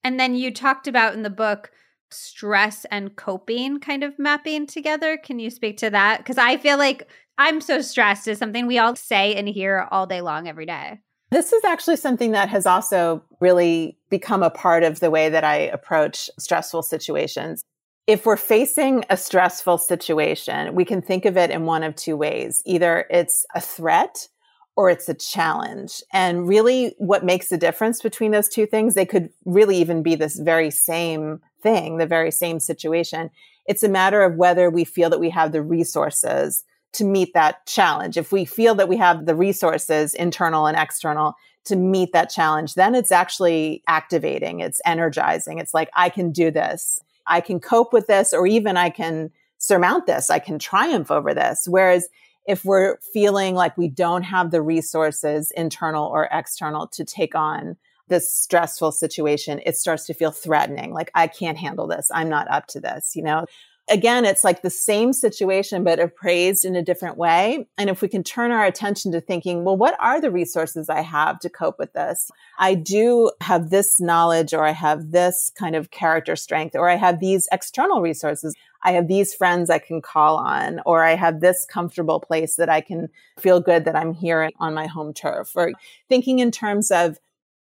And 0.03 0.19
then 0.19 0.36
you 0.36 0.53
talked 0.53 0.88
about 0.88 1.13
in 1.13 1.23
the 1.23 1.29
book 1.29 1.71
stress 2.12 2.86
and 2.86 3.15
coping 3.15 3.79
kind 3.79 4.03
of 4.03 4.17
mapping 4.17 4.65
together. 4.65 5.17
Can 5.17 5.39
you 5.39 5.49
speak 5.49 5.77
to 5.77 5.89
that? 5.91 6.19
Because 6.19 6.38
I 6.38 6.58
feel 6.58 6.77
like 6.77 7.08
I'm 7.38 7.62
so 7.62 7.82
stressed 7.82 8.27
is 8.27 8.38
something 8.38 8.67
we 8.67 8.79
all 8.79 8.95
say 8.95 9.36
and 9.36 9.47
hear 9.47 9.88
all 9.91 10.05
day 10.05 10.21
long 10.21 10.47
every 10.47 10.65
day. 10.65 10.99
This 11.32 11.53
is 11.53 11.63
actually 11.63 11.97
something 11.97 12.32
that 12.32 12.49
has 12.49 12.65
also 12.65 13.23
really 13.39 13.97
become 14.10 14.41
a 14.41 14.49
part 14.49 14.84
of 14.84 14.99
the 14.99 15.12
way 15.12 15.29
that 15.29 15.43
I 15.43 15.58
approach 15.58 16.29
stressful 16.39 16.82
situations. 16.84 17.63
If 18.09 18.25
we're 18.25 18.37
facing 18.37 19.05
a 19.11 19.15
stressful 19.15 19.77
situation, 19.77 20.73
we 20.73 20.83
can 20.83 20.99
think 20.99 21.25
of 21.25 21.37
it 21.37 21.51
in 21.51 21.65
one 21.65 21.83
of 21.83 21.95
two 21.95 22.17
ways. 22.17 22.63
Either 22.65 23.05
it's 23.11 23.45
a 23.53 23.61
threat 23.61 24.29
or 24.75 24.89
it's 24.89 25.07
a 25.09 25.13
challenge. 25.13 26.01
And 26.11 26.47
really, 26.47 26.95
what 26.97 27.23
makes 27.23 27.49
the 27.49 27.57
difference 27.57 28.01
between 28.01 28.31
those 28.31 28.49
two 28.49 28.65
things, 28.65 28.95
they 28.95 29.05
could 29.05 29.29
really 29.45 29.77
even 29.77 30.01
be 30.01 30.15
this 30.15 30.39
very 30.39 30.71
same 30.71 31.39
thing, 31.61 31.97
the 31.97 32.07
very 32.07 32.31
same 32.31 32.59
situation. 32.59 33.29
It's 33.67 33.83
a 33.83 33.87
matter 33.87 34.23
of 34.23 34.37
whether 34.37 34.71
we 34.71 34.85
feel 34.85 35.11
that 35.11 35.19
we 35.19 35.29
have 35.29 35.51
the 35.51 35.61
resources 35.61 36.63
to 36.93 37.05
meet 37.05 37.35
that 37.35 37.67
challenge. 37.67 38.17
If 38.17 38.31
we 38.31 38.43
feel 38.43 38.73
that 38.73 38.89
we 38.89 38.97
have 38.97 39.27
the 39.27 39.35
resources, 39.35 40.15
internal 40.15 40.65
and 40.65 40.75
external, 40.75 41.35
to 41.65 41.75
meet 41.75 42.11
that 42.13 42.31
challenge, 42.31 42.73
then 42.73 42.95
it's 42.95 43.11
actually 43.11 43.83
activating, 43.87 44.61
it's 44.61 44.81
energizing. 44.83 45.59
It's 45.59 45.75
like, 45.75 45.91
I 45.95 46.09
can 46.09 46.31
do 46.31 46.49
this. 46.49 46.99
I 47.27 47.41
can 47.41 47.60
cope 47.60 47.93
with 47.93 48.08
this, 48.08 48.34
or 48.34 48.47
even 48.47 48.77
I 48.77 48.89
can 48.89 49.32
surmount 49.58 50.05
this. 50.05 50.29
I 50.29 50.39
can 50.39 50.60
triumph 50.60 51.12
over 51.12 51.34
this. 51.34 51.67
Whereas 51.69 52.08
if 52.47 52.65
we're 52.65 52.97
feeling 53.13 53.55
like 53.55 53.77
we 53.77 53.88
don't 53.88 54.23
have 54.23 54.51
the 54.51 54.62
resources, 54.62 55.51
internal 55.51 56.08
or 56.08 56.27
external, 56.32 56.88
to 56.88 57.05
take 57.05 57.36
on 57.36 57.77
this 58.08 58.34
stressful 58.34 58.91
situation, 58.91 59.62
it 59.65 59.77
starts 59.77 60.08
to 60.08 60.15
feel 60.15 60.32
threatening. 60.32 60.91
Like, 60.91 61.12
I 61.13 61.27
can't 61.27 61.60
handle 61.60 61.86
this. 61.86 62.10
I'm 62.12 62.29
not 62.29 62.49
up 62.49 62.65
to 62.67 62.79
this, 62.79 63.15
you 63.15 63.21
know? 63.21 63.45
Again, 63.89 64.25
it's 64.25 64.43
like 64.43 64.62
the 64.62 64.69
same 64.69 65.13
situation, 65.13 65.84
but 65.84 65.99
appraised 65.99 66.65
in 66.65 66.75
a 66.75 66.84
different 66.84 67.17
way. 67.17 67.67
And 67.78 67.89
if 67.89 68.02
we 68.02 68.08
can 68.08 68.23
turn 68.23 68.52
our 68.52 68.65
attention 68.65 69.12
to 69.12 69.21
thinking, 69.21 69.63
well, 69.63 69.78
what 69.78 69.95
are 69.99 70.21
the 70.21 70.32
resources 70.32 70.89
I 70.89 71.02
have 71.02 71.39
to 71.39 71.49
cope 71.49 71.80
with 71.80 71.93
this? 71.93 72.30
I 72.58 72.75
do 72.75 73.32
have 73.41 73.69
this 73.69 73.99
knowledge, 73.99 74.54
or 74.54 74.63
I 74.63 74.71
have 74.71 75.12
this 75.12 75.52
kind 75.56 75.75
of 75.75 75.91
character 75.91 76.36
strength, 76.36 76.75
or 76.75 76.89
I 76.89 76.95
have 76.95 77.19
these 77.19 77.47
external 77.52 78.02
resources. 78.02 78.56
I 78.84 78.93
have 78.93 79.08
these 79.08 79.34
friends 79.34 79.69
I 79.69 79.80
can 79.80 80.02
call 80.02 80.38
on, 80.38 80.82
or 80.86 81.04
I 81.04 81.15
have 81.15 81.41
this 81.41 81.65
comfortable 81.65 82.19
place 82.19 82.56
that 82.56 82.69
I 82.69 82.82
can 82.82 83.10
feel 83.38 83.60
good 83.60 83.86
that 83.86 83.95
I'm 83.95 84.13
here 84.13 84.49
on 84.60 84.73
my 84.73 84.88
home 84.88 85.13
turf, 85.13 85.52
or 85.56 85.71
thinking 86.08 86.39
in 86.39 86.52
terms 86.52 86.91
of 86.91 87.19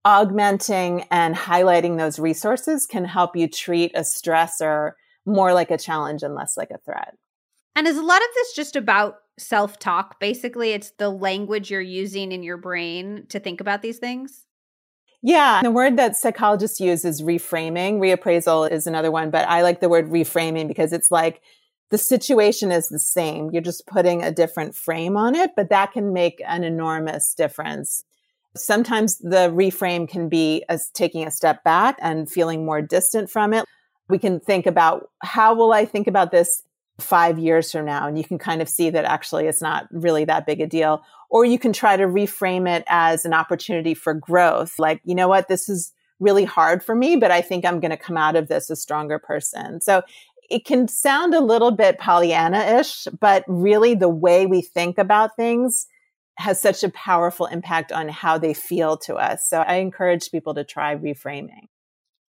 augmenting 0.03 1.05
and 1.11 1.35
highlighting 1.35 1.97
those 1.97 2.17
resources 2.17 2.87
can 2.87 3.05
help 3.05 3.35
you 3.35 3.47
treat 3.47 3.91
a 3.93 4.01
stressor 4.01 4.93
more 5.25 5.53
like 5.53 5.71
a 5.71 5.77
challenge 5.77 6.23
and 6.23 6.35
less 6.35 6.57
like 6.57 6.71
a 6.71 6.77
threat. 6.79 7.15
And 7.75 7.87
is 7.87 7.97
a 7.97 8.03
lot 8.03 8.21
of 8.21 8.27
this 8.35 8.53
just 8.53 8.75
about 8.75 9.17
self 9.37 9.79
talk? 9.79 10.19
Basically, 10.19 10.71
it's 10.71 10.91
the 10.91 11.09
language 11.09 11.71
you're 11.71 11.81
using 11.81 12.31
in 12.31 12.43
your 12.43 12.57
brain 12.57 13.25
to 13.29 13.39
think 13.39 13.61
about 13.61 13.81
these 13.81 13.97
things? 13.97 14.45
Yeah. 15.23 15.61
The 15.61 15.71
word 15.71 15.97
that 15.97 16.15
psychologists 16.15 16.79
use 16.79 17.05
is 17.05 17.21
reframing. 17.21 17.99
Reappraisal 17.99 18.71
is 18.71 18.87
another 18.87 19.11
one, 19.11 19.29
but 19.29 19.47
I 19.47 19.61
like 19.61 19.79
the 19.79 19.89
word 19.89 20.09
reframing 20.09 20.67
because 20.67 20.93
it's 20.93 21.11
like 21.11 21.41
the 21.91 21.97
situation 21.97 22.71
is 22.71 22.89
the 22.89 22.99
same. 22.99 23.51
You're 23.51 23.61
just 23.61 23.85
putting 23.85 24.23
a 24.23 24.31
different 24.31 24.75
frame 24.75 25.15
on 25.15 25.35
it, 25.35 25.51
but 25.55 25.69
that 25.69 25.91
can 25.91 26.11
make 26.11 26.41
an 26.47 26.63
enormous 26.63 27.35
difference. 27.35 28.03
Sometimes 28.55 29.19
the 29.19 29.51
reframe 29.53 30.09
can 30.09 30.27
be 30.27 30.63
as 30.67 30.89
taking 30.89 31.27
a 31.27 31.31
step 31.31 31.63
back 31.63 31.97
and 32.01 32.29
feeling 32.29 32.65
more 32.65 32.81
distant 32.81 33.29
from 33.29 33.53
it 33.53 33.65
we 34.11 34.19
can 34.19 34.39
think 34.39 34.65
about 34.65 35.09
how 35.23 35.55
will 35.55 35.73
I 35.73 35.85
think 35.85 36.07
about 36.07 36.31
this 36.31 36.61
five 36.99 37.39
years 37.39 37.71
from 37.71 37.85
now? 37.85 38.07
And 38.07 38.17
you 38.17 38.23
can 38.23 38.37
kind 38.37 38.61
of 38.61 38.69
see 38.69 38.89
that 38.91 39.05
actually 39.05 39.47
it's 39.47 39.61
not 39.61 39.87
really 39.91 40.25
that 40.25 40.45
big 40.45 40.61
a 40.61 40.67
deal. 40.67 41.01
Or 41.29 41.45
you 41.45 41.57
can 41.57 41.73
try 41.73 41.97
to 41.97 42.03
reframe 42.03 42.69
it 42.69 42.83
as 42.87 43.25
an 43.25 43.33
opportunity 43.33 43.93
for 43.93 44.13
growth. 44.13 44.77
Like, 44.77 45.01
you 45.05 45.15
know 45.15 45.29
what? 45.29 45.47
This 45.47 45.69
is 45.69 45.93
really 46.19 46.43
hard 46.43 46.83
for 46.83 46.93
me, 46.93 47.15
but 47.15 47.31
I 47.31 47.41
think 47.41 47.65
I'm 47.65 47.79
going 47.79 47.91
to 47.91 47.97
come 47.97 48.17
out 48.17 48.35
of 48.35 48.47
this 48.47 48.69
a 48.69 48.75
stronger 48.75 49.17
person. 49.17 49.81
So 49.81 50.03
it 50.49 50.65
can 50.65 50.87
sound 50.87 51.33
a 51.33 51.39
little 51.39 51.71
bit 51.71 51.97
Pollyanna 51.97 52.79
ish, 52.79 53.07
but 53.19 53.43
really 53.47 53.95
the 53.95 54.09
way 54.09 54.45
we 54.45 54.61
think 54.61 54.97
about 54.97 55.35
things 55.35 55.87
has 56.37 56.59
such 56.59 56.83
a 56.83 56.89
powerful 56.89 57.45
impact 57.45 57.91
on 57.91 58.09
how 58.09 58.37
they 58.37 58.53
feel 58.53 58.97
to 58.97 59.15
us. 59.15 59.47
So 59.47 59.61
I 59.61 59.75
encourage 59.75 60.31
people 60.31 60.53
to 60.55 60.63
try 60.63 60.95
reframing. 60.95 61.67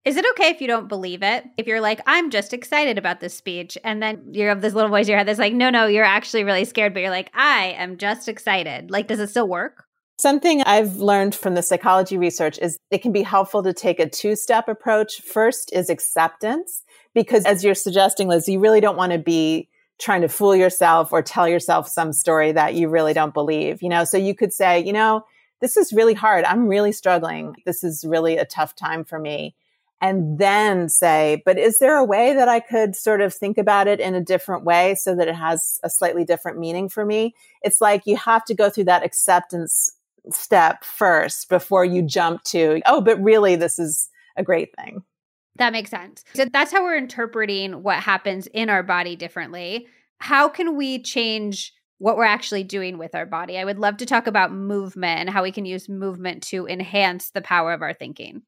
Is 0.05 0.17
it 0.17 0.25
okay 0.33 0.49
if 0.49 0.61
you 0.61 0.67
don't 0.67 0.89
believe 0.89 1.23
it? 1.23 1.45
If 1.57 1.69
you're 1.69 1.81
like, 1.81 2.01
I'm 2.07 2.31
just 2.31 2.53
excited 2.53 2.99
about 2.99 3.21
this 3.21 3.37
speech, 3.37 3.79
and 3.85 4.03
then 4.03 4.31
you 4.33 4.49
have 4.49 4.61
this 4.61 4.75
little 4.75 4.91
voice 4.91 5.07
in 5.07 5.11
your 5.11 5.19
head 5.19 5.29
that's 5.29 5.39
like, 5.39 5.55
no, 5.55 5.71
no, 5.71 5.87
you're 5.87 6.05
actually 6.05 6.43
really 6.43 6.65
scared, 6.65 6.93
but 6.93 7.01
you're 7.01 7.11
like, 7.11 7.31
I 7.35 7.77
am 7.79 7.99
just 7.99 8.29
excited. 8.29 8.91
Like, 8.91 9.07
does 9.07 9.21
it 9.21 9.31
still 9.31 9.47
work? 9.47 9.85
Something 10.19 10.61
I've 10.63 10.97
learned 10.97 11.37
from 11.37 11.55
the 11.55 11.63
psychology 11.63 12.19
research 12.19 12.59
is 12.61 12.79
it 12.91 12.99
can 12.99 13.13
be 13.13 13.23
helpful 13.23 13.63
to 13.63 13.73
take 13.73 14.01
a 14.01 14.09
two 14.09 14.35
step 14.35 14.69
approach. 14.69 15.21
First 15.21 15.73
is 15.73 15.89
acceptance, 15.89 16.83
because 17.15 17.45
as 17.45 17.63
you're 17.63 17.75
suggesting, 17.75 18.27
Liz, 18.27 18.49
you 18.49 18.59
really 18.59 18.81
don't 18.81 18.97
want 18.97 19.13
to 19.13 19.19
be 19.19 19.69
trying 20.01 20.23
to 20.23 20.29
fool 20.29 20.57
yourself 20.57 21.13
or 21.13 21.23
tell 21.23 21.47
yourself 21.47 21.87
some 21.87 22.13
story 22.13 22.51
that 22.51 22.75
you 22.75 22.89
really 22.89 23.13
don't 23.13 23.35
believe, 23.35 23.81
you 23.83 23.89
know? 23.89 24.03
So 24.03 24.17
you 24.17 24.35
could 24.35 24.53
say, 24.53 24.81
you 24.81 24.93
know, 24.93 25.25
this 25.61 25.77
is 25.77 25.93
really 25.93 26.15
hard. 26.15 26.45
I'm 26.45 26.67
really 26.67 26.91
struggling. 26.91 27.55
This 27.67 27.85
is 27.85 28.05
really 28.05 28.37
a 28.37 28.45
tough 28.45 28.75
time 28.75 29.05
for 29.05 29.21
me 29.21 29.55
and 30.03 30.37
then 30.37 30.89
say, 30.89 31.43
but 31.47 31.59
is 31.59 31.79
there 31.79 31.97
a 31.97 32.05
way 32.05 32.35
that 32.35 32.49
I 32.49 32.59
could 32.59 32.97
sort 32.97 33.21
of 33.21 33.33
think 33.33 33.57
about 33.57 33.87
it 33.87 34.01
in 34.01 34.17
a 34.17 34.21
different 34.21 34.65
way 34.65 34.97
so 34.97 35.15
that 35.15 35.29
it 35.29 35.37
has 35.37 35.79
a 35.85 35.89
slightly 35.89 36.25
different 36.25 36.59
meaning 36.59 36.89
for 36.89 37.07
me? 37.07 37.35
It's 37.63 37.81
like 37.81 38.03
you 38.05 38.17
have 38.17 38.45
to 38.47 38.55
go 38.55 38.69
through 38.69 38.85
that 38.85 39.05
acceptance 39.05 39.93
step 40.31 40.83
first 40.83 41.49
before 41.49 41.85
you 41.85 42.03
jump 42.03 42.43
to, 42.45 42.83
oh, 42.85 43.01
but 43.01 43.23
really, 43.23 43.55
this 43.55 43.79
is 43.79 44.11
a 44.37 44.43
great 44.43 44.75
thing. 44.77 45.05
That 45.57 45.73
makes 45.73 45.91
sense. 45.91 46.25
So 46.35 46.47
that's 46.53 46.73
how 46.73 46.83
we're 46.83 46.97
interpreting 46.97 47.85
what 47.85 47.99
happens 47.99 48.49
in 48.49 48.71
our 48.71 48.83
body 48.83 49.15
differently. 49.15 49.87
How 50.19 50.49
can 50.49 50.77
we 50.77 51.01
change 51.01 51.73
what 51.99 52.17
we're 52.17 52.25
actually 52.25 52.65
doing 52.65 52.99
with 52.99 53.15
our 53.15 53.27
body? 53.27 53.57
I 53.57 53.65
would 53.65 53.79
love 53.79 53.99
to 53.99 54.07
talk 54.07 54.27
about 54.27 54.53
movement 54.53 55.21
and 55.21 55.31
how 55.31 55.45
we 55.45 55.53
can 55.53 55.65
use 55.65 55.89
movement 55.89 56.43
to 56.45 56.67
enhance 56.67 57.31
the 57.31 57.43
power 57.43 57.73
of 57.73 57.83
our 57.83 57.95
thinking. 57.95 58.43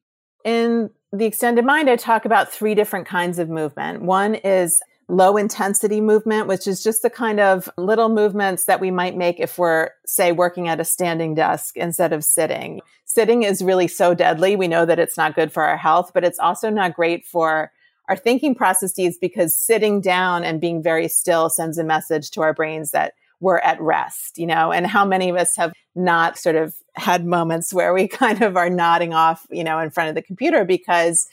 In 0.45 0.91
the 1.11 1.25
extended 1.25 1.65
mind, 1.65 1.89
I 1.89 1.95
talk 1.95 2.23
about 2.23 2.51
three 2.51 2.75
different 2.75 3.07
kinds 3.07 3.39
of 3.39 3.49
movement. 3.49 4.03
One 4.03 4.35
is 4.35 4.79
low 5.07 5.37
intensity 5.37 6.01
movement, 6.01 6.47
which 6.47 6.67
is 6.67 6.83
just 6.83 7.01
the 7.01 7.09
kind 7.09 7.39
of 7.39 7.67
little 7.77 8.09
movements 8.09 8.65
that 8.65 8.79
we 8.79 8.91
might 8.91 9.17
make 9.17 9.39
if 9.39 9.57
we're, 9.57 9.89
say, 10.05 10.31
working 10.31 10.67
at 10.67 10.79
a 10.79 10.85
standing 10.85 11.33
desk 11.33 11.75
instead 11.77 12.13
of 12.13 12.23
sitting. 12.23 12.81
Sitting 13.05 13.41
is 13.41 13.63
really 13.63 13.87
so 13.87 14.13
deadly. 14.13 14.55
We 14.55 14.67
know 14.67 14.85
that 14.85 14.99
it's 14.99 15.17
not 15.17 15.35
good 15.35 15.51
for 15.51 15.63
our 15.63 15.77
health, 15.77 16.11
but 16.13 16.23
it's 16.23 16.39
also 16.39 16.69
not 16.69 16.93
great 16.93 17.25
for 17.25 17.71
our 18.07 18.15
thinking 18.15 18.53
processes 18.53 19.17
because 19.19 19.57
sitting 19.57 19.99
down 19.99 20.43
and 20.43 20.61
being 20.61 20.83
very 20.83 21.07
still 21.07 21.49
sends 21.49 21.79
a 21.79 21.83
message 21.83 22.29
to 22.31 22.41
our 22.41 22.53
brains 22.53 22.91
that 22.91 23.13
we're 23.45 23.59
at 23.59 23.79
rest, 23.79 24.39
you 24.39 24.47
know, 24.47 24.71
and 24.71 24.87
how 24.87 25.05
many 25.05 25.29
of 25.29 25.35
us 25.35 25.55
have 25.55 25.71
not 25.93 26.35
sort 26.35 26.55
of 26.55 26.73
had 26.95 27.27
moments 27.27 27.71
where 27.71 27.93
we 27.93 28.07
kind 28.23 28.41
of 28.41 28.57
are 28.57 28.71
nodding 28.71 29.13
off, 29.13 29.45
you 29.51 29.63
know, 29.63 29.77
in 29.77 29.91
front 29.91 30.09
of 30.09 30.15
the 30.15 30.21
computer 30.23 30.65
because 30.65 31.27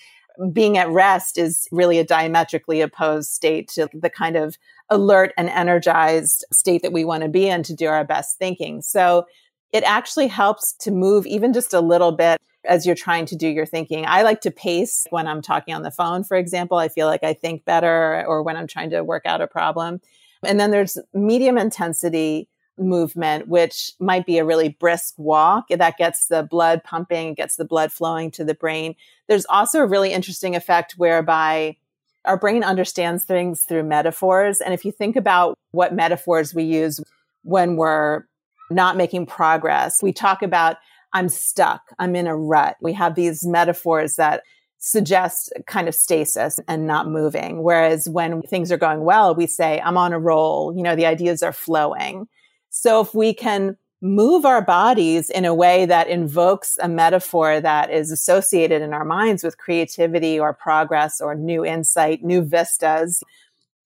being 0.53 0.77
at 0.77 0.91
rest 0.91 1.39
is 1.39 1.67
really 1.73 1.99
a 1.99 2.05
diametrically 2.05 2.83
opposed 2.83 3.31
state 3.31 3.67
to 3.69 3.89
the 3.95 4.11
kind 4.11 4.37
of 4.37 4.59
alert 4.91 5.33
and 5.39 5.49
energized 5.49 6.45
state 6.53 6.83
that 6.83 6.93
we 6.93 7.03
want 7.03 7.23
to 7.23 7.31
be 7.31 7.49
in 7.49 7.63
to 7.63 7.75
do 7.75 7.87
our 7.87 8.05
best 8.05 8.39
thinking. 8.39 8.83
So 8.83 9.27
it 9.73 9.83
actually 9.85 10.29
helps 10.29 10.75
to 10.81 10.91
move 10.91 11.25
even 11.25 11.55
just 11.55 11.73
a 11.73 11.81
little 11.81 12.13
bit 12.13 12.39
as 12.67 12.85
you're 12.85 12.95
trying 12.95 13.25
to 13.27 13.37
do 13.37 13.49
your 13.49 13.65
thinking. 13.65 14.05
I 14.07 14.21
like 14.21 14.43
to 14.43 14.51
pace 14.51 15.07
when 15.09 15.27
I'm 15.27 15.41
talking 15.41 15.75
on 15.75 15.83
the 15.83 15.91
phone, 15.91 16.25
for 16.25 16.37
example. 16.37 16.77
I 16.77 16.89
feel 16.89 17.07
like 17.07 17.25
I 17.25 17.33
think 17.33 17.65
better 17.65 18.23
or 18.27 18.43
when 18.43 18.59
I'm 18.59 18.67
trying 18.67 18.91
to 18.91 19.03
work 19.03 19.25
out 19.25 19.41
a 19.41 19.47
problem. 19.47 20.03
And 20.45 20.59
then 20.59 20.71
there's 20.71 20.99
medium 21.15 21.59
intensity 21.59 22.49
movement, 22.79 23.49
which 23.49 23.93
might 24.01 24.27
be 24.27 24.39
a 24.39 24.45
really 24.45 24.71
brisk 24.71 25.15
walk 25.19 25.69
that 25.69 25.99
gets 25.99 26.29
the 26.29 26.43
blood 26.43 26.83
pumping, 26.85 27.35
gets 27.35 27.57
the 27.57 27.65
blood 27.65 27.93
flowing 27.93 28.31
to 28.33 28.45
the 28.45 28.55
brain. 28.55 28.95
There's 29.29 29.47
also 29.47 29.81
a 29.81 29.87
really 29.87 30.13
interesting 30.13 30.57
effect 30.57 30.95
whereby 30.97 31.77
our 32.25 32.37
brain 32.37 32.63
understands 32.63 33.25
things 33.25 33.63
through 33.63 33.83
metaphors. 33.83 34.61
And 34.61 34.73
if 34.73 34.85
you 34.85 34.93
think 34.93 35.17
about 35.17 35.59
what 35.73 35.95
metaphors 35.95 36.55
we 36.55 36.63
use 36.63 37.01
when 37.43 37.77
we're 37.77 38.25
not 38.71 38.97
making 38.97 39.27
progress, 39.27 40.03
we 40.03 40.13
talk 40.13 40.43
about, 40.43 40.77
I'm 41.13 41.29
stuck, 41.29 41.83
I'm 41.99 42.17
in 42.17 42.27
a 42.27 42.37
rut. 42.37 42.77
We 42.81 42.93
have 42.95 43.17
these 43.17 43.45
metaphors 43.45 44.17
that 44.17 44.45
suggest 44.85 45.53
kind 45.69 45.89
of 45.89 45.95
stasis 45.95 46.59
and 46.67 46.89
not 46.89 47.09
moving. 47.09 47.63
Whereas 47.63 48.09
when 48.09 48.43
things 48.43 48.73
are 48.73 48.77
going 48.77 49.05
well, 49.05 49.33
we 49.33 49.47
say, 49.47 49.81
I'm 49.81 49.97
on 49.97 50.13
a 50.13 50.19
roll. 50.19 50.77
You 50.77 50.83
know, 50.83 50.97
the 50.97 51.07
ideas 51.07 51.41
are 51.41 51.53
flowing. 51.53 52.27
So 52.71 53.01
if 53.01 53.15
we 53.15 53.33
can 53.33 53.77
move 54.01 54.45
our 54.45 54.61
bodies 54.61 55.31
in 55.31 55.45
a 55.45 55.55
way 55.55 55.87
that 55.87 56.09
invokes 56.09 56.79
a 56.83 56.89
metaphor 56.89 57.61
that 57.61 57.93
is 57.93 58.11
associated 58.11 58.83
in 58.83 58.93
our 58.93 59.05
minds 59.05 59.45
with 59.45 59.57
creativity 59.57 60.41
or 60.41 60.53
progress 60.53 61.21
or 61.21 61.37
new 61.37 61.65
insight, 61.65 62.25
new 62.25 62.43
vistas, 62.43 63.23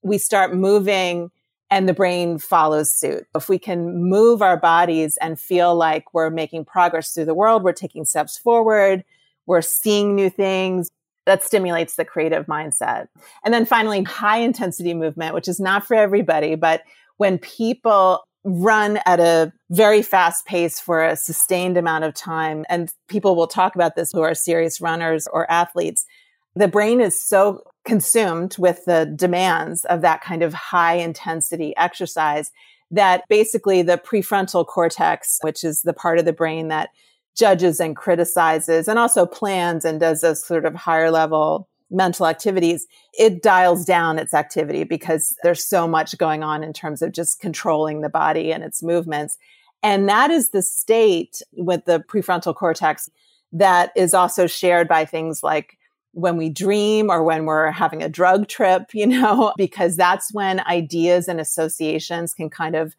we 0.02 0.16
start 0.16 0.54
moving 0.54 1.30
and 1.70 1.87
the 1.87 1.92
brain 1.92 2.38
follows 2.38 2.90
suit. 2.90 3.26
If 3.35 3.50
we 3.50 3.59
can 3.59 4.02
move 4.02 4.40
our 4.40 4.56
bodies 4.56 5.18
and 5.18 5.38
feel 5.38 5.74
like 5.74 6.14
we're 6.14 6.30
making 6.30 6.64
progress 6.64 7.12
through 7.12 7.26
the 7.26 7.35
world, 7.35 7.64
we're 7.64 7.72
taking 7.72 8.06
steps 8.06 8.38
forward, 8.38 9.04
we're 9.46 9.62
seeing 9.62 10.14
new 10.14 10.30
things. 10.30 10.88
That 11.26 11.42
stimulates 11.42 11.96
the 11.96 12.04
creative 12.04 12.46
mindset. 12.46 13.09
And 13.44 13.52
then 13.52 13.66
finally, 13.66 14.04
high 14.04 14.38
intensity 14.38 14.94
movement, 14.94 15.35
which 15.35 15.48
is 15.48 15.59
not 15.59 15.85
for 15.85 15.94
everybody, 15.94 16.54
but 16.54 16.82
when 17.16 17.38
people 17.38 18.22
run 18.44 19.00
at 19.06 19.18
a 19.18 19.52
very 19.70 20.02
fast 20.02 20.46
pace 20.46 20.78
for 20.78 21.04
a 21.04 21.16
sustained 21.16 21.76
amount 21.76 22.04
of 22.04 22.14
time, 22.14 22.64
and 22.68 22.92
people 23.09 23.35
will 23.35 23.48
talk 23.48 23.74
about 23.74 23.96
this 23.96 24.12
who 24.12 24.20
are 24.20 24.37
serious 24.37 24.80
runners 24.80 25.26
or 25.32 25.50
athletes, 25.50 26.06
the 26.54 26.68
brain 26.68 27.00
is 27.00 27.20
so 27.20 27.62
consumed 27.85 28.56
with 28.56 28.85
the 28.85 29.12
demands 29.16 29.85
of 29.87 30.02
that 30.02 30.20
kind 30.20 30.42
of 30.42 30.54
high 30.54 30.94
intensity 30.94 31.76
exercise 31.76 32.52
that 32.90 33.24
basically 33.28 33.82
the 33.82 33.98
prefrontal 33.98 34.64
cortex, 34.64 35.38
which 35.42 35.64
is 35.64 35.82
the 35.82 35.92
part 35.92 36.20
of 36.20 36.24
the 36.24 36.32
brain 36.32 36.68
that 36.68 36.90
judges 37.37 37.81
and 37.81 37.96
criticizes 37.96 38.88
and 38.88 38.99
also 38.99 39.27
plans 39.27 39.85
and 39.85 40.01
does 40.01 40.20
those 40.20 40.44
sort 40.44 40.64
of 40.64 40.75
higher 40.75 41.11
level 41.11 41.68
mental 41.90 42.27
activities, 42.27 42.87
it 43.12 43.42
dials 43.42 43.85
down 43.85 44.18
its 44.18 44.35
activity 44.35 44.85
because 44.85 45.37
there's 45.42 45.66
so 45.66 45.87
much 45.87 46.18
going 46.18 46.42
on 46.42 46.64
in 46.64 46.72
terms 46.72 47.03
of 47.03 47.12
just 47.12 47.40
controlling 47.40 48.01
the 48.01 48.09
body 48.09 48.53
and 48.53 48.64
its 48.64 48.83
movements. 48.83 49.38
And 49.83 50.09
that 50.09 50.31
is 50.31 50.51
the 50.51 50.62
state 50.62 51.42
with 51.53 51.85
the 51.85 52.01
prefrontal 52.01 52.55
cortex 52.55 53.09
that 53.53 53.92
is 53.94 54.14
also 54.14 54.46
shared 54.46 54.88
by 54.88 55.05
things 55.05 55.42
like 55.42 55.79
when 56.12 56.37
we 56.37 56.49
dream 56.49 57.11
or 57.11 57.22
when 57.22 57.44
we're 57.44 57.70
having 57.70 58.03
a 58.03 58.09
drug 58.09 58.49
trip, 58.49 58.87
you 58.94 59.07
know, 59.07 59.53
because 59.57 59.96
that's 59.96 60.33
when 60.33 60.61
ideas 60.61 61.29
and 61.29 61.40
associations 61.40 62.35
can 62.35 62.51
kind 62.51 62.75
of 62.75 62.96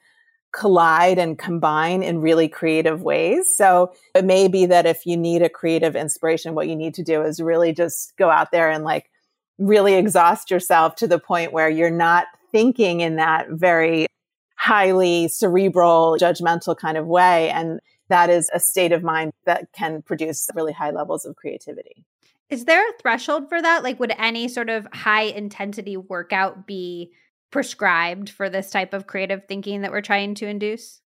collide 0.58 1.20
and 1.20 1.38
combine 1.38 2.02
in 2.02 2.20
really 2.20 2.48
creative 2.48 3.04
ways. 3.04 3.48
So 3.56 3.94
it 4.16 4.26
may 4.26 4.48
be 4.48 4.66
that 4.66 4.88
if 4.88 5.06
you 5.06 5.16
need 5.16 5.44
a 5.44 5.50
creative 5.50 5.96
inspiration, 5.96 6.56
what 6.56 6.68
you 6.68 6.76
need 6.76 6.96
to 6.96 7.04
do 7.04 7.22
is 7.22 7.40
really 7.40 7.74
just 7.74 8.18
go 8.18 8.32
out 8.32 8.52
there 8.52 8.70
and 8.72 8.84
like 8.84 9.12
really 9.60 9.94
exhaust 9.94 10.50
yourself 10.50 10.96
to 10.96 11.08
the 11.08 11.20
point 11.20 11.54
where 11.54 11.70
you're 11.70 11.92
not 11.92 12.26
thinking 12.52 13.02
in 13.02 13.18
that 13.18 13.50
very 13.52 14.08
highly 14.56 15.28
cerebral, 15.28 16.18
judgmental 16.20 16.76
kind 16.76 16.98
of 16.98 17.06
way. 17.06 17.52
And 17.52 17.80
that 18.10 18.32
is 18.32 18.50
a 18.52 18.60
state 18.60 18.92
of 18.92 19.04
mind 19.04 19.34
that 19.46 19.72
can 19.74 20.02
produce 20.02 20.50
really 20.56 20.74
high 20.74 20.92
levels 20.92 21.24
of 21.24 21.36
creativity. 21.36 22.04
Is 22.50 22.66
there 22.66 22.82
a 22.90 22.94
threshold 23.00 23.48
for 23.48 23.62
that? 23.62 23.84
Like, 23.84 24.00
would 24.00 24.14
any 24.18 24.48
sort 24.48 24.70
of 24.70 24.88
high 24.92 25.24
intensity 25.24 25.98
workout 25.98 26.66
be 26.66 27.12
prescribed 27.52 28.30
for 28.30 28.50
this 28.50 28.70
type 28.70 28.94
of 28.94 29.08
creative 29.08 29.46
thinking 29.48 29.82
that 29.82 29.92
we're 29.92 30.02
trying 30.02 30.36
to 30.36 30.48
induce? 30.48 31.02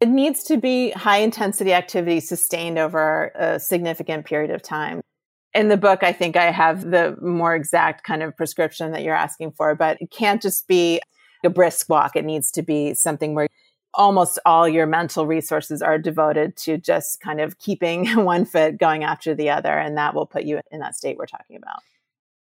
It 0.00 0.08
needs 0.08 0.42
to 0.44 0.58
be 0.58 0.90
high 0.90 1.18
intensity 1.18 1.72
activity 1.72 2.20
sustained 2.20 2.78
over 2.78 3.32
a 3.34 3.58
significant 3.58 4.26
period 4.26 4.50
of 4.50 4.62
time. 4.62 5.00
In 5.54 5.68
the 5.68 5.78
book, 5.78 6.02
I 6.02 6.12
think 6.12 6.36
I 6.36 6.50
have 6.50 6.90
the 6.90 7.16
more 7.22 7.54
exact 7.54 8.04
kind 8.04 8.22
of 8.22 8.36
prescription 8.36 8.92
that 8.92 9.02
you're 9.02 9.14
asking 9.14 9.52
for, 9.52 9.74
but 9.74 9.96
it 10.00 10.10
can't 10.10 10.42
just 10.42 10.68
be 10.68 11.00
a 11.42 11.48
brisk 11.48 11.88
walk. 11.88 12.14
It 12.14 12.26
needs 12.26 12.50
to 12.52 12.62
be 12.62 12.92
something 12.92 13.34
where 13.34 13.48
almost 13.94 14.38
all 14.44 14.68
your 14.68 14.86
mental 14.86 15.26
resources 15.26 15.80
are 15.80 15.98
devoted 15.98 16.56
to 16.56 16.76
just 16.76 17.20
kind 17.20 17.40
of 17.40 17.58
keeping 17.58 18.06
one 18.24 18.44
foot 18.44 18.78
going 18.78 19.02
after 19.02 19.34
the 19.34 19.48
other. 19.48 19.72
And 19.72 19.96
that 19.96 20.14
will 20.14 20.26
put 20.26 20.44
you 20.44 20.60
in 20.70 20.80
that 20.80 20.94
state 20.94 21.16
we're 21.16 21.26
talking 21.26 21.56
about. 21.56 21.78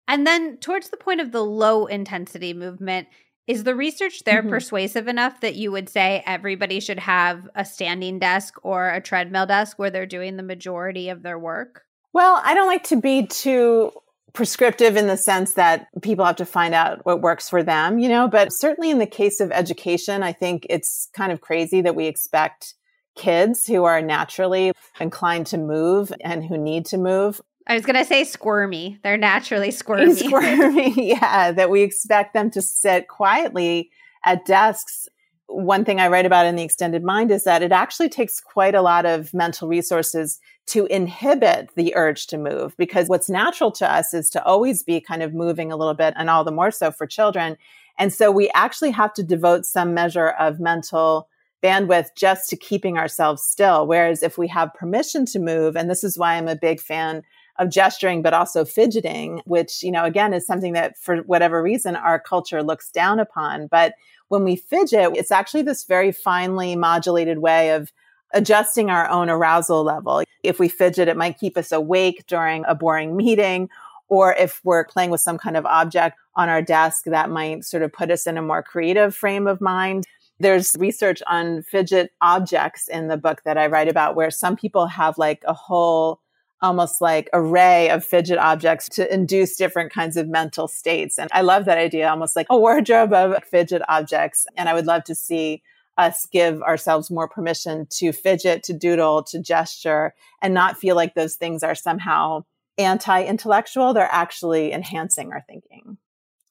And 0.08 0.26
then 0.26 0.56
towards 0.56 0.88
the 0.88 0.96
point 0.96 1.20
of 1.20 1.32
the 1.32 1.44
low 1.44 1.86
intensity 1.86 2.54
movement, 2.54 3.08
is 3.46 3.64
the 3.64 3.74
research 3.74 4.24
there 4.24 4.40
mm-hmm. 4.40 4.50
persuasive 4.50 5.08
enough 5.08 5.40
that 5.40 5.56
you 5.56 5.72
would 5.72 5.88
say 5.88 6.22
everybody 6.26 6.80
should 6.80 7.00
have 7.00 7.48
a 7.54 7.64
standing 7.64 8.18
desk 8.18 8.54
or 8.62 8.90
a 8.90 9.00
treadmill 9.00 9.46
desk 9.46 9.78
where 9.78 9.90
they're 9.90 10.06
doing 10.06 10.36
the 10.36 10.42
majority 10.42 11.08
of 11.08 11.22
their 11.22 11.38
work? 11.38 11.82
Well, 12.12 12.40
I 12.44 12.54
don't 12.54 12.66
like 12.66 12.84
to 12.84 12.96
be 12.96 13.26
too 13.26 13.92
prescriptive 14.32 14.96
in 14.96 15.08
the 15.08 15.16
sense 15.16 15.54
that 15.54 15.88
people 16.00 16.24
have 16.24 16.36
to 16.36 16.46
find 16.46 16.74
out 16.74 17.04
what 17.04 17.20
works 17.20 17.48
for 17.48 17.62
them, 17.62 17.98
you 17.98 18.08
know, 18.08 18.28
but 18.28 18.52
certainly 18.52 18.90
in 18.90 18.98
the 18.98 19.06
case 19.06 19.40
of 19.40 19.50
education, 19.52 20.22
I 20.22 20.32
think 20.32 20.66
it's 20.70 21.08
kind 21.14 21.32
of 21.32 21.40
crazy 21.40 21.82
that 21.82 21.94
we 21.94 22.06
expect 22.06 22.74
kids 23.14 23.66
who 23.66 23.84
are 23.84 24.00
naturally 24.00 24.72
inclined 24.98 25.46
to 25.48 25.58
move 25.58 26.12
and 26.22 26.44
who 26.44 26.56
need 26.56 26.86
to 26.86 26.96
move 26.96 27.40
I 27.66 27.74
was 27.74 27.84
going 27.86 27.96
to 27.96 28.04
say 28.04 28.24
squirmy. 28.24 28.98
They're 29.02 29.16
naturally 29.16 29.70
squirmy. 29.72 30.14
Squirmy, 30.14 30.94
yeah, 30.96 31.52
that 31.52 31.70
we 31.70 31.82
expect 31.82 32.34
them 32.34 32.50
to 32.50 32.62
sit 32.62 33.08
quietly 33.08 33.90
at 34.24 34.44
desks. 34.44 35.08
One 35.46 35.84
thing 35.84 36.00
I 36.00 36.08
write 36.08 36.24
about 36.24 36.46
in 36.46 36.56
the 36.56 36.62
extended 36.62 37.02
mind 37.02 37.30
is 37.30 37.44
that 37.44 37.62
it 37.62 37.72
actually 37.72 38.08
takes 38.08 38.40
quite 38.40 38.74
a 38.74 38.82
lot 38.82 39.04
of 39.04 39.34
mental 39.34 39.68
resources 39.68 40.40
to 40.68 40.86
inhibit 40.86 41.70
the 41.76 41.94
urge 41.94 42.26
to 42.28 42.38
move 42.38 42.74
because 42.78 43.08
what's 43.08 43.28
natural 43.28 43.70
to 43.72 43.90
us 43.90 44.14
is 44.14 44.30
to 44.30 44.44
always 44.44 44.82
be 44.82 45.00
kind 45.00 45.22
of 45.22 45.34
moving 45.34 45.70
a 45.70 45.76
little 45.76 45.94
bit 45.94 46.14
and 46.16 46.30
all 46.30 46.44
the 46.44 46.52
more 46.52 46.70
so 46.70 46.90
for 46.90 47.06
children. 47.06 47.56
And 47.98 48.12
so 48.12 48.30
we 48.30 48.50
actually 48.54 48.92
have 48.92 49.12
to 49.14 49.22
devote 49.22 49.66
some 49.66 49.92
measure 49.92 50.30
of 50.30 50.58
mental 50.58 51.28
bandwidth 51.62 52.08
just 52.16 52.48
to 52.48 52.56
keeping 52.56 52.96
ourselves 52.96 53.42
still. 53.42 53.86
Whereas 53.86 54.22
if 54.22 54.38
we 54.38 54.48
have 54.48 54.74
permission 54.74 55.26
to 55.26 55.38
move, 55.38 55.76
and 55.76 55.90
this 55.90 56.02
is 56.02 56.18
why 56.18 56.34
I'm 56.34 56.48
a 56.48 56.56
big 56.56 56.80
fan 56.80 57.22
of 57.58 57.70
gesturing, 57.70 58.22
but 58.22 58.34
also 58.34 58.64
fidgeting, 58.64 59.42
which, 59.44 59.82
you 59.82 59.90
know, 59.90 60.04
again, 60.04 60.32
is 60.32 60.46
something 60.46 60.72
that 60.72 60.96
for 60.98 61.18
whatever 61.18 61.62
reason 61.62 61.96
our 61.96 62.18
culture 62.18 62.62
looks 62.62 62.90
down 62.90 63.20
upon. 63.20 63.66
But 63.66 63.94
when 64.28 64.44
we 64.44 64.56
fidget, 64.56 65.16
it's 65.16 65.30
actually 65.30 65.62
this 65.62 65.84
very 65.84 66.12
finely 66.12 66.74
modulated 66.76 67.38
way 67.38 67.70
of 67.70 67.92
adjusting 68.32 68.88
our 68.88 69.08
own 69.08 69.28
arousal 69.28 69.82
level. 69.82 70.22
If 70.42 70.58
we 70.58 70.68
fidget, 70.68 71.08
it 71.08 71.16
might 71.16 71.38
keep 71.38 71.56
us 71.56 71.70
awake 71.70 72.24
during 72.26 72.64
a 72.66 72.74
boring 72.74 73.16
meeting. 73.16 73.68
Or 74.08 74.34
if 74.34 74.60
we're 74.64 74.84
playing 74.84 75.10
with 75.10 75.20
some 75.20 75.38
kind 75.38 75.56
of 75.56 75.66
object 75.66 76.18
on 76.34 76.48
our 76.48 76.62
desk, 76.62 77.04
that 77.04 77.30
might 77.30 77.64
sort 77.64 77.82
of 77.82 77.92
put 77.92 78.10
us 78.10 78.26
in 78.26 78.38
a 78.38 78.42
more 78.42 78.62
creative 78.62 79.14
frame 79.14 79.46
of 79.46 79.60
mind. 79.60 80.04
There's 80.40 80.74
research 80.78 81.22
on 81.26 81.62
fidget 81.62 82.12
objects 82.20 82.88
in 82.88 83.08
the 83.08 83.16
book 83.16 83.42
that 83.44 83.58
I 83.58 83.66
write 83.66 83.88
about 83.88 84.16
where 84.16 84.30
some 84.30 84.56
people 84.56 84.86
have 84.86 85.18
like 85.18 85.42
a 85.46 85.52
whole 85.52 86.20
almost 86.62 87.00
like 87.00 87.28
array 87.32 87.90
of 87.90 88.04
fidget 88.04 88.38
objects 88.38 88.88
to 88.90 89.12
induce 89.12 89.56
different 89.56 89.92
kinds 89.92 90.16
of 90.16 90.28
mental 90.28 90.68
states. 90.68 91.18
And 91.18 91.28
I 91.32 91.42
love 91.42 91.64
that 91.64 91.78
idea, 91.78 92.08
almost 92.08 92.36
like 92.36 92.46
a 92.48 92.58
wardrobe 92.58 93.12
of 93.12 93.42
fidget 93.44 93.82
objects. 93.88 94.46
And 94.56 94.68
I 94.68 94.74
would 94.74 94.86
love 94.86 95.04
to 95.04 95.14
see 95.14 95.62
us 95.98 96.26
give 96.26 96.62
ourselves 96.62 97.10
more 97.10 97.28
permission 97.28 97.86
to 97.90 98.12
fidget, 98.12 98.62
to 98.62 98.72
doodle, 98.72 99.22
to 99.24 99.40
gesture, 99.40 100.14
and 100.40 100.54
not 100.54 100.78
feel 100.78 100.96
like 100.96 101.14
those 101.14 101.34
things 101.34 101.62
are 101.62 101.74
somehow 101.74 102.44
anti 102.78 103.24
intellectual. 103.24 103.92
They're 103.92 104.08
actually 104.10 104.72
enhancing 104.72 105.32
our 105.32 105.44
thinking. 105.46 105.98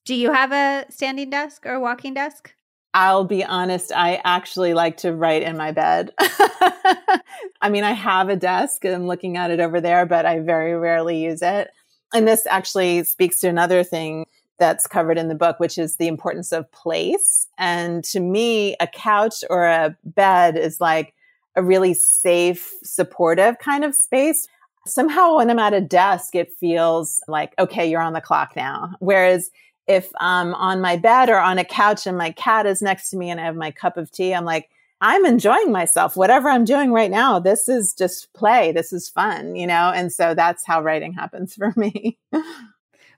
Do 0.05 0.15
you 0.15 0.31
have 0.31 0.51
a 0.51 0.85
standing 0.91 1.29
desk 1.29 1.65
or 1.65 1.73
a 1.73 1.79
walking 1.79 2.13
desk? 2.13 2.53
I'll 2.93 3.23
be 3.23 3.43
honest, 3.43 3.91
I 3.95 4.21
actually 4.25 4.73
like 4.73 4.97
to 4.97 5.13
write 5.13 5.43
in 5.43 5.55
my 5.55 5.71
bed. 5.71 6.11
I 6.19 7.69
mean, 7.69 7.83
I 7.83 7.91
have 7.91 8.27
a 8.29 8.35
desk 8.35 8.83
and 8.83 8.93
I'm 8.93 9.07
looking 9.07 9.37
at 9.37 9.51
it 9.51 9.59
over 9.61 9.79
there, 9.79 10.05
but 10.05 10.25
I 10.25 10.39
very 10.39 10.75
rarely 10.75 11.23
use 11.23 11.41
it. 11.41 11.69
And 12.13 12.27
this 12.27 12.45
actually 12.47 13.03
speaks 13.05 13.39
to 13.39 13.47
another 13.47 13.83
thing 13.83 14.25
that's 14.59 14.87
covered 14.87 15.17
in 15.17 15.29
the 15.29 15.35
book, 15.35 15.59
which 15.59 15.77
is 15.77 15.95
the 15.95 16.07
importance 16.07 16.51
of 16.51 16.71
place. 16.71 17.47
And 17.57 18.03
to 18.05 18.19
me, 18.19 18.75
a 18.79 18.87
couch 18.87 19.43
or 19.49 19.65
a 19.65 19.95
bed 20.03 20.57
is 20.57 20.81
like 20.81 21.13
a 21.55 21.63
really 21.63 21.93
safe, 21.93 22.71
supportive 22.83 23.57
kind 23.59 23.83
of 23.83 23.95
space. 23.95 24.47
Somehow 24.85 25.37
when 25.37 25.49
I'm 25.49 25.59
at 25.59 25.73
a 25.73 25.81
desk, 25.81 26.35
it 26.35 26.51
feels 26.53 27.21
like, 27.27 27.53
okay, 27.57 27.89
you're 27.89 28.01
on 28.01 28.13
the 28.13 28.21
clock 28.21 28.55
now. 28.55 28.95
Whereas 28.99 29.49
if 29.87 30.11
I'm 30.19 30.53
on 30.55 30.81
my 30.81 30.97
bed 30.97 31.29
or 31.29 31.39
on 31.39 31.57
a 31.57 31.65
couch 31.65 32.07
and 32.07 32.17
my 32.17 32.31
cat 32.31 32.65
is 32.65 32.81
next 32.81 33.09
to 33.09 33.17
me 33.17 33.29
and 33.29 33.39
I 33.39 33.45
have 33.45 33.55
my 33.55 33.71
cup 33.71 33.97
of 33.97 34.11
tea, 34.11 34.33
I'm 34.33 34.45
like, 34.45 34.69
I'm 35.01 35.25
enjoying 35.25 35.71
myself. 35.71 36.15
Whatever 36.15 36.49
I'm 36.49 36.63
doing 36.63 36.91
right 36.91 37.09
now, 37.09 37.39
this 37.39 37.67
is 37.67 37.93
just 37.93 38.31
play. 38.33 38.71
This 38.71 38.93
is 38.93 39.09
fun, 39.09 39.55
you 39.55 39.65
know? 39.65 39.91
And 39.93 40.13
so 40.13 40.35
that's 40.35 40.65
how 40.65 40.81
writing 40.81 41.13
happens 41.13 41.55
for 41.55 41.73
me. 41.75 42.19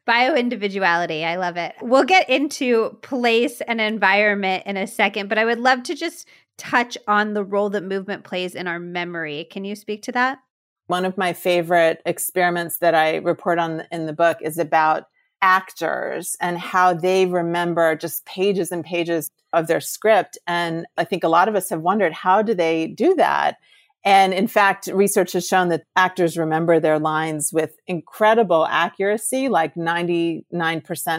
Bio 0.05 0.35
individuality. 0.35 1.23
I 1.23 1.35
love 1.35 1.57
it. 1.57 1.75
We'll 1.81 2.03
get 2.03 2.29
into 2.29 2.97
place 3.01 3.61
and 3.61 3.79
environment 3.79 4.63
in 4.65 4.75
a 4.77 4.87
second, 4.87 5.29
but 5.29 5.37
I 5.37 5.45
would 5.45 5.59
love 5.59 5.83
to 5.83 5.95
just 5.95 6.27
touch 6.57 6.97
on 7.07 7.33
the 7.33 7.43
role 7.43 7.69
that 7.69 7.83
movement 7.83 8.23
plays 8.23 8.55
in 8.55 8.67
our 8.67 8.79
memory. 8.79 9.47
Can 9.49 9.65
you 9.65 9.75
speak 9.75 10.03
to 10.03 10.11
that? 10.13 10.39
One 10.87 11.05
of 11.05 11.17
my 11.17 11.33
favorite 11.33 12.01
experiments 12.05 12.77
that 12.79 12.95
I 12.95 13.17
report 13.17 13.59
on 13.59 13.83
in 13.91 14.05
the 14.05 14.13
book 14.13 14.37
is 14.41 14.57
about 14.57 15.05
actors 15.43 16.37
and 16.39 16.57
how 16.57 16.93
they 16.93 17.25
remember 17.25 17.95
just 17.95 18.25
pages 18.25 18.71
and 18.71 18.83
pages 18.83 19.29
of 19.51 19.67
their 19.67 19.81
script. 19.81 20.37
And 20.47 20.87
I 20.97 21.03
think 21.03 21.23
a 21.23 21.27
lot 21.27 21.49
of 21.49 21.55
us 21.55 21.69
have 21.69 21.81
wondered 21.81 22.13
how 22.13 22.41
do 22.41 22.53
they 22.53 22.87
do 22.87 23.13
that? 23.15 23.57
And 24.05 24.33
in 24.33 24.47
fact, 24.47 24.87
research 24.87 25.33
has 25.33 25.47
shown 25.47 25.67
that 25.69 25.83
actors 25.95 26.37
remember 26.37 26.79
their 26.79 26.99
lines 26.99 27.51
with 27.53 27.75
incredible 27.87 28.65
accuracy, 28.65 29.49
like 29.49 29.75
99% 29.75 30.43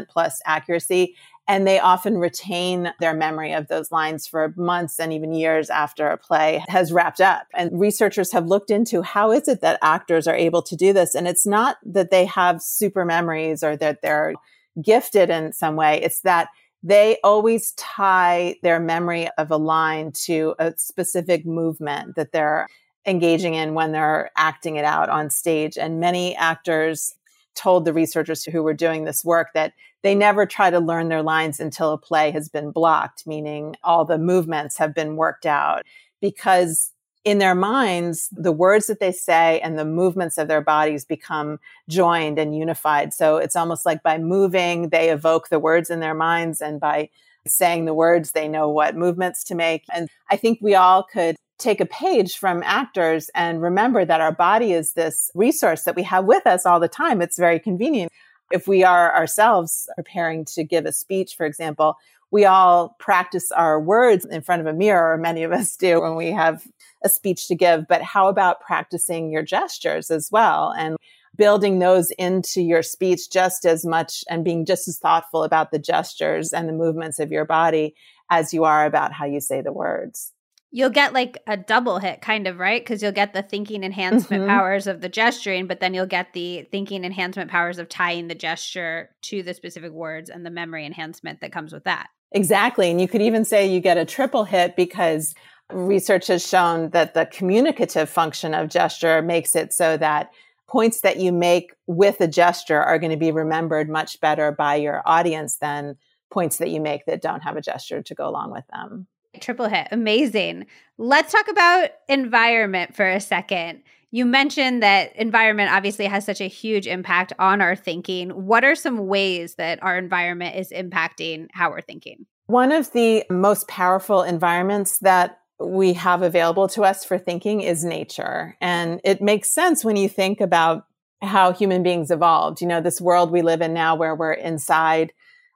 plus 0.09 0.41
accuracy 0.47 1.15
and 1.47 1.67
they 1.67 1.79
often 1.79 2.19
retain 2.19 2.93
their 3.01 3.15
memory 3.15 3.53
of 3.53 3.69
those 3.69 3.93
lines 3.93 4.27
for 4.27 4.55
months 4.57 4.99
and 4.99 5.13
even 5.13 5.35
years 5.35 5.69
after 5.69 6.09
a 6.09 6.17
play 6.17 6.65
has 6.69 6.93
wrapped 6.93 7.21
up. 7.21 7.47
And 7.55 7.79
researchers 7.79 8.33
have 8.33 8.47
looked 8.47 8.71
into 8.71 9.03
how 9.03 9.31
is 9.31 9.47
it 9.47 9.61
that 9.61 9.79
actors 9.83 10.27
are 10.27 10.35
able 10.35 10.63
to 10.63 10.77
do 10.77 10.93
this? 10.93 11.15
And 11.15 11.29
it's 11.29 11.47
not 11.47 11.77
that 11.85 12.11
they 12.11 12.25
have 12.25 12.63
super 12.63 13.05
memories 13.05 13.63
or 13.63 13.77
that 13.77 14.01
they're 14.01 14.35
gifted 14.83 15.29
in 15.29 15.53
some 15.53 15.77
way. 15.77 16.01
It's 16.03 16.23
that 16.23 16.49
they 16.83 17.19
always 17.23 17.73
tie 17.73 18.57
their 18.63 18.81
memory 18.81 19.29
of 19.39 19.51
a 19.51 19.57
line 19.57 20.13
to 20.25 20.55
a 20.59 20.75
specific 20.77 21.47
movement 21.47 22.17
that 22.17 22.33
they're 22.33 22.67
engaging 23.07 23.55
in 23.55 23.75
when 23.75 23.93
they're 23.93 24.31
acting 24.37 24.77
it 24.77 24.85
out 24.85 25.11
on 25.11 25.31
stage. 25.31 25.77
And 25.77 26.01
many 26.01 26.35
actors 26.37 27.15
told 27.55 27.85
the 27.85 27.93
researchers 27.93 28.45
who 28.45 28.63
were 28.63 28.75
doing 28.75 29.05
this 29.05 29.25
work 29.25 29.49
that 29.55 29.73
they 30.05 30.15
never 30.15 30.45
try 30.45 30.69
to 30.69 30.79
learn 30.79 31.09
their 31.09 31.23
lines 31.23 31.59
until 31.59 31.93
a 31.93 31.99
play 31.99 32.31
has 32.31 32.51
been 32.51 32.71
blocked, 32.71 33.27
meaning 33.27 33.75
all 33.83 34.05
the 34.05 34.19
movements 34.19 34.77
have 34.77 34.95
been 34.95 35.17
worked 35.17 35.47
out 35.47 35.83
because 36.21 36.93
in 37.25 37.39
their 37.39 37.55
minds, 37.55 38.29
the 38.31 38.53
words 38.53 38.87
that 38.87 39.01
they 39.01 39.13
say 39.13 39.61
and 39.61 39.79
the 39.79 39.85
movements 39.85 40.37
of 40.37 40.47
their 40.47 40.61
bodies 40.61 41.07
become 41.07 41.59
joined 41.89 42.39
and 42.39 42.55
unified. 42.55 43.15
So 43.15 43.39
it's 43.39 43.57
almost 43.57 43.87
like 43.87 44.03
by 44.03 44.19
moving, 44.19 44.91
they 44.91 45.09
evoke 45.09 45.49
the 45.49 45.59
words 45.59 45.89
in 45.89 46.01
their 46.01 46.15
minds 46.15 46.61
and 46.61 46.79
by 46.79 47.09
saying 47.47 47.87
the 47.87 47.95
words, 47.95 48.33
they 48.33 48.47
know 48.47 48.69
what 48.69 48.97
movements 48.97 49.43
to 49.45 49.55
make. 49.55 49.85
And 49.91 50.11
I 50.31 50.37
think 50.37 50.59
we 50.61 50.75
all 50.75 51.03
could 51.03 51.37
take 51.59 51.81
a 51.81 51.87
page 51.87 52.37
from 52.37 52.63
actors 52.65 53.31
and 53.35 53.63
remember 53.63 54.05
that 54.05 54.21
our 54.21 54.33
body 54.33 54.75
is 54.75 54.93
this 54.93 55.31
resource 55.35 55.85
that 55.85 55.97
we 55.97 56.03
have 56.03 56.27
with 56.27 56.47
us 56.47 56.67
all 56.67 56.79
the 56.79 56.89
time. 56.89 57.23
It's 57.23 57.39
very 57.39 57.59
convenient. 57.59 58.13
If 58.53 58.69
we 58.69 58.85
are 58.85 59.15
ourselves 59.15 59.89
preparing 59.97 60.45
to 60.55 60.65
give 60.65 60.87
a 60.87 60.93
speech, 60.93 61.35
for 61.35 61.47
example, 61.47 61.97
we 62.31 62.45
all 62.45 62.97
practice 62.99 63.53
our 63.53 63.81
words 63.81 64.25
in 64.25 64.43
front 64.43 64.61
of 64.61 64.67
a 64.67 64.73
mirror, 64.73 65.13
or 65.13 65.19
many 65.19 65.45
of 65.45 65.53
us 65.53 65.77
do 65.77 66.01
when 66.01 66.17
we 66.17 66.33
have 66.33 66.67
a 67.05 67.09
speech 67.09 67.47
to 67.49 67.55
give. 67.55 67.87
But 67.89 68.03
how 68.03 68.29
about 68.29 68.61
practicing 68.61 69.31
your 69.31 69.43
gestures 69.43 70.11
as 70.11 70.31
well 70.33 70.75
and 70.77 70.97
building 71.37 71.79
those 71.79 72.11
into 72.13 72.61
your 72.61 72.83
speech 72.83 73.31
just 73.31 73.65
as 73.65 73.85
much 73.85 74.25
and 74.29 74.45
being 74.45 74.67
just 74.67 74.89
as 74.89 74.99
thoughtful 74.99 75.45
about 75.45 75.71
the 75.71 75.79
gestures 75.79 76.53
and 76.53 76.69
the 76.69 76.73
movements 76.73 77.19
of 77.19 77.33
your 77.33 77.45
body 77.45 77.95
as 78.31 78.53
you 78.53 78.65
are 78.65 78.85
about 78.85 79.13
how 79.13 79.25
you 79.25 79.41
say 79.41 79.61
the 79.61 79.73
words? 79.73 80.34
You'll 80.75 80.91
get 80.91 81.13
like 81.13 81.39
a 81.47 81.57
double 81.57 82.01
hit 82.01 82.21
kind 82.21 82.49
of 82.49 82.59
right? 82.59 82.83
Because 82.83 83.01
you'll 83.01 83.13
get 83.13 83.33
the 83.33 83.43
thinking 83.43 83.85
enhancement 83.85 84.43
mm-hmm. 84.43 84.51
powers 84.51 84.89
of 84.89 85.01
the 85.01 85.09
gesturing 85.09 85.69
but 85.69 85.79
then 85.79 85.95
you'll 85.95 86.05
get 86.05 86.33
the 86.33 86.67
thinking 86.73 87.05
enhancement 87.05 87.49
powers 87.49 87.79
of 87.79 87.89
tying 87.89 88.27
the 88.27 88.35
gesture 88.35 89.11
to 89.23 89.45
the 89.45 89.55
specific 89.55 89.93
words 89.93 90.29
and 90.29 90.45
the 90.45 90.51
memory 90.51 90.85
enhancement 90.85 91.41
that 91.41 91.53
comes 91.53 91.73
with 91.73 91.85
that. 91.85 92.09
Exactly 92.33 92.91
and 92.91 93.01
you 93.01 93.07
could 93.07 93.23
even 93.23 93.45
say 93.45 93.65
you 93.65 93.81
get 93.81 93.97
a 93.97 94.05
triple 94.05 94.43
hit 94.43 94.75
because 94.75 95.33
research 95.73 96.27
has 96.27 96.47
shown 96.47 96.91
that 96.91 97.15
the 97.15 97.27
communicative 97.27 98.11
function 98.11 98.53
of 98.53 98.69
gesture 98.69 99.23
makes 99.23 99.55
it 99.55 99.73
so 99.73 99.97
that 99.97 100.31
points 100.67 101.03
that 101.03 101.19
you 101.19 101.31
make 101.31 101.73
with 101.87 102.21
a 102.21 102.27
gesture 102.27 102.83
are 102.83 102.99
going 102.99 103.13
to 103.13 103.17
be 103.17 103.31
remembered 103.31 103.89
much 103.89 104.21
better 104.21 104.51
by 104.51 104.75
your 104.75 105.03
audience 105.07 105.59
than 105.59 105.97
points 106.33 106.57
that 106.57 106.71
you 106.71 106.81
make 106.81 107.07
that 107.07 107.23
don't 107.23 107.45
have 107.45 107.57
a 107.57 107.63
gesture 107.63 108.03
to 108.03 108.15
go 108.15 108.29
along 108.29 108.51
with 108.51 108.65
them 108.73 109.07
Triple 109.41 109.69
hit. 109.69 109.89
Amazing. 109.91 110.67
Let's 110.99 111.33
talk 111.33 111.49
about 111.49 111.91
environment 112.09 112.95
for 112.95 113.09
a 113.09 113.21
second. 113.21 113.83
You 114.11 114.25
mentioned 114.25 114.83
that 114.83 115.15
environment 115.17 115.73
obviously 115.73 116.05
has 116.05 116.25
such 116.25 116.41
a 116.41 116.47
huge 116.47 116.87
impact 116.87 117.33
on 117.39 117.61
our 117.61 117.75
thinking. 117.75 118.31
What 118.31 118.63
are 118.63 118.77
some 118.77 119.09
ways 119.09 119.57
that 119.57 119.83
our 119.83 119.99
environment 119.99 120.55
is 120.55 120.71
impacting 120.71 121.49
how 121.53 121.71
we're 121.71 121.81
thinking? 121.81 122.27
One 122.47 122.71
of 122.71 122.93
the 122.93 123.25
most 123.29 123.67
powerful 123.67 124.23
environments 124.23 124.99
that 125.01 125.41
we 125.59 125.95
have 125.95 126.23
available 126.23 126.69
to 126.69 126.83
us 126.83 127.05
for 127.05 127.19
thinking 127.19 127.61
is 127.61 127.85
nature. 127.85 128.57
And 128.61 129.01
it 129.03 129.21
makes 129.21 129.51
sense 129.51 129.85
when 129.85 129.97
you 129.97 130.09
think 130.09 130.41
about 130.41 130.87
how 131.23 131.53
human 131.53 131.83
beings 131.83 132.11
evolved. 132.11 132.61
You 132.61 132.67
know, 132.67 132.81
this 132.81 133.01
world 133.01 133.31
we 133.31 133.43
live 133.43 133.63
in 133.63 133.75
now 133.75 133.97
where 133.97 134.15
we're 134.15 134.33
inside 134.33 135.13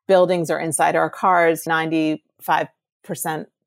buildings 0.06 0.50
or 0.50 0.58
inside 0.58 0.96
our 0.96 1.10
cars, 1.10 1.64
95% 1.64 2.18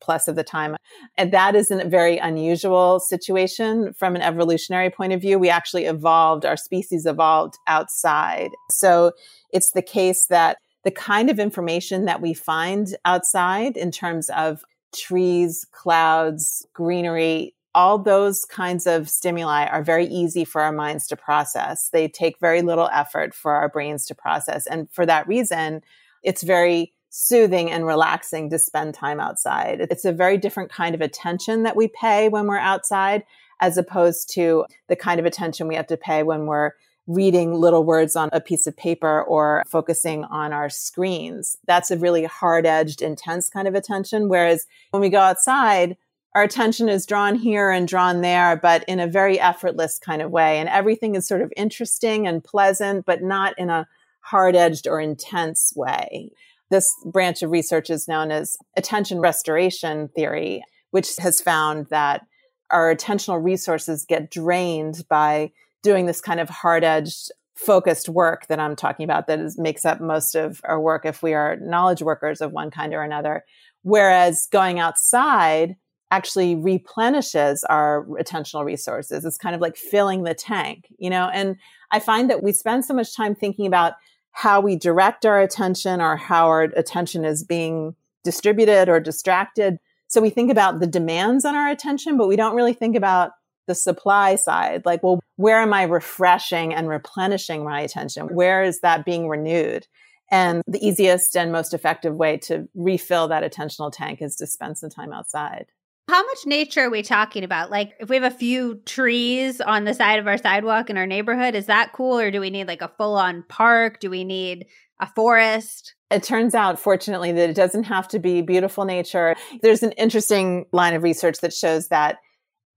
plus 0.01 0.27
of 0.27 0.35
the 0.35 0.43
time. 0.43 0.75
And 1.17 1.31
that 1.31 1.55
is 1.55 1.71
a 1.71 1.85
very 1.85 2.17
unusual 2.17 2.99
situation 2.99 3.93
from 3.93 4.15
an 4.15 4.21
evolutionary 4.21 4.89
point 4.89 5.13
of 5.13 5.21
view. 5.21 5.39
We 5.39 5.49
actually 5.49 5.85
evolved, 5.85 6.45
our 6.45 6.57
species 6.57 7.05
evolved 7.05 7.57
outside. 7.67 8.49
So 8.69 9.13
it's 9.51 9.71
the 9.71 9.81
case 9.81 10.25
that 10.27 10.57
the 10.83 10.91
kind 10.91 11.29
of 11.29 11.39
information 11.39 12.05
that 12.05 12.21
we 12.21 12.33
find 12.33 12.95
outside 13.05 13.77
in 13.77 13.91
terms 13.91 14.29
of 14.29 14.63
trees, 14.93 15.65
clouds, 15.71 16.65
greenery, 16.73 17.53
all 17.73 17.97
those 17.97 18.43
kinds 18.45 18.85
of 18.85 19.09
stimuli 19.09 19.65
are 19.65 19.83
very 19.83 20.05
easy 20.05 20.43
for 20.43 20.61
our 20.61 20.73
minds 20.73 21.07
to 21.07 21.15
process. 21.15 21.89
They 21.93 22.07
take 22.07 22.39
very 22.39 22.61
little 22.61 22.89
effort 22.91 23.33
for 23.33 23.53
our 23.53 23.69
brains 23.69 24.05
to 24.07 24.15
process. 24.15 24.67
And 24.67 24.91
for 24.91 25.05
that 25.05 25.27
reason, 25.27 25.81
it's 26.23 26.43
very 26.43 26.93
soothing 27.12 27.70
and 27.70 27.86
relaxing 27.86 28.49
to 28.49 28.57
spend 28.57 28.93
time 28.93 29.20
outside. 29.20 29.86
It's 29.91 30.05
a 30.05 30.14
very 30.14 30.38
different 30.38 30.72
kind 30.72 30.95
of 30.95 31.01
attention 31.01 31.64
that 31.64 31.76
we 31.76 31.89
pay 31.89 32.30
when 32.30 32.47
we're 32.47 32.57
outside, 32.57 33.24
as 33.59 33.78
opposed 33.78 34.34
to 34.34 34.66
the 34.88 34.95
kind 34.95 35.20
of 35.20 35.26
attention 35.26 35.68
we 35.68 35.76
have 35.76 35.88
to 35.88 35.97
pay 35.97 36.24
when 36.24 36.45
we're 36.45 36.72
reading 37.07 37.53
little 37.53 37.84
words 37.84 38.16
on 38.16 38.30
a 38.32 38.39
piece 38.39 38.66
of 38.66 38.78
paper 38.78 39.22
or 39.24 39.64
focusing 39.68 40.24
on 40.26 40.53
our 40.53 40.70
screens. 40.70 41.57
That's 41.68 41.91
a 41.91 41.97
really 41.97 42.24
hard 42.24 42.66
edged, 42.66 43.01
intense 43.01 43.49
kind 43.49 43.68
of 43.68 43.76
attention. 43.76 44.30
Whereas 44.30 44.66
when 44.91 45.01
we 45.01 45.09
go 45.09 45.20
outside, 45.20 45.97
our 46.34 46.43
attention 46.43 46.88
is 46.88 47.05
drawn 47.05 47.36
here 47.36 47.72
and 47.72 47.89
drawn 47.89 48.22
there, 48.22 48.55
but 48.55 48.86
in 48.88 49.01
a 49.01 49.07
very 49.07 49.38
effortless 49.38 49.99
kind 49.99 50.22
of 50.22 50.32
way. 50.32 50.59
And 50.59 50.70
everything 50.70 51.16
is 51.16 51.28
sort 51.28 51.41
of 51.41 51.51
interesting 51.57 52.26
and 52.26 52.41
pleasant, 52.41 53.05
but 53.05 53.22
not 53.22 53.53
in 53.57 53.70
a 53.70 53.86
hard 54.22 54.55
edged 54.55 54.88
or 54.88 55.01
intense 55.01 55.74
way. 55.76 56.32
This 56.72 56.91
branch 57.05 57.43
of 57.43 57.51
research 57.51 57.89
is 57.89 58.07
known 58.07 58.32
as 58.32 58.57
attention 58.78 59.19
restoration 59.19 60.07
theory, 60.15 60.63
which 60.91 61.17
has 61.17 61.41
found 61.41 61.88
that 61.89 62.26
our 62.72 62.95
attentional 62.95 63.43
resources 63.43 64.05
get 64.07 64.32
drained 64.32 65.03
by 65.09 65.51
doing 65.84 66.05
this 66.05 66.22
kind 66.22 66.39
of 66.39 66.49
hard 66.49 66.84
edged 66.84 67.30
focused 67.55 68.09
work 68.09 68.47
that 68.47 68.59
I'm 68.59 68.76
talking 68.76 69.03
about 69.03 69.28
that 69.28 69.39
is, 69.39 69.59
makes 69.59 69.86
up 69.86 69.99
most 69.99 70.34
of 70.34 70.61
our 70.63 70.80
work 70.80 71.05
if 71.05 71.22
we 71.22 71.34
are 71.34 71.57
knowledge 71.57 72.01
workers 72.01 72.41
of 72.41 72.53
one 72.53 72.72
kind 72.72 72.93
or 72.93 73.03
another. 73.03 73.43
Whereas 73.84 74.47
going 74.51 74.80
outside 74.80 75.76
actually 76.09 76.55
replenishes 76.55 77.63
our 77.65 78.05
attentional 78.19 78.65
resources. 78.65 79.26
It's 79.26 79.38
kind 79.38 79.55
of 79.55 79.61
like 79.61 79.76
filling 79.76 80.24
the 80.24 80.34
tank, 80.34 80.88
you 80.97 81.09
know? 81.09 81.30
And 81.34 81.57
I 81.91 81.99
find 81.99 82.30
that 82.30 82.43
we 82.43 82.51
spend 82.51 82.86
so 82.86 82.93
much 82.93 83.15
time 83.15 83.36
thinking 83.36 83.65
about 83.65 83.93
how 84.32 84.61
we 84.61 84.75
direct 84.75 85.25
our 85.25 85.41
attention 85.41 86.01
or 86.01 86.15
how 86.15 86.47
our 86.47 86.63
attention 86.63 87.25
is 87.25 87.43
being 87.43 87.95
distributed 88.23 88.89
or 88.89 88.99
distracted. 88.99 89.77
So 90.07 90.21
we 90.21 90.29
think 90.29 90.51
about 90.51 90.79
the 90.79 90.88
demands 90.88 91.45
on 91.45 91.55
our 91.55 91.69
attention, 91.69 92.17
but 92.17 92.27
we 92.27 92.36
don't 92.36 92.55
really 92.55 92.73
think 92.73 92.95
about 92.95 93.32
the 93.67 93.75
supply 93.75 94.36
side. 94.36 94.84
Like, 94.86 95.03
well, 95.03 95.19
where 95.36 95.59
am 95.59 95.73
I 95.73 95.84
refreshing 95.84 96.73
and 96.73 96.88
replenishing 96.88 97.63
my 97.63 97.82
attention? 97.82 98.27
Where 98.34 98.63
is 98.63 98.82
that 98.82 99.05
being 99.05 99.27
renewed? 99.27 99.88
And 100.29 100.63
the 100.65 100.86
easiest 100.86 101.36
and 101.36 101.51
most 101.51 101.73
effective 101.73 102.15
way 102.15 102.38
to 102.43 102.67
refill 102.73 103.27
that 103.27 103.43
attentional 103.43 103.91
tank 103.91 104.21
is 104.21 104.36
to 104.38 104.47
spend 104.47 104.77
some 104.77 104.89
time 104.89 105.11
outside. 105.11 105.67
How 106.07 106.23
much 106.23 106.45
nature 106.45 106.81
are 106.81 106.89
we 106.89 107.03
talking 107.03 107.43
about? 107.43 107.71
Like, 107.71 107.93
if 107.99 108.09
we 108.09 108.17
have 108.17 108.31
a 108.31 108.35
few 108.35 108.81
trees 108.85 109.61
on 109.61 109.85
the 109.85 109.93
side 109.93 110.19
of 110.19 110.27
our 110.27 110.37
sidewalk 110.37 110.89
in 110.89 110.97
our 110.97 111.07
neighborhood, 111.07 111.55
is 111.55 111.67
that 111.67 111.93
cool? 111.93 112.19
Or 112.19 112.31
do 112.31 112.41
we 112.41 112.49
need 112.49 112.67
like 112.67 112.81
a 112.81 112.91
full 112.97 113.15
on 113.15 113.43
park? 113.47 114.01
Do 114.01 114.09
we 114.09 114.23
need 114.23 114.65
a 114.99 115.07
forest? 115.07 115.95
It 116.09 116.23
turns 116.23 116.53
out, 116.53 116.77
fortunately, 116.77 117.31
that 117.31 117.49
it 117.49 117.55
doesn't 117.55 117.83
have 117.83 118.09
to 118.09 118.19
be 118.19 118.41
beautiful 118.41 118.83
nature. 118.83 119.35
There's 119.61 119.83
an 119.83 119.93
interesting 119.93 120.65
line 120.73 120.93
of 120.93 121.03
research 121.03 121.39
that 121.39 121.53
shows 121.53 121.87
that 121.87 122.17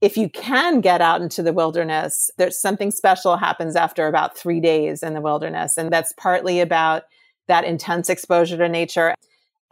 if 0.00 0.16
you 0.16 0.28
can 0.28 0.80
get 0.80 1.00
out 1.00 1.20
into 1.20 1.42
the 1.42 1.52
wilderness, 1.52 2.30
there's 2.38 2.60
something 2.60 2.90
special 2.90 3.36
happens 3.36 3.74
after 3.74 4.06
about 4.06 4.36
three 4.36 4.60
days 4.60 5.02
in 5.02 5.14
the 5.14 5.20
wilderness. 5.20 5.76
And 5.76 5.92
that's 5.92 6.12
partly 6.18 6.60
about 6.60 7.04
that 7.48 7.64
intense 7.64 8.08
exposure 8.08 8.58
to 8.58 8.68
nature. 8.68 9.14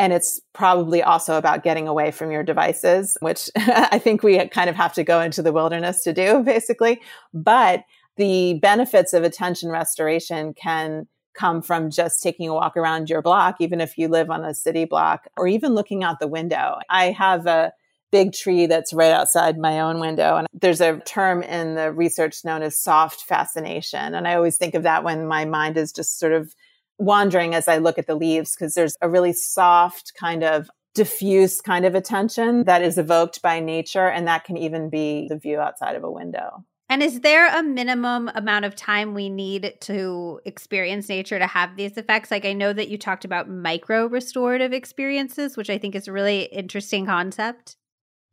And 0.03 0.12
it's 0.12 0.40
probably 0.53 1.00
also 1.00 1.38
about 1.38 1.62
getting 1.62 1.86
away 1.86 2.11
from 2.11 2.32
your 2.32 2.42
devices, 2.42 3.16
which 3.20 3.48
I 3.57 4.00
think 4.00 4.24
we 4.24 4.48
kind 4.48 4.68
of 4.68 4.74
have 4.74 4.92
to 4.94 5.05
go 5.05 5.20
into 5.20 5.42
the 5.42 5.53
wilderness 5.53 6.03
to 6.03 6.12
do, 6.12 6.42
basically. 6.44 7.00
But 7.32 7.84
the 8.16 8.55
benefits 8.55 9.12
of 9.12 9.22
attention 9.22 9.70
restoration 9.70 10.55
can 10.55 11.07
come 11.34 11.62
from 11.62 11.88
just 11.88 12.20
taking 12.20 12.48
a 12.48 12.53
walk 12.53 12.76
around 12.76 13.11
your 13.11 13.22
block, 13.22 13.61
even 13.61 13.80
if 13.80 13.96
you 13.96 14.09
live 14.09 14.28
on 14.28 14.44
a 14.44 14.55
city 14.55 14.86
block, 14.86 15.28
or 15.36 15.46
even 15.46 15.72
looking 15.72 16.03
out 16.03 16.18
the 16.18 16.26
window. 16.26 16.78
I 16.90 17.12
have 17.12 17.46
a 17.46 17.72
big 18.11 18.32
tree 18.32 18.66
that's 18.66 18.92
right 18.92 19.12
outside 19.12 19.57
my 19.57 19.78
own 19.78 20.00
window. 20.00 20.36
And 20.36 20.48
there's 20.53 20.80
a 20.80 20.98
term 20.98 21.44
in 21.44 21.76
the 21.76 21.92
research 21.92 22.44
known 22.44 22.62
as 22.62 22.76
soft 22.76 23.22
fascination. 23.22 24.16
And 24.16 24.26
I 24.26 24.34
always 24.34 24.57
think 24.57 24.74
of 24.74 24.82
that 24.82 25.05
when 25.05 25.28
my 25.28 25.44
mind 25.44 25.76
is 25.76 25.92
just 25.92 26.18
sort 26.18 26.32
of 26.32 26.57
wandering 26.99 27.55
as 27.55 27.68
I 27.68 27.78
look 27.78 27.99
at 27.99 28.07
the 28.07 28.14
leaves, 28.14 28.55
because 28.55 28.74
there's 28.74 28.97
a 29.03 29.09
really 29.09 29.32
soft 29.32 30.12
kind 30.18 30.43
of 30.45 30.70
diffuse 30.95 31.61
kind 31.61 31.86
of 31.86 31.95
attention 31.95 32.64
that 32.64 32.82
is 32.82 32.99
evoked 32.99 33.40
by 33.43 33.61
nature. 33.61 34.09
And 34.09 34.26
that 34.28 34.45
can 34.45 34.57
even 34.57 34.90
be 34.90 35.26
the 35.28 35.38
view 35.38 35.59
outside 35.59 35.97
of 35.97 36.05
a 36.05 36.11
window. 36.11 36.64
And 36.90 37.03
is 37.03 37.20
there 37.20 37.49
a 37.49 37.62
minimum 37.62 38.30
amount 38.34 38.66
of 38.66 38.76
time 38.76 39.14
we 39.14 39.30
need 39.30 39.72
to 39.80 40.40
experience 40.45 41.09
nature 41.09 41.38
to 41.38 41.47
have 41.47 41.76
these 41.76 41.97
effects? 41.97 42.30
Like, 42.30 42.45
I 42.45 42.53
know 42.53 42.74
that 42.74 42.88
you 42.88 42.99
talked 42.99 43.24
about 43.24 43.49
micro 43.49 44.07
restorative 44.07 44.74
experiences, 44.74 45.57
which 45.57 45.70
I 45.70 45.78
think 45.78 45.95
is 45.95 46.07
a 46.07 46.12
really 46.12 46.43
interesting 46.43 47.07
concept. 47.07 47.76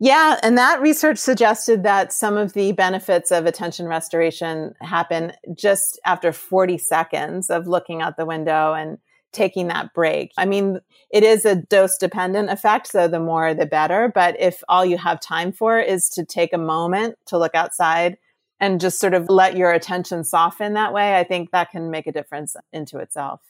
Yeah, 0.02 0.39
and 0.43 0.58
that 0.58 0.82
research 0.82 1.18
suggested 1.18 1.84
that 1.84 2.14
some 2.14 2.38
of 2.38 2.54
the 2.54 2.72
benefits 2.72 3.32
of 3.32 3.45
attention 3.45 3.86
restoration 3.86 4.74
happen 4.80 5.34
just 5.54 6.00
after 6.06 6.32
40 6.32 6.78
seconds 6.78 7.50
of 7.50 7.68
looking 7.68 8.02
out 8.02 8.16
the 8.16 8.26
window 8.26 8.74
and 8.74 8.97
taking 9.34 9.68
that 9.68 9.93
break. 9.93 10.32
I 10.38 10.45
mean, 10.45 10.80
it 11.12 11.24
is 11.24 11.43
a 11.43 11.56
dose 11.56 11.97
dependent 11.97 12.50
effect, 12.50 12.88
so 12.88 13.08
the 13.10 13.20
more 13.20 13.54
the 13.54 13.66
better. 13.66 14.10
But 14.14 14.39
if 14.39 14.64
all 14.70 14.86
you 14.86 14.97
have 14.97 15.20
time 15.20 15.52
for 15.52 15.80
is 15.80 16.08
to 16.12 16.26
take 16.26 16.54
a 16.54 16.58
moment 16.58 17.18
to 17.28 17.38
look 17.38 17.54
outside 17.54 18.18
and 18.60 18.80
just 18.80 19.00
sort 19.00 19.14
of 19.14 19.30
let 19.30 19.58
your 19.58 19.72
attention 19.72 20.24
soften 20.24 20.74
that 20.74 20.93
way, 20.93 21.18
I 21.18 21.26
think 21.26 21.52
that 21.52 21.72
can 21.72 21.91
make 21.91 22.08
a 22.08 22.12
difference 22.12 22.56
into 22.72 23.00
itself. 23.00 23.41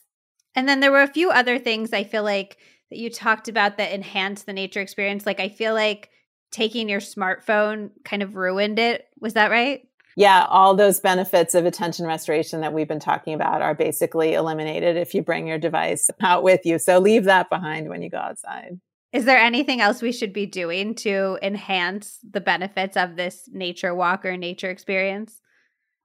And 0.56 0.68
then 0.68 0.80
there 0.80 0.92
were 0.92 1.02
a 1.02 1.06
few 1.06 1.30
other 1.30 1.58
things 1.58 1.92
I 1.92 2.04
feel 2.04 2.24
like 2.24 2.58
that 2.90 2.98
you 2.98 3.08
talked 3.08 3.48
about 3.48 3.78
that 3.78 3.92
enhance 3.92 4.42
the 4.42 4.52
nature 4.52 4.80
experience. 4.80 5.24
Like, 5.24 5.38
I 5.38 5.48
feel 5.48 5.74
like 5.74 6.10
taking 6.50 6.88
your 6.88 7.00
smartphone 7.00 7.90
kind 8.04 8.22
of 8.22 8.36
ruined 8.36 8.78
it. 8.78 9.06
Was 9.20 9.34
that 9.34 9.50
right? 9.50 9.82
Yeah, 10.16 10.46
all 10.48 10.74
those 10.74 11.00
benefits 11.00 11.54
of 11.54 11.64
attention 11.64 12.06
restoration 12.06 12.60
that 12.60 12.72
we've 12.72 12.88
been 12.88 13.00
talking 13.00 13.32
about 13.32 13.62
are 13.62 13.74
basically 13.74 14.34
eliminated 14.34 14.96
if 14.96 15.14
you 15.14 15.22
bring 15.22 15.46
your 15.46 15.58
device 15.58 16.10
out 16.20 16.42
with 16.42 16.66
you. 16.66 16.78
So 16.78 16.98
leave 16.98 17.24
that 17.24 17.48
behind 17.48 17.88
when 17.88 18.02
you 18.02 18.10
go 18.10 18.18
outside. 18.18 18.80
Is 19.12 19.24
there 19.24 19.38
anything 19.38 19.80
else 19.80 20.02
we 20.02 20.12
should 20.12 20.32
be 20.32 20.46
doing 20.46 20.94
to 20.96 21.38
enhance 21.42 22.18
the 22.28 22.40
benefits 22.40 22.96
of 22.96 23.16
this 23.16 23.48
nature 23.52 23.94
walk 23.94 24.24
or 24.24 24.36
nature 24.36 24.70
experience? 24.70 25.40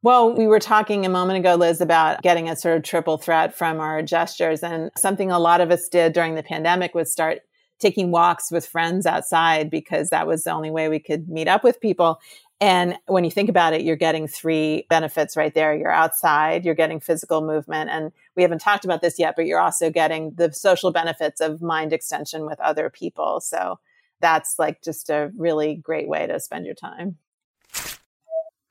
Well, 0.02 0.36
we 0.36 0.48
were 0.48 0.60
talking 0.60 1.06
a 1.06 1.10
moment 1.10 1.40
ago, 1.40 1.56
Liz, 1.56 1.82
about 1.82 2.22
getting 2.22 2.48
a 2.48 2.56
sort 2.56 2.78
of 2.78 2.84
triple 2.84 3.18
threat 3.18 3.56
from 3.56 3.80
our 3.80 4.02
gestures. 4.02 4.62
And 4.62 4.92
something 4.98 5.32
a 5.32 5.40
lot 5.40 5.62
of 5.62 5.72
us 5.72 5.88
did 5.88 6.14
during 6.14 6.36
the 6.36 6.44
pandemic 6.44 6.94
was 6.94 7.12
start 7.12 7.40
taking 7.80 8.12
walks 8.12 8.52
with 8.52 8.66
friends 8.66 9.06
outside 9.06 9.70
because 9.70 10.10
that 10.10 10.28
was 10.28 10.44
the 10.44 10.52
only 10.52 10.72
way 10.72 10.90
we 10.90 11.00
could 11.00 11.28
meet 11.28 11.48
up 11.48 11.64
with 11.64 11.82
people. 11.82 12.20
And 12.62 12.98
when 13.08 13.26
you 13.26 13.32
think 13.32 13.50
about 13.50 13.74
it, 13.74 13.82
you're 13.82 13.98
getting 13.98 14.28
three 14.28 14.86
benefits 14.90 15.36
right 15.36 15.54
there. 15.54 15.76
You're 15.76 15.92
outside, 15.92 16.64
you're 16.64 16.74
getting 16.74 17.02
physical 17.02 17.42
movement. 17.42 17.90
And 17.90 18.12
we 18.36 18.44
haven't 18.44 18.60
talked 18.60 18.86
about 18.86 19.02
this 19.02 19.20
yet, 19.20 19.36
but 19.36 19.46
you're 19.46 19.60
also 19.60 19.90
getting 19.90 20.32
the 20.36 20.54
social 20.54 20.92
benefits 20.92 21.42
of 21.42 21.62
mind 21.62 21.92
extension 21.92 22.46
with 22.46 22.60
other 22.62 22.90
people. 22.90 23.42
So 23.42 23.80
that's 24.22 24.58
like 24.58 24.82
just 24.82 25.10
a 25.10 25.32
really 25.38 25.76
great 25.76 26.08
way 26.08 26.28
to 26.28 26.40
spend 26.40 26.66
your 26.66 26.76
time. 26.76 27.18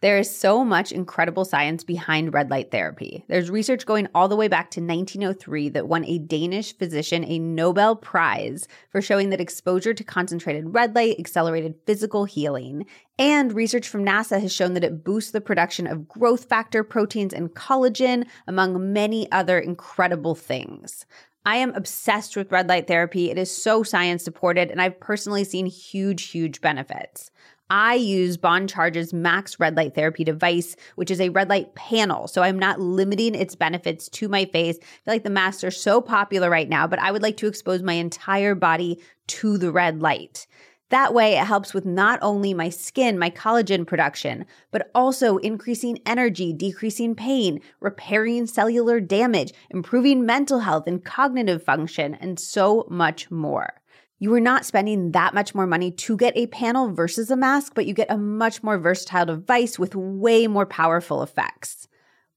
There 0.05 0.19
is 0.19 0.31
so 0.31 0.67
much 0.67 0.93
incredible 0.93 1.47
science 1.47 1.83
behind 1.83 2.35
red 2.35 2.51
light 2.51 2.71
therapy. 2.71 3.25
There's 3.27 3.49
research 3.49 3.87
going 3.87 4.07
all 4.15 4.29
the 4.29 4.37
way 4.37 4.49
back 4.49 4.71
to 4.73 4.83
1903 4.83 5.71
that 5.71 5.89
won 5.89 6.05
a 6.05 6.19
Danish 6.19 6.77
physician 6.77 7.25
a 7.25 7.39
Nobel 7.39 7.97
Prize 7.97 8.69
for 8.91 9.01
showing 9.01 9.31
that 9.31 9.41
exposure 9.41 9.95
to 9.95 10.05
concentrated 10.05 10.75
red 10.75 10.95
light 10.95 11.19
accelerated 11.19 11.77
physical 11.87 12.27
healing. 12.27 12.85
And 13.19 13.55
research 13.55 13.89
from 13.89 14.05
NASA 14.05 14.43
has 14.43 14.53
shown 14.53 14.75
that 14.75 14.85
it 14.85 15.05
boosts 15.05 15.31
the 15.31 15.41
production 15.41 15.87
of 15.87 16.07
growth 16.07 16.51
factor 16.51 16.85
proteins 16.85 17.33
and 17.33 17.55
collagen, 17.55 18.27
among 18.47 18.93
many 18.93 19.33
other 19.33 19.59
incredible 19.59 20.35
things. 20.35 21.07
I 21.47 21.57
am 21.57 21.75
obsessed 21.75 22.37
with 22.37 22.53
red 22.53 22.69
light 22.69 22.87
therapy. 22.87 23.31
It 23.31 23.39
is 23.39 23.51
so 23.51 23.83
science 23.83 24.25
supported, 24.25 24.71
and 24.71 24.81
I've 24.81 25.01
personally 25.01 25.45
seen 25.45 25.67
huge, 25.67 26.25
huge 26.25 26.61
benefits. 26.61 27.31
I 27.71 27.95
use 27.95 28.37
Bon 28.37 28.69
Charge's 28.69 29.13
Max 29.13 29.59
Red 29.59 29.77
Light 29.77 29.95
Therapy 29.95 30.23
device, 30.23 30.77
which 30.97 31.11
is 31.11 31.21
a 31.21 31.31
red 31.31 31.49
light 31.49 31.75
panel. 31.75 32.29
So 32.29 32.43
I'm 32.43 32.59
not 32.59 32.81
limiting 32.81 33.35
its 33.35 33.55
benefits 33.55 34.09
to 34.11 34.29
my 34.29 34.45
face. 34.45 34.77
I 34.81 34.85
feel 34.85 35.15
like 35.15 35.25
the 35.25 35.31
masks 35.31 35.65
are 35.65 35.71
so 35.71 36.01
popular 36.01 36.51
right 36.51 36.69
now, 36.69 36.87
but 36.87 36.99
I 36.99 37.11
would 37.11 37.23
like 37.23 37.39
to 37.39 37.47
expose 37.47 37.83
my 37.83 37.95
entire 37.95 38.55
body 38.55 39.01
to 39.29 39.57
the 39.57 39.73
red 39.73 40.03
light. 40.03 40.47
That 40.91 41.15
way, 41.15 41.39
it 41.39 41.47
helps 41.47 41.73
with 41.73 41.87
not 41.87 42.19
only 42.23 42.53
my 42.53 42.69
skin, 42.69 43.19
my 43.19 43.31
collagen 43.31 43.87
production, 43.87 44.45
but 44.71 44.91
also 44.95 45.39
increasing 45.39 45.99
energy, 46.05 46.53
decreasing 46.53 47.15
pain, 47.15 47.61
repairing 47.81 48.47
cellular 48.47 49.01
damage, 49.01 49.53
improving 49.71 50.27
mental 50.27 50.61
health 50.61 50.87
and 50.87 51.03
cognitive 51.03 51.63
function, 51.63 52.15
and 52.15 52.39
so 52.39 52.87
much 52.91 53.31
more. 53.31 53.81
You 54.25 54.33
are 54.33 54.41
not 54.41 54.65
spending 54.65 55.13
that 55.13 55.35
much 55.35 55.55
more 55.55 55.67
money 55.67 55.91
to 55.91 56.17
get 56.17 56.35
a 56.35 56.47
panel 56.47 56.91
versus 56.91 57.31
a 57.31 57.37
mask, 57.37 57.73
but 57.75 57.85
you 57.85 57.93
get 57.93 58.11
a 58.11 58.17
much 58.17 58.63
more 58.63 58.79
versatile 58.79 59.27
device 59.27 59.79
with 59.79 59.95
way 59.95 60.47
more 60.47 60.65
powerful 60.65 61.23
effects. 61.23 61.89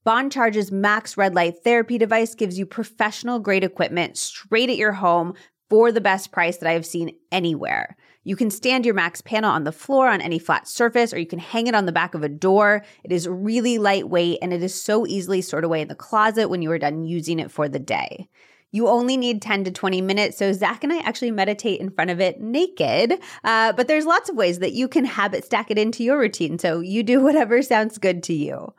Bon 0.04 0.28
Charge's 0.28 0.70
Max 0.70 1.16
Red 1.16 1.34
Light 1.34 1.54
Therapy 1.64 1.96
device 1.96 2.34
gives 2.34 2.58
you 2.58 2.66
professional 2.66 3.38
grade 3.38 3.64
equipment 3.64 4.18
straight 4.18 4.68
at 4.68 4.76
your 4.76 4.92
home 4.92 5.32
for 5.70 5.90
the 5.90 6.02
best 6.02 6.30
price 6.30 6.58
that 6.58 6.68
I 6.68 6.74
have 6.74 6.84
seen 6.84 7.16
anywhere. 7.32 7.96
You 8.22 8.36
can 8.36 8.50
stand 8.50 8.84
your 8.84 8.94
Max 8.94 9.22
panel 9.22 9.50
on 9.50 9.64
the 9.64 9.72
floor 9.72 10.08
on 10.08 10.20
any 10.20 10.38
flat 10.38 10.68
surface, 10.68 11.14
or 11.14 11.18
you 11.18 11.26
can 11.26 11.38
hang 11.38 11.68
it 11.68 11.74
on 11.74 11.86
the 11.86 11.92
back 11.92 12.12
of 12.12 12.22
a 12.22 12.28
door. 12.28 12.84
It 13.02 13.12
is 13.12 13.26
really 13.26 13.78
lightweight 13.78 14.40
and 14.42 14.52
it 14.52 14.62
is 14.62 14.74
so 14.74 15.06
easily 15.06 15.40
stored 15.40 15.64
away 15.64 15.80
in 15.80 15.88
the 15.88 15.94
closet 15.94 16.50
when 16.50 16.60
you 16.60 16.70
are 16.70 16.78
done 16.78 17.04
using 17.04 17.38
it 17.38 17.50
for 17.50 17.66
the 17.66 17.78
day. 17.78 18.28
You 18.70 18.88
only 18.88 19.16
need 19.16 19.40
10 19.40 19.64
to 19.64 19.70
20 19.70 20.00
minutes. 20.02 20.36
So, 20.36 20.52
Zach 20.52 20.84
and 20.84 20.92
I 20.92 20.98
actually 20.98 21.30
meditate 21.30 21.80
in 21.80 21.90
front 21.90 22.10
of 22.10 22.20
it 22.20 22.40
naked. 22.40 23.14
Uh, 23.44 23.72
but 23.72 23.88
there's 23.88 24.04
lots 24.04 24.28
of 24.28 24.36
ways 24.36 24.58
that 24.58 24.72
you 24.72 24.88
can 24.88 25.04
habit 25.04 25.44
stack 25.44 25.70
it 25.70 25.78
into 25.78 26.04
your 26.04 26.18
routine. 26.18 26.58
So, 26.58 26.80
you 26.80 27.02
do 27.02 27.20
whatever 27.24 27.62
sounds 27.62 27.98
good 27.98 28.22
to 28.24 28.34
you. 28.34 28.74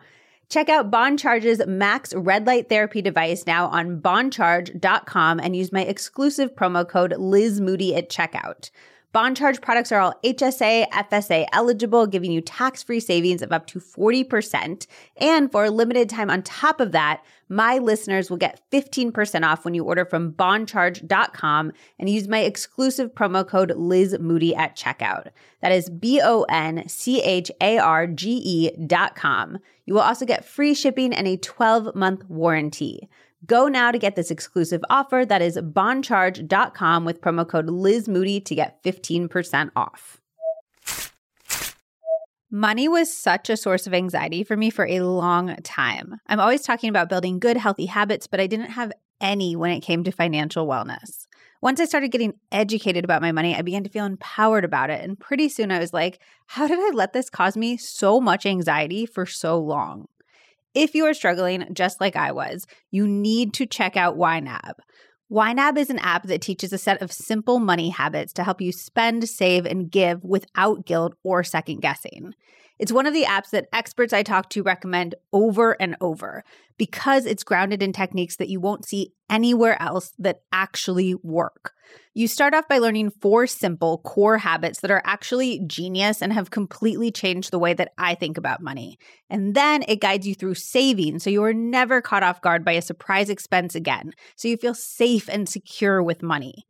Check 0.49 0.67
out 0.67 0.89
Bon 0.89 1.15
Charge's 1.15 1.61
Max 1.67 2.11
Red 2.15 2.47
Light 2.47 2.69
Therapy 2.69 3.03
device 3.03 3.45
now 3.45 3.67
on 3.67 4.01
boncharge.com 4.01 5.39
and 5.39 5.55
use 5.55 5.71
my 5.71 5.83
exclusive 5.83 6.55
promo 6.55 6.87
code 6.87 7.13
Liz 7.17 7.61
Moody 7.61 7.95
at 7.95 8.09
checkout. 8.09 8.71
Bon 9.11 9.33
Charge 9.33 9.59
products 9.59 9.91
are 9.91 9.99
all 9.99 10.13
HSA, 10.23 10.87
FSA 10.91 11.47
eligible, 11.51 12.05
giving 12.05 12.31
you 12.31 12.41
tax 12.41 12.83
free 12.83 12.99
savings 12.99 13.41
of 13.41 13.51
up 13.51 13.65
to 13.65 13.79
40%. 13.79 14.85
And 15.17 15.51
for 15.51 15.65
a 15.65 15.71
limited 15.71 16.09
time 16.09 16.29
on 16.29 16.43
top 16.43 16.79
of 16.79 16.91
that, 16.91 17.23
my 17.47 17.79
listeners 17.79 18.29
will 18.29 18.37
get 18.37 18.61
15% 18.71 19.43
off 19.43 19.65
when 19.65 19.73
you 19.73 19.83
order 19.83 20.05
from 20.05 20.33
boncharge.com 20.33 21.71
and 21.97 22.09
use 22.09 22.27
my 22.27 22.41
exclusive 22.41 23.15
promo 23.15 23.47
code 23.47 23.71
Liz 23.75 24.15
Moody 24.19 24.55
at 24.55 24.77
checkout. 24.77 25.29
That 25.63 25.71
is 25.71 25.89
B 25.89 26.21
O 26.23 26.43
N 26.43 26.87
C 26.87 27.23
H 27.23 27.49
A 27.59 27.79
R 27.79 28.05
G 28.05 28.39
E.com. 28.45 29.57
You 29.87 29.95
will 29.95 30.01
also 30.01 30.27
get 30.27 30.45
free 30.45 30.75
shipping 30.75 31.15
and 31.15 31.27
a 31.27 31.37
12 31.37 31.95
month 31.95 32.29
warranty. 32.29 33.09
Go 33.45 33.67
now 33.67 33.91
to 33.91 33.97
get 33.97 34.15
this 34.15 34.31
exclusive 34.31 34.83
offer 34.89 35.25
that 35.25 35.41
is 35.41 35.57
boncharge.com 35.57 37.05
with 37.05 37.21
promo 37.21 37.47
code 37.47 37.67
Liz 37.67 38.09
Moody 38.09 38.41
to 38.41 38.55
get 38.55 38.83
15% 38.83 39.71
off. 39.75 40.19
Money 42.51 42.87
was 42.87 43.15
such 43.15 43.49
a 43.49 43.55
source 43.55 43.85
of 43.85 43.93
anxiety 43.93 44.43
for 44.43 44.57
me 44.57 44.69
for 44.69 44.87
a 44.87 45.01
long 45.01 45.55
time. 45.57 46.15
I'm 46.27 46.39
always 46.39 46.63
talking 46.63 46.89
about 46.89 47.07
building 47.07 47.39
good, 47.39 47.57
healthy 47.57 47.85
habits, 47.85 48.25
but 48.27 48.39
I 48.39 48.47
didn't 48.47 48.71
have 48.71 48.91
any 49.21 49.55
when 49.55 49.71
it 49.71 49.81
came 49.81 50.03
to 50.03 50.11
financial 50.11 50.67
wellness. 50.67 51.27
Once 51.61 51.79
I 51.79 51.85
started 51.85 52.11
getting 52.11 52.33
educated 52.51 53.03
about 53.03 53.21
my 53.21 53.31
money, 53.31 53.55
I 53.55 53.61
began 53.61 53.83
to 53.83 53.89
feel 53.89 54.05
empowered 54.05 54.65
about 54.65 54.89
it. 54.89 55.03
And 55.03 55.19
pretty 55.19 55.47
soon 55.47 55.71
I 55.71 55.79
was 55.79 55.93
like, 55.93 56.19
how 56.47 56.67
did 56.67 56.79
I 56.79 56.89
let 56.93 57.13
this 57.13 57.29
cause 57.29 57.55
me 57.55 57.77
so 57.77 58.19
much 58.19 58.45
anxiety 58.45 59.05
for 59.05 59.25
so 59.25 59.59
long? 59.59 60.07
If 60.73 60.93
you 60.93 61.05
are 61.05 61.13
struggling 61.13 61.65
just 61.73 61.99
like 61.99 62.15
I 62.15 62.31
was, 62.31 62.65
you 62.91 63.07
need 63.07 63.53
to 63.55 63.65
check 63.65 63.97
out 63.97 64.17
YNAB. 64.17 64.73
YNAB 65.31 65.77
is 65.77 65.89
an 65.89 65.99
app 65.99 66.23
that 66.27 66.41
teaches 66.41 66.73
a 66.73 66.77
set 66.77 67.01
of 67.01 67.11
simple 67.11 67.59
money 67.59 67.89
habits 67.89 68.33
to 68.33 68.43
help 68.43 68.61
you 68.61 68.71
spend, 68.71 69.27
save, 69.29 69.65
and 69.65 69.91
give 69.91 70.23
without 70.23 70.85
guilt 70.85 71.13
or 71.23 71.43
second 71.43 71.81
guessing. 71.81 72.33
It's 72.79 72.93
one 72.93 73.05
of 73.05 73.13
the 73.13 73.25
apps 73.25 73.49
that 73.49 73.67
experts 73.73 74.13
I 74.13 74.23
talk 74.23 74.49
to 74.51 74.63
recommend 74.63 75.15
over 75.33 75.75
and 75.81 75.97
over 75.99 76.45
because 76.77 77.25
it's 77.25 77.43
grounded 77.43 77.83
in 77.83 77.91
techniques 77.91 78.37
that 78.37 78.47
you 78.47 78.61
won't 78.61 78.85
see 78.85 79.11
anywhere 79.29 79.79
else 79.81 80.13
that 80.17 80.41
actually 80.53 81.13
work. 81.15 81.73
You 82.13 82.27
start 82.27 82.53
off 82.53 82.69
by 82.69 82.77
learning 82.77 83.11
four 83.11 83.47
simple 83.47 83.97
core 83.99 84.37
habits 84.37 84.79
that 84.79 84.91
are 84.91 85.01
actually 85.03 85.61
genius 85.67 86.21
and 86.21 86.31
have 86.31 86.51
completely 86.51 87.11
changed 87.11 87.51
the 87.51 87.59
way 87.59 87.73
that 87.73 87.91
I 87.97 88.15
think 88.15 88.37
about 88.37 88.61
money. 88.61 88.97
And 89.29 89.55
then 89.55 89.83
it 89.87 89.99
guides 89.99 90.25
you 90.25 90.33
through 90.33 90.55
saving 90.55 91.19
so 91.19 91.29
you 91.29 91.43
are 91.43 91.53
never 91.53 92.01
caught 92.01 92.23
off 92.23 92.41
guard 92.41 92.63
by 92.63 92.73
a 92.73 92.81
surprise 92.81 93.29
expense 93.29 93.75
again. 93.75 94.13
So 94.37 94.47
you 94.47 94.55
feel 94.55 94.73
safe 94.73 95.27
and 95.27 95.49
secure 95.49 96.01
with 96.01 96.23
money. 96.23 96.65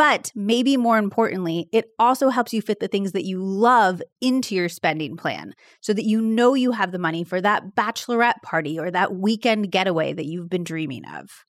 But 0.00 0.32
maybe 0.34 0.78
more 0.78 0.96
importantly, 0.96 1.68
it 1.72 1.90
also 1.98 2.30
helps 2.30 2.54
you 2.54 2.62
fit 2.62 2.80
the 2.80 2.88
things 2.88 3.12
that 3.12 3.26
you 3.26 3.44
love 3.44 4.00
into 4.22 4.54
your 4.54 4.70
spending 4.70 5.14
plan 5.14 5.52
so 5.82 5.92
that 5.92 6.06
you 6.06 6.22
know 6.22 6.54
you 6.54 6.72
have 6.72 6.90
the 6.90 6.98
money 6.98 7.22
for 7.22 7.38
that 7.38 7.74
bachelorette 7.76 8.40
party 8.42 8.78
or 8.78 8.90
that 8.90 9.14
weekend 9.14 9.70
getaway 9.70 10.14
that 10.14 10.24
you've 10.24 10.48
been 10.48 10.64
dreaming 10.64 11.04
of. 11.04 11.44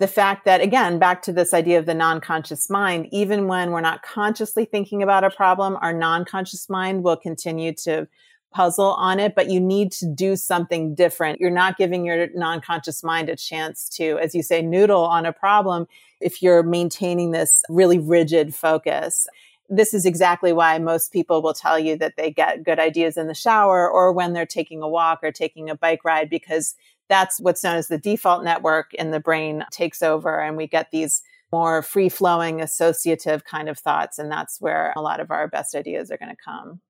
the 0.00 0.08
fact 0.08 0.44
that, 0.44 0.60
again, 0.60 0.98
back 0.98 1.22
to 1.22 1.32
this 1.32 1.54
idea 1.54 1.78
of 1.78 1.86
the 1.86 1.94
non 1.94 2.20
conscious 2.20 2.68
mind, 2.68 3.08
even 3.12 3.46
when 3.46 3.70
we're 3.70 3.80
not 3.80 4.02
consciously 4.02 4.64
thinking 4.64 5.02
about 5.02 5.24
a 5.24 5.30
problem, 5.30 5.78
our 5.80 5.92
non 5.92 6.24
conscious 6.24 6.68
mind 6.68 7.04
will 7.04 7.16
continue 7.16 7.72
to 7.84 8.08
puzzle 8.54 8.94
on 8.94 9.20
it, 9.20 9.34
but 9.34 9.50
you 9.50 9.60
need 9.60 9.92
to 9.92 10.06
do 10.06 10.36
something 10.36 10.94
different. 10.94 11.40
You're 11.40 11.50
not 11.50 11.76
giving 11.76 12.04
your 12.04 12.28
non 12.34 12.60
conscious 12.60 13.04
mind 13.04 13.28
a 13.28 13.36
chance 13.36 13.88
to, 13.90 14.18
as 14.18 14.34
you 14.34 14.42
say, 14.42 14.62
noodle 14.62 15.04
on 15.04 15.26
a 15.26 15.32
problem 15.32 15.86
if 16.20 16.42
you're 16.42 16.62
maintaining 16.62 17.30
this 17.32 17.62
really 17.68 17.98
rigid 17.98 18.54
focus. 18.54 19.26
This 19.68 19.94
is 19.94 20.04
exactly 20.04 20.52
why 20.52 20.78
most 20.78 21.12
people 21.12 21.40
will 21.40 21.54
tell 21.54 21.78
you 21.78 21.96
that 21.98 22.14
they 22.16 22.30
get 22.30 22.64
good 22.64 22.78
ideas 22.78 23.16
in 23.16 23.28
the 23.28 23.34
shower 23.34 23.90
or 23.90 24.12
when 24.12 24.32
they're 24.32 24.44
taking 24.44 24.82
a 24.82 24.88
walk 24.88 25.20
or 25.22 25.32
taking 25.32 25.70
a 25.70 25.74
bike 25.74 26.04
ride 26.04 26.28
because 26.28 26.74
that's 27.08 27.40
what's 27.40 27.62
known 27.62 27.76
as 27.76 27.88
the 27.88 27.98
default 27.98 28.44
network 28.44 28.94
in 28.94 29.10
the 29.10 29.20
brain 29.20 29.64
takes 29.70 30.02
over 30.02 30.40
and 30.40 30.56
we 30.56 30.66
get 30.66 30.90
these 30.90 31.22
more 31.52 31.82
free 31.82 32.08
flowing 32.08 32.60
associative 32.60 33.44
kind 33.44 33.68
of 33.68 33.78
thoughts. 33.78 34.18
And 34.18 34.30
that's 34.30 34.60
where 34.60 34.92
a 34.96 35.02
lot 35.02 35.20
of 35.20 35.30
our 35.30 35.46
best 35.46 35.74
ideas 35.74 36.10
are 36.10 36.16
going 36.16 36.34
to 36.34 36.42
come. 36.44 36.80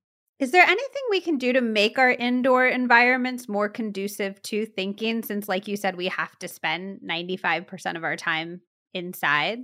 Is 0.41 0.51
there 0.51 0.63
anything 0.63 1.03
we 1.11 1.21
can 1.21 1.39
do 1.39 1.53
to 1.53 1.61
make 1.61 1.99
our 1.99 2.11
indoor 2.11 2.67
environments 2.67 3.49
more 3.49 3.69
conducive 3.69 4.41
to 4.43 4.67
thinking 4.67 5.23
since, 5.23 5.49
like 5.49 5.69
you 5.69 5.77
said, 5.77 5.97
we 5.97 6.09
have 6.09 6.37
to 6.41 6.49
spend 6.49 7.01
95% 7.07 7.97
of 7.97 8.05
our 8.05 8.17
time 8.17 8.61
inside? 8.95 9.61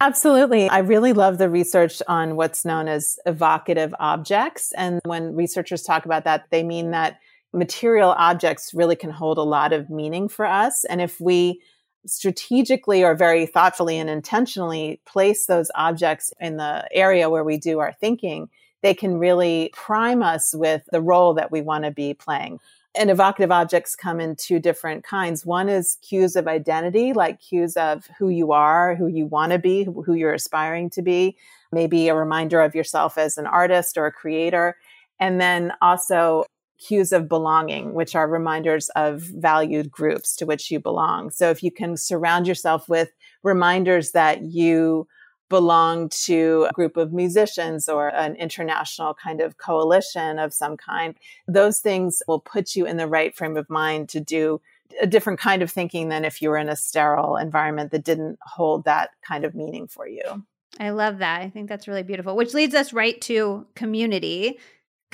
Absolutely. 0.00 0.68
I 0.68 0.78
really 0.78 1.12
love 1.12 1.38
the 1.38 1.48
research 1.50 2.02
on 2.06 2.36
what's 2.36 2.64
known 2.64 2.86
as 2.86 3.16
evocative 3.26 3.94
objects. 3.98 4.72
And 4.76 5.00
when 5.04 5.34
researchers 5.34 5.82
talk 5.82 6.04
about 6.04 6.24
that, 6.24 6.44
they 6.50 6.62
mean 6.62 6.90
that 6.90 7.18
material 7.56 8.10
objects 8.18 8.74
really 8.74 8.96
can 8.96 9.10
hold 9.10 9.38
a 9.38 9.42
lot 9.42 9.72
of 9.72 9.90
meaning 9.90 10.28
for 10.28 10.44
us. 10.46 10.84
And 10.84 11.00
if 11.00 11.20
we 11.20 11.60
strategically 12.06 13.02
or 13.02 13.16
very 13.16 13.46
thoughtfully 13.46 13.98
and 13.98 14.08
intentionally 14.08 15.00
place 15.06 15.46
those 15.46 15.70
objects 15.74 16.32
in 16.38 16.58
the 16.58 16.86
area 16.92 17.30
where 17.30 17.42
we 17.42 17.56
do 17.56 17.80
our 17.80 17.92
thinking, 17.94 18.48
they 18.82 18.94
can 18.94 19.18
really 19.18 19.70
prime 19.72 20.22
us 20.22 20.54
with 20.54 20.82
the 20.92 21.00
role 21.00 21.34
that 21.34 21.50
we 21.50 21.62
want 21.62 21.84
to 21.84 21.90
be 21.90 22.14
playing. 22.14 22.60
And 22.96 23.10
evocative 23.10 23.50
objects 23.50 23.96
come 23.96 24.20
in 24.20 24.36
two 24.36 24.58
different 24.58 25.04
kinds. 25.04 25.44
One 25.44 25.68
is 25.68 25.98
cues 26.02 26.36
of 26.36 26.46
identity, 26.46 27.12
like 27.12 27.40
cues 27.40 27.76
of 27.76 28.06
who 28.18 28.28
you 28.28 28.52
are, 28.52 28.94
who 28.94 29.06
you 29.06 29.26
want 29.26 29.52
to 29.52 29.58
be, 29.58 29.84
who 29.84 30.14
you're 30.14 30.32
aspiring 30.32 30.88
to 30.90 31.02
be, 31.02 31.36
maybe 31.72 32.08
a 32.08 32.14
reminder 32.14 32.60
of 32.60 32.74
yourself 32.74 33.18
as 33.18 33.36
an 33.36 33.46
artist 33.46 33.98
or 33.98 34.06
a 34.06 34.12
creator. 34.12 34.76
And 35.18 35.40
then 35.40 35.72
also 35.82 36.44
cues 36.78 37.12
of 37.12 37.28
belonging, 37.28 37.94
which 37.94 38.14
are 38.14 38.28
reminders 38.28 38.88
of 38.90 39.22
valued 39.22 39.90
groups 39.90 40.36
to 40.36 40.46
which 40.46 40.70
you 40.70 40.78
belong. 40.78 41.30
So 41.30 41.50
if 41.50 41.62
you 41.62 41.70
can 41.70 41.96
surround 41.96 42.46
yourself 42.46 42.88
with 42.88 43.10
reminders 43.42 44.12
that 44.12 44.42
you 44.42 45.06
belong 45.48 46.08
to 46.08 46.66
a 46.68 46.72
group 46.72 46.96
of 46.96 47.12
musicians 47.12 47.88
or 47.88 48.08
an 48.08 48.34
international 48.36 49.14
kind 49.14 49.40
of 49.40 49.58
coalition 49.58 50.38
of 50.38 50.52
some 50.52 50.76
kind, 50.76 51.14
those 51.46 51.78
things 51.78 52.22
will 52.26 52.40
put 52.40 52.74
you 52.74 52.84
in 52.84 52.96
the 52.96 53.06
right 53.06 53.34
frame 53.34 53.56
of 53.56 53.70
mind 53.70 54.08
to 54.08 54.20
do 54.20 54.60
a 55.00 55.06
different 55.06 55.38
kind 55.38 55.62
of 55.62 55.70
thinking 55.70 56.08
than 56.08 56.24
if 56.24 56.40
you 56.42 56.48
were 56.48 56.58
in 56.58 56.68
a 56.68 56.76
sterile 56.76 57.36
environment 57.36 57.90
that 57.90 58.04
didn't 58.04 58.38
hold 58.42 58.84
that 58.84 59.10
kind 59.26 59.44
of 59.44 59.54
meaning 59.54 59.86
for 59.86 60.06
you. 60.06 60.44
I 60.78 60.90
love 60.90 61.18
that. 61.18 61.40
I 61.40 61.48
think 61.48 61.68
that's 61.68 61.88
really 61.88 62.02
beautiful, 62.02 62.36
which 62.36 62.54
leads 62.54 62.74
us 62.74 62.92
right 62.92 63.20
to 63.22 63.66
community 63.74 64.58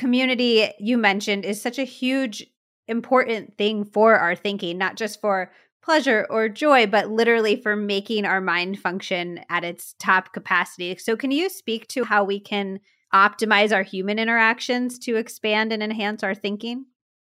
community 0.02 0.68
you 0.80 0.98
mentioned 0.98 1.44
is 1.44 1.62
such 1.62 1.78
a 1.78 1.84
huge 1.84 2.44
important 2.88 3.56
thing 3.56 3.84
for 3.84 4.16
our 4.16 4.34
thinking, 4.34 4.76
not 4.76 4.96
just 4.96 5.20
for 5.20 5.52
pleasure 5.80 6.26
or 6.28 6.48
joy, 6.48 6.88
but 6.88 7.08
literally 7.08 7.54
for 7.54 7.76
making 7.76 8.24
our 8.24 8.40
mind 8.40 8.80
function 8.80 9.40
at 9.48 9.62
its 9.62 9.94
top 10.00 10.32
capacity. 10.32 10.96
So, 10.96 11.16
can 11.16 11.30
you 11.30 11.48
speak 11.48 11.86
to 11.88 12.02
how 12.02 12.24
we 12.24 12.40
can 12.40 12.80
optimize 13.14 13.72
our 13.72 13.84
human 13.84 14.18
interactions 14.18 14.98
to 15.00 15.14
expand 15.14 15.72
and 15.72 15.84
enhance 15.84 16.24
our 16.24 16.34
thinking? 16.34 16.86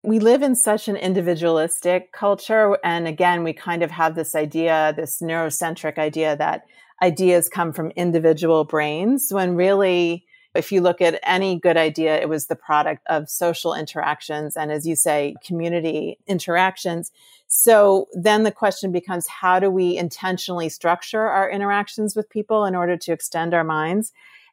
We 0.03 0.17
live 0.17 0.41
in 0.41 0.55
such 0.55 0.87
an 0.87 0.95
individualistic 0.95 2.13
culture. 2.13 2.79
And 2.83 3.07
again, 3.07 3.43
we 3.43 3.53
kind 3.53 3.83
of 3.83 3.91
have 3.91 4.15
this 4.15 4.33
idea, 4.33 4.91
this 4.97 5.21
neurocentric 5.21 5.99
idea 5.99 6.35
that 6.35 6.63
ideas 7.03 7.47
come 7.47 7.73
from 7.73 7.91
individual 7.91 8.63
brains 8.63 9.27
when 9.29 9.55
really 9.55 10.25
if 10.55 10.71
you 10.71 10.81
look 10.81 11.01
at 11.01 11.19
any 11.23 11.59
good 11.59 11.77
idea, 11.77 12.19
it 12.19 12.29
was 12.29 12.47
the 12.47 12.55
product 12.55 13.03
of 13.07 13.29
social 13.29 13.73
interactions 13.73 14.55
and, 14.55 14.71
as 14.71 14.87
you 14.87 14.95
say, 14.95 15.35
community 15.43 16.17
interactions. 16.27 17.11
So 17.47 18.07
then 18.13 18.43
the 18.43 18.51
question 18.51 18.91
becomes 18.91 19.27
how 19.27 19.59
do 19.59 19.69
we 19.69 19.97
intentionally 19.97 20.69
structure 20.69 21.21
our 21.21 21.49
interactions 21.49 22.15
with 22.15 22.29
people 22.29 22.65
in 22.65 22.75
order 22.75 22.97
to 22.97 23.11
extend 23.11 23.53
our 23.53 23.63
minds? 23.63 24.11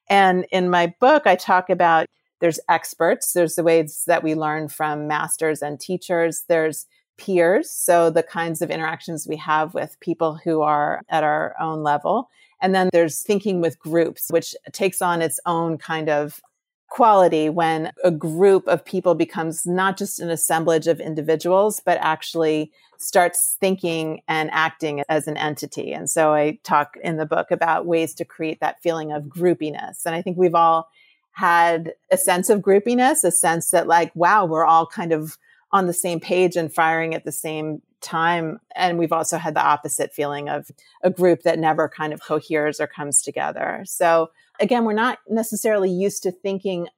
And 0.08 0.46
in 0.50 0.68
my 0.68 0.94
book, 1.00 1.26
I 1.26 1.36
talk 1.36 1.70
about 1.70 2.06
there's 2.40 2.60
experts, 2.68 3.32
there's 3.32 3.54
the 3.54 3.62
ways 3.62 4.02
that 4.06 4.22
we 4.22 4.34
learn 4.34 4.68
from 4.68 5.06
masters 5.06 5.62
and 5.62 5.78
teachers, 5.78 6.44
there's 6.48 6.86
peers, 7.16 7.70
so 7.70 8.10
the 8.10 8.22
kinds 8.22 8.62
of 8.62 8.70
interactions 8.70 9.28
we 9.28 9.36
have 9.36 9.74
with 9.74 10.00
people 10.00 10.40
who 10.42 10.62
are 10.62 11.02
at 11.08 11.22
our 11.22 11.54
own 11.60 11.82
level. 11.82 12.28
And 12.62 12.74
then 12.74 12.88
there's 12.92 13.22
thinking 13.22 13.60
with 13.60 13.78
groups, 13.78 14.28
which 14.30 14.54
takes 14.72 15.02
on 15.02 15.20
its 15.20 15.38
own 15.44 15.76
kind 15.76 16.08
of 16.08 16.40
quality 16.88 17.48
when 17.48 17.90
a 18.04 18.10
group 18.10 18.68
of 18.68 18.84
people 18.84 19.14
becomes 19.14 19.66
not 19.66 19.96
just 19.96 20.20
an 20.20 20.30
assemblage 20.30 20.86
of 20.86 21.00
individuals, 21.00 21.80
but 21.84 21.98
actually 22.00 22.70
starts 22.98 23.56
thinking 23.58 24.20
and 24.28 24.50
acting 24.52 25.02
as 25.08 25.26
an 25.26 25.36
entity. 25.38 25.92
And 25.92 26.08
so 26.08 26.34
I 26.34 26.58
talk 26.62 26.96
in 27.02 27.16
the 27.16 27.26
book 27.26 27.50
about 27.50 27.86
ways 27.86 28.14
to 28.14 28.24
create 28.24 28.60
that 28.60 28.80
feeling 28.82 29.10
of 29.10 29.24
groupiness. 29.24 30.06
And 30.06 30.14
I 30.14 30.22
think 30.22 30.36
we've 30.36 30.54
all 30.54 30.88
had 31.32 31.94
a 32.10 32.18
sense 32.18 32.50
of 32.50 32.60
groupiness, 32.60 33.24
a 33.24 33.32
sense 33.32 33.70
that 33.70 33.88
like, 33.88 34.14
wow, 34.14 34.44
we're 34.44 34.66
all 34.66 34.86
kind 34.86 35.12
of 35.12 35.38
on 35.72 35.86
the 35.86 35.94
same 35.94 36.20
page 36.20 36.56
and 36.56 36.72
firing 36.72 37.14
at 37.14 37.24
the 37.24 37.32
same 37.32 37.80
time. 38.02 38.58
And 38.74 38.98
we've 38.98 39.12
also 39.12 39.38
had 39.38 39.54
the 39.54 39.64
opposite 39.64 40.12
feeling 40.12 40.48
of 40.48 40.70
a 41.02 41.10
group 41.10 41.42
that 41.42 41.58
never 41.58 41.88
kind 41.88 42.12
of 42.12 42.22
coheres 42.22 42.80
or 42.80 42.86
comes 42.86 43.22
together. 43.22 43.82
So 43.86 44.30
again, 44.60 44.84
we're 44.84 44.92
not 44.92 45.18
necessarily 45.28 45.90
used 45.90 46.22
to 46.24 46.32
thinking 46.32 46.88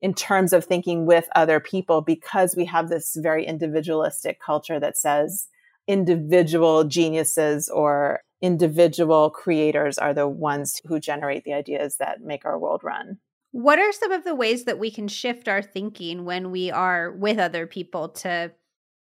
in 0.00 0.12
terms 0.12 0.52
of 0.52 0.64
thinking 0.64 1.06
with 1.06 1.26
other 1.34 1.60
people 1.60 2.02
because 2.02 2.54
we 2.54 2.66
have 2.66 2.88
this 2.88 3.16
very 3.16 3.46
individualistic 3.46 4.38
culture 4.40 4.78
that 4.78 4.98
says 4.98 5.48
individual 5.86 6.84
geniuses 6.84 7.68
or 7.68 8.20
individual 8.42 9.30
creators 9.30 9.96
are 9.96 10.12
the 10.12 10.28
ones 10.28 10.80
who 10.86 11.00
generate 11.00 11.44
the 11.44 11.54
ideas 11.54 11.96
that 11.96 12.20
make 12.20 12.44
our 12.44 12.58
world 12.58 12.82
run. 12.84 13.18
What 13.52 13.78
are 13.78 13.92
some 13.92 14.12
of 14.12 14.24
the 14.24 14.34
ways 14.34 14.64
that 14.64 14.78
we 14.78 14.90
can 14.90 15.08
shift 15.08 15.48
our 15.48 15.62
thinking 15.62 16.24
when 16.24 16.50
we 16.50 16.70
are 16.70 17.12
with 17.12 17.38
other 17.38 17.66
people 17.66 18.08
to 18.10 18.52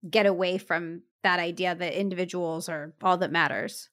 get 0.08 0.26
away 0.26 0.58
from 0.58 1.04
that 1.24 1.40
idea 1.40 1.76
that 1.76 2.00
individuals 2.00 2.70
are 2.70 2.94
all 3.02 3.18
that 3.18 3.32
matters. 3.32 3.90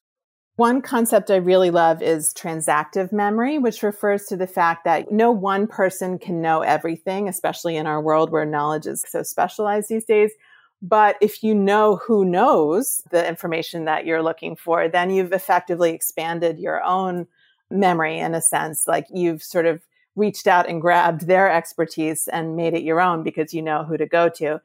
One 0.56 0.80
concept 0.80 1.30
I 1.30 1.36
really 1.36 1.70
love 1.70 2.00
is 2.00 2.32
transactive 2.32 3.12
memory, 3.12 3.58
which 3.58 3.82
refers 3.82 4.24
to 4.26 4.36
the 4.36 4.46
fact 4.46 4.84
that 4.84 5.12
no 5.12 5.30
one 5.30 5.66
person 5.66 6.18
can 6.18 6.40
know 6.40 6.62
everything, 6.62 7.28
especially 7.28 7.76
in 7.76 7.86
our 7.86 8.00
world 8.00 8.30
where 8.30 8.46
knowledge 8.46 8.86
is 8.86 9.04
so 9.06 9.22
specialized 9.22 9.90
these 9.90 10.06
days. 10.06 10.32
But 10.80 11.16
if 11.20 11.42
you 11.42 11.54
know 11.54 11.96
who 11.96 12.24
knows 12.24 13.02
the 13.10 13.26
information 13.26 13.84
that 13.84 14.06
you're 14.06 14.22
looking 14.22 14.56
for, 14.56 14.88
then 14.88 15.10
you've 15.10 15.32
effectively 15.32 15.92
expanded 15.92 16.58
your 16.58 16.82
own 16.82 17.26
memory 17.70 18.18
in 18.18 18.34
a 18.34 18.40
sense. 18.40 18.86
Like 18.86 19.06
you've 19.12 19.42
sort 19.42 19.66
of 19.66 19.82
reached 20.14 20.46
out 20.46 20.68
and 20.68 20.80
grabbed 20.80 21.26
their 21.26 21.52
expertise 21.52 22.28
and 22.28 22.56
made 22.56 22.72
it 22.72 22.82
your 22.82 23.00
own 23.00 23.22
because 23.22 23.52
you 23.52 23.60
know 23.60 23.84
who 23.84 23.98
to 23.98 24.06
go 24.06 24.30
to 24.30 24.60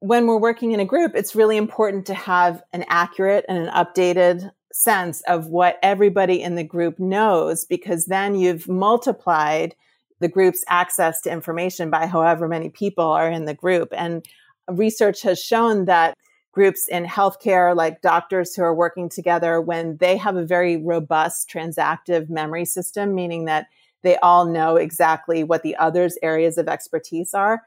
when 0.00 0.26
we're 0.26 0.38
working 0.38 0.72
in 0.72 0.80
a 0.80 0.84
group, 0.84 1.12
it's 1.14 1.34
really 1.34 1.56
important 1.56 2.06
to 2.06 2.14
have 2.14 2.62
an 2.72 2.84
accurate 2.88 3.44
and 3.48 3.58
an 3.58 3.68
updated 3.68 4.50
sense 4.72 5.22
of 5.22 5.46
what 5.46 5.78
everybody 5.82 6.42
in 6.42 6.54
the 6.54 6.64
group 6.64 6.98
knows, 6.98 7.64
because 7.64 8.06
then 8.06 8.34
you've 8.34 8.68
multiplied 8.68 9.74
the 10.20 10.28
group's 10.28 10.64
access 10.68 11.20
to 11.22 11.30
information 11.30 11.90
by 11.90 12.06
however 12.06 12.46
many 12.48 12.68
people 12.68 13.04
are 13.04 13.30
in 13.30 13.46
the 13.46 13.54
group. 13.54 13.88
And 13.96 14.24
research 14.68 15.22
has 15.22 15.40
shown 15.40 15.86
that 15.86 16.14
groups 16.52 16.88
in 16.88 17.04
healthcare, 17.04 17.76
like 17.76 18.00
doctors 18.00 18.54
who 18.54 18.62
are 18.62 18.74
working 18.74 19.08
together, 19.08 19.60
when 19.60 19.98
they 19.98 20.16
have 20.16 20.36
a 20.36 20.44
very 20.44 20.76
robust 20.76 21.50
transactive 21.50 22.30
memory 22.30 22.64
system, 22.64 23.14
meaning 23.14 23.44
that 23.44 23.66
they 24.02 24.16
all 24.18 24.46
know 24.46 24.76
exactly 24.76 25.44
what 25.44 25.62
the 25.62 25.76
other's 25.76 26.16
areas 26.22 26.56
of 26.56 26.68
expertise 26.68 27.34
are, 27.34 27.62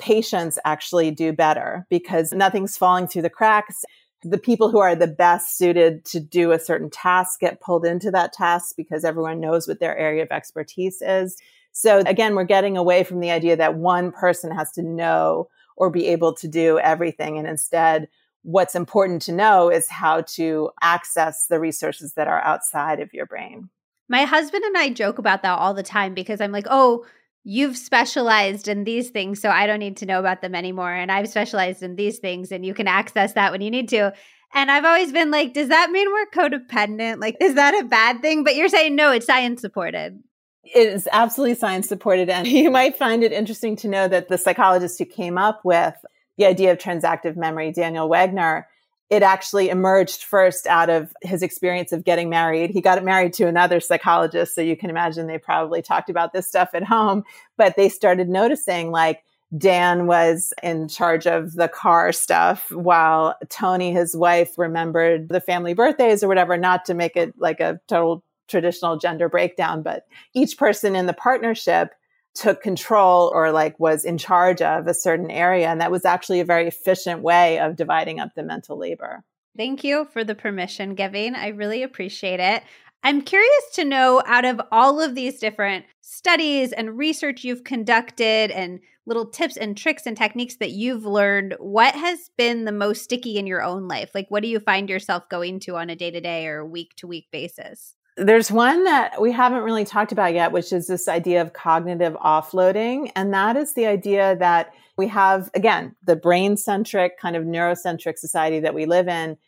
patients 0.00 0.58
actually 0.64 1.10
do 1.10 1.32
better 1.32 1.86
because 1.88 2.32
nothing's 2.32 2.76
falling 2.76 3.06
through 3.06 3.22
the 3.22 3.30
cracks. 3.30 3.84
The 4.22 4.38
people 4.38 4.70
who 4.70 4.78
are 4.78 4.96
the 4.96 5.06
best 5.06 5.56
suited 5.56 6.04
to 6.06 6.20
do 6.20 6.50
a 6.52 6.58
certain 6.58 6.90
task 6.90 7.40
get 7.40 7.60
pulled 7.60 7.84
into 7.84 8.10
that 8.10 8.32
task 8.32 8.74
because 8.76 9.04
everyone 9.04 9.40
knows 9.40 9.68
what 9.68 9.78
their 9.78 9.96
area 9.96 10.22
of 10.22 10.30
expertise 10.30 11.00
is. 11.00 11.36
So 11.72 11.98
again, 11.98 12.34
we're 12.34 12.44
getting 12.44 12.76
away 12.76 13.04
from 13.04 13.20
the 13.20 13.30
idea 13.30 13.56
that 13.56 13.76
one 13.76 14.10
person 14.10 14.50
has 14.50 14.72
to 14.72 14.82
know 14.82 15.48
or 15.76 15.90
be 15.90 16.08
able 16.08 16.34
to 16.34 16.48
do 16.48 16.78
everything. 16.78 17.38
And 17.38 17.46
instead, 17.46 18.08
what's 18.42 18.74
important 18.74 19.22
to 19.22 19.32
know 19.32 19.70
is 19.70 19.88
how 19.88 20.22
to 20.22 20.70
access 20.82 21.46
the 21.46 21.60
resources 21.60 22.14
that 22.14 22.28
are 22.28 22.42
outside 22.42 23.00
of 23.00 23.14
your 23.14 23.26
brain. 23.26 23.70
My 24.08 24.24
husband 24.24 24.64
and 24.64 24.76
I 24.76 24.90
joke 24.90 25.18
about 25.18 25.42
that 25.42 25.58
all 25.58 25.72
the 25.72 25.82
time 25.82 26.14
because 26.14 26.40
I'm 26.40 26.52
like, 26.52 26.66
oh, 26.68 27.06
you've 27.44 27.76
specialized 27.76 28.68
in 28.68 28.84
these 28.84 29.10
things, 29.10 29.40
so 29.40 29.50
I 29.50 29.66
don't 29.66 29.78
need 29.78 29.96
to 29.98 30.06
know 30.06 30.20
about 30.20 30.42
them 30.42 30.54
anymore. 30.54 30.92
And 30.92 31.10
I've 31.10 31.28
specialized 31.28 31.82
in 31.82 31.96
these 31.96 32.18
things, 32.18 32.52
and 32.52 32.64
you 32.64 32.74
can 32.74 32.86
access 32.86 33.32
that 33.34 33.52
when 33.52 33.60
you 33.60 33.70
need 33.70 33.88
to. 33.90 34.12
And 34.52 34.70
I've 34.70 34.84
always 34.84 35.12
been 35.12 35.30
like, 35.30 35.54
does 35.54 35.68
that 35.68 35.90
mean 35.90 36.08
we're 36.10 36.26
codependent? 36.26 37.20
Like, 37.20 37.36
is 37.40 37.54
that 37.54 37.80
a 37.80 37.84
bad 37.84 38.20
thing? 38.20 38.42
But 38.44 38.56
you're 38.56 38.68
saying 38.68 38.96
no, 38.96 39.12
it's 39.12 39.26
science 39.26 39.60
supported. 39.60 40.20
It 40.64 40.88
is 40.88 41.08
absolutely 41.12 41.54
science 41.54 41.88
supported. 41.88 42.28
And 42.28 42.46
you 42.48 42.70
might 42.70 42.96
find 42.96 43.22
it 43.22 43.32
interesting 43.32 43.76
to 43.76 43.88
know 43.88 44.08
that 44.08 44.28
the 44.28 44.38
psychologist 44.38 44.98
who 44.98 45.04
came 45.04 45.38
up 45.38 45.60
with 45.64 45.94
the 46.36 46.46
idea 46.46 46.72
of 46.72 46.78
transactive 46.78 47.36
memory, 47.36 47.70
Daniel 47.70 48.08
Wegner, 48.08 48.64
it 49.10 49.24
actually 49.24 49.68
emerged 49.68 50.22
first 50.22 50.68
out 50.68 50.88
of 50.88 51.12
his 51.20 51.42
experience 51.42 51.90
of 51.90 52.04
getting 52.04 52.30
married. 52.30 52.70
He 52.70 52.80
got 52.80 53.02
married 53.02 53.32
to 53.34 53.48
another 53.48 53.80
psychologist. 53.80 54.54
So 54.54 54.60
you 54.60 54.76
can 54.76 54.88
imagine 54.88 55.26
they 55.26 55.38
probably 55.38 55.82
talked 55.82 56.08
about 56.08 56.32
this 56.32 56.46
stuff 56.46 56.70
at 56.74 56.84
home, 56.84 57.24
but 57.56 57.74
they 57.76 57.88
started 57.88 58.28
noticing 58.28 58.92
like 58.92 59.24
Dan 59.58 60.06
was 60.06 60.52
in 60.62 60.86
charge 60.86 61.26
of 61.26 61.54
the 61.54 61.66
car 61.66 62.12
stuff 62.12 62.70
while 62.70 63.34
Toni, 63.48 63.92
his 63.92 64.16
wife, 64.16 64.56
remembered 64.56 65.28
the 65.28 65.40
family 65.40 65.74
birthdays 65.74 66.22
or 66.22 66.28
whatever, 66.28 66.56
not 66.56 66.84
to 66.84 66.94
make 66.94 67.16
it 67.16 67.34
like 67.36 67.58
a 67.58 67.80
total 67.88 68.22
traditional 68.46 68.96
gender 68.96 69.28
breakdown, 69.28 69.82
but 69.82 70.06
each 70.34 70.56
person 70.56 70.94
in 70.94 71.06
the 71.06 71.12
partnership 71.12 71.94
took 72.34 72.62
control 72.62 73.30
or 73.34 73.50
like 73.50 73.78
was 73.78 74.04
in 74.04 74.18
charge 74.18 74.62
of 74.62 74.86
a 74.86 74.94
certain 74.94 75.30
area. 75.30 75.68
And 75.68 75.80
that 75.80 75.90
was 75.90 76.04
actually 76.04 76.40
a 76.40 76.44
very 76.44 76.68
efficient 76.68 77.22
way 77.22 77.58
of 77.58 77.76
dividing 77.76 78.20
up 78.20 78.30
the 78.34 78.42
mental 78.42 78.78
labor. 78.78 79.24
Thank 79.56 79.82
you 79.82 80.06
for 80.12 80.22
the 80.22 80.34
permission 80.34 80.94
giving. 80.94 81.34
I 81.34 81.48
really 81.48 81.82
appreciate 81.82 82.40
it. 82.40 82.62
I'm 83.02 83.22
curious 83.22 83.64
to 83.74 83.84
know 83.84 84.22
out 84.26 84.44
of 84.44 84.60
all 84.70 85.00
of 85.00 85.14
these 85.14 85.38
different 85.38 85.86
studies 86.02 86.72
and 86.72 86.98
research 86.98 87.44
you've 87.44 87.64
conducted 87.64 88.50
and 88.50 88.80
little 89.06 89.26
tips 89.26 89.56
and 89.56 89.76
tricks 89.76 90.06
and 90.06 90.16
techniques 90.16 90.56
that 90.56 90.70
you've 90.70 91.04
learned, 91.04 91.56
what 91.58 91.94
has 91.94 92.30
been 92.36 92.64
the 92.64 92.72
most 92.72 93.02
sticky 93.02 93.38
in 93.38 93.46
your 93.46 93.62
own 93.62 93.88
life? 93.88 94.10
Like, 94.14 94.26
what 94.28 94.42
do 94.42 94.48
you 94.48 94.60
find 94.60 94.88
yourself 94.88 95.28
going 95.28 95.60
to 95.60 95.76
on 95.76 95.90
a 95.90 95.96
day 95.96 96.10
to 96.10 96.20
day 96.20 96.46
or 96.46 96.64
week 96.64 96.94
to 96.96 97.06
week 97.06 97.26
basis? 97.32 97.96
There's 98.20 98.52
one 98.52 98.84
that 98.84 99.18
we 99.20 99.32
haven't 99.32 99.62
really 99.62 99.86
talked 99.86 100.12
about 100.12 100.34
yet, 100.34 100.52
which 100.52 100.74
is 100.74 100.86
this 100.86 101.08
idea 101.08 101.40
of 101.40 101.54
cognitive 101.54 102.12
offloading. 102.14 103.10
And 103.16 103.32
that 103.32 103.56
is 103.56 103.72
the 103.72 103.86
idea 103.86 104.36
that 104.36 104.74
we 104.98 105.08
have, 105.08 105.50
again, 105.54 105.96
the 106.04 106.16
brain 106.16 106.58
centric, 106.58 107.18
kind 107.18 107.34
of 107.34 107.44
neurocentric 107.44 108.18
society 108.18 108.60
that 108.60 108.74
we 108.74 108.84
live 108.84 109.08
in 109.08 109.38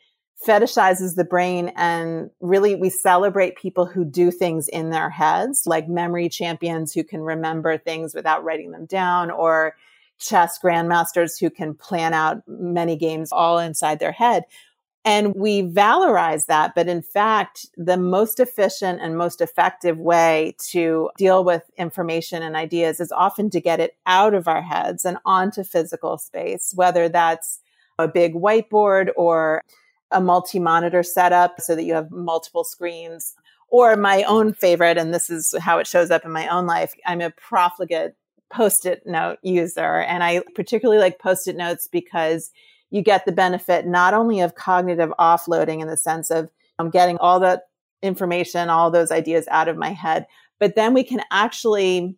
fetishizes 0.46 1.14
the 1.14 1.24
brain 1.24 1.72
and 1.76 2.30
really 2.40 2.74
we 2.74 2.90
celebrate 2.90 3.56
people 3.56 3.86
who 3.86 4.04
do 4.04 4.30
things 4.30 4.68
in 4.68 4.90
their 4.90 5.10
heads, 5.10 5.66
like 5.66 5.88
memory 5.88 6.28
champions 6.28 6.92
who 6.92 7.04
can 7.04 7.20
remember 7.20 7.78
things 7.78 8.14
without 8.14 8.42
writing 8.42 8.72
them 8.72 8.86
down 8.86 9.30
or 9.30 9.76
chess 10.18 10.58
grandmasters 10.58 11.38
who 11.38 11.50
can 11.50 11.74
plan 11.74 12.12
out 12.12 12.42
many 12.46 12.96
games 12.96 13.30
all 13.30 13.58
inside 13.58 13.98
their 13.98 14.12
head. 14.12 14.44
And 15.04 15.34
we 15.34 15.62
valorize 15.62 16.46
that. 16.46 16.74
But 16.76 16.86
in 16.86 17.02
fact, 17.02 17.66
the 17.76 17.96
most 17.96 18.38
efficient 18.38 19.00
and 19.02 19.18
most 19.18 19.40
effective 19.40 19.98
way 19.98 20.54
to 20.70 21.10
deal 21.16 21.42
with 21.42 21.64
information 21.76 22.42
and 22.42 22.54
ideas 22.54 23.00
is 23.00 23.10
often 23.10 23.50
to 23.50 23.60
get 23.60 23.80
it 23.80 23.96
out 24.06 24.32
of 24.32 24.46
our 24.46 24.62
heads 24.62 25.04
and 25.04 25.18
onto 25.24 25.64
physical 25.64 26.18
space, 26.18 26.72
whether 26.76 27.08
that's 27.08 27.58
a 27.98 28.06
big 28.06 28.34
whiteboard 28.34 29.10
or 29.16 29.62
a 30.12 30.20
multi 30.20 30.60
monitor 30.60 31.02
setup 31.02 31.60
so 31.60 31.74
that 31.74 31.84
you 31.84 31.94
have 31.94 32.10
multiple 32.10 32.64
screens. 32.64 33.34
Or 33.68 33.96
my 33.96 34.22
own 34.24 34.52
favorite, 34.52 34.98
and 34.98 35.14
this 35.14 35.30
is 35.30 35.54
how 35.58 35.78
it 35.78 35.86
shows 35.86 36.10
up 36.10 36.26
in 36.26 36.30
my 36.30 36.46
own 36.46 36.66
life. 36.66 36.92
I'm 37.06 37.22
a 37.22 37.30
profligate 37.30 38.14
post 38.52 38.84
it 38.86 39.02
note 39.06 39.38
user. 39.42 40.00
And 40.00 40.22
I 40.22 40.42
particularly 40.54 41.00
like 41.00 41.18
post 41.18 41.48
it 41.48 41.56
notes 41.56 41.88
because 41.90 42.50
you 42.92 43.02
get 43.02 43.24
the 43.24 43.32
benefit 43.32 43.86
not 43.86 44.14
only 44.14 44.40
of 44.40 44.54
cognitive 44.54 45.12
offloading 45.18 45.80
in 45.80 45.88
the 45.88 45.96
sense 45.96 46.30
of 46.30 46.50
I'm 46.78 46.90
getting 46.90 47.16
all 47.18 47.40
that 47.40 47.62
information, 48.02 48.68
all 48.68 48.90
those 48.90 49.10
ideas 49.10 49.48
out 49.50 49.66
of 49.66 49.78
my 49.78 49.90
head, 49.90 50.26
but 50.60 50.76
then 50.76 50.92
we 50.92 51.02
can 51.02 51.22
actually 51.30 52.16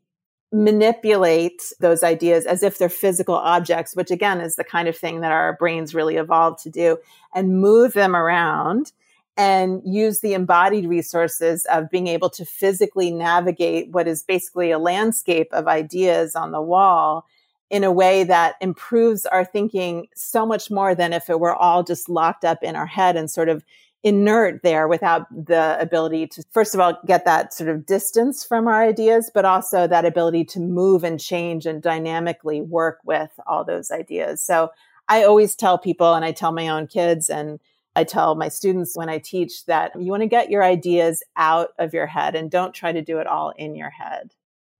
manipulate 0.52 1.62
those 1.80 2.02
ideas 2.02 2.44
as 2.44 2.62
if 2.62 2.78
they're 2.78 2.88
physical 2.88 3.36
objects, 3.36 3.94
which 3.94 4.10
again 4.10 4.40
is 4.40 4.56
the 4.56 4.64
kind 4.64 4.88
of 4.88 4.96
thing 4.96 5.20
that 5.20 5.32
our 5.32 5.56
brains 5.56 5.94
really 5.94 6.16
evolved 6.16 6.62
to 6.64 6.70
do, 6.70 6.98
and 7.34 7.60
move 7.60 7.92
them 7.92 8.16
around 8.16 8.92
and 9.36 9.80
use 9.84 10.20
the 10.20 10.34
embodied 10.34 10.86
resources 10.86 11.66
of 11.66 11.90
being 11.90 12.06
able 12.06 12.30
to 12.30 12.44
physically 12.44 13.10
navigate 13.10 13.90
what 13.90 14.06
is 14.06 14.22
basically 14.22 14.70
a 14.70 14.78
landscape 14.78 15.48
of 15.52 15.66
ideas 15.66 16.36
on 16.36 16.52
the 16.52 16.62
wall 16.62 17.26
in 17.70 17.84
a 17.84 17.92
way 17.92 18.24
that 18.24 18.56
improves 18.60 19.26
our 19.26 19.44
thinking 19.44 20.06
so 20.14 20.44
much 20.46 20.70
more 20.70 20.94
than 20.94 21.12
if 21.12 21.30
it 21.30 21.40
were 21.40 21.54
all 21.54 21.82
just 21.82 22.08
locked 22.08 22.44
up 22.44 22.62
in 22.62 22.76
our 22.76 22.86
head 22.86 23.16
and 23.16 23.30
sort 23.30 23.48
of 23.48 23.64
inert 24.02 24.62
there 24.62 24.86
without 24.86 25.26
the 25.30 25.78
ability 25.80 26.26
to, 26.26 26.44
first 26.52 26.74
of 26.74 26.80
all, 26.80 26.98
get 27.06 27.24
that 27.24 27.54
sort 27.54 27.70
of 27.70 27.86
distance 27.86 28.44
from 28.44 28.68
our 28.68 28.82
ideas, 28.82 29.30
but 29.32 29.46
also 29.46 29.86
that 29.86 30.04
ability 30.04 30.44
to 30.44 30.60
move 30.60 31.02
and 31.02 31.18
change 31.18 31.64
and 31.64 31.82
dynamically 31.82 32.60
work 32.60 32.98
with 33.04 33.30
all 33.46 33.64
those 33.64 33.90
ideas. 33.90 34.42
So 34.42 34.70
I 35.08 35.24
always 35.24 35.54
tell 35.56 35.78
people, 35.78 36.12
and 36.12 36.24
I 36.24 36.32
tell 36.32 36.52
my 36.52 36.68
own 36.68 36.86
kids, 36.86 37.30
and 37.30 37.58
I 37.96 38.04
tell 38.04 38.34
my 38.34 38.48
students 38.48 38.96
when 38.96 39.08
I 39.08 39.18
teach 39.18 39.64
that 39.66 39.92
you 39.98 40.10
want 40.10 40.22
to 40.22 40.28
get 40.28 40.50
your 40.50 40.62
ideas 40.62 41.22
out 41.36 41.70
of 41.78 41.94
your 41.94 42.06
head 42.06 42.34
and 42.34 42.50
don't 42.50 42.74
try 42.74 42.92
to 42.92 43.02
do 43.02 43.18
it 43.18 43.26
all 43.26 43.54
in 43.56 43.74
your 43.74 43.90
head. 43.90 44.34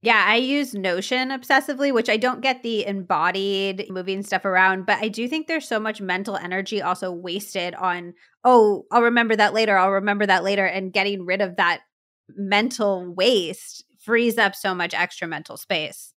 Yeah, 0.05 0.23
I 0.27 0.37
use 0.37 0.75
Notion 0.75 1.31
obsessively, 1.31 1.91
which 1.91 2.11
I 2.11 2.19
don't 2.19 2.43
get 2.43 2.63
the 2.63 2.85
embodied 2.85 3.87
moving 3.89 4.23
stuff 4.23 4.45
around, 4.45 4.85
but 4.85 4.99
I 4.99 5.09
do 5.09 5.27
think 5.27 5.47
there's 5.47 5.67
so 5.67 5.81
much 5.81 5.99
mental 5.99 6.37
energy 6.37 6.83
also 6.83 7.11
wasted 7.11 7.75
on, 7.75 8.13
oh, 8.45 8.85
I'll 8.93 9.01
remember 9.01 9.35
that 9.35 9.55
later, 9.55 9.79
I'll 9.79 9.93
remember 9.93 10.27
that 10.27 10.45
later, 10.45 10.67
and 10.67 10.93
getting 10.93 11.25
rid 11.25 11.41
of 11.41 11.57
that 11.57 11.81
mental 12.29 13.15
waste 13.15 13.83
frees 13.99 14.37
up 14.37 14.55
so 14.55 14.75
much 14.75 14.93
extra 14.93 15.27
mental 15.27 15.57
space. 15.57 16.13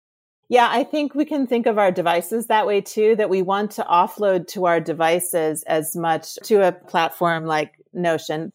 Yeah, 0.49 0.67
I 0.71 0.83
think 0.83 1.13
we 1.13 1.25
can 1.25 1.45
think 1.45 1.67
of 1.67 1.77
our 1.77 1.91
devices 1.91 2.47
that 2.47 2.65
way 2.65 2.81
too, 2.81 3.15
that 3.17 3.29
we 3.29 3.43
want 3.43 3.69
to 3.73 3.83
offload 3.83 4.47
to 4.47 4.65
our 4.65 4.79
devices 4.79 5.61
as 5.67 5.95
much 5.95 6.37
to 6.45 6.67
a 6.67 6.71
platform 6.71 7.45
like 7.45 7.73
Notion 7.93 8.51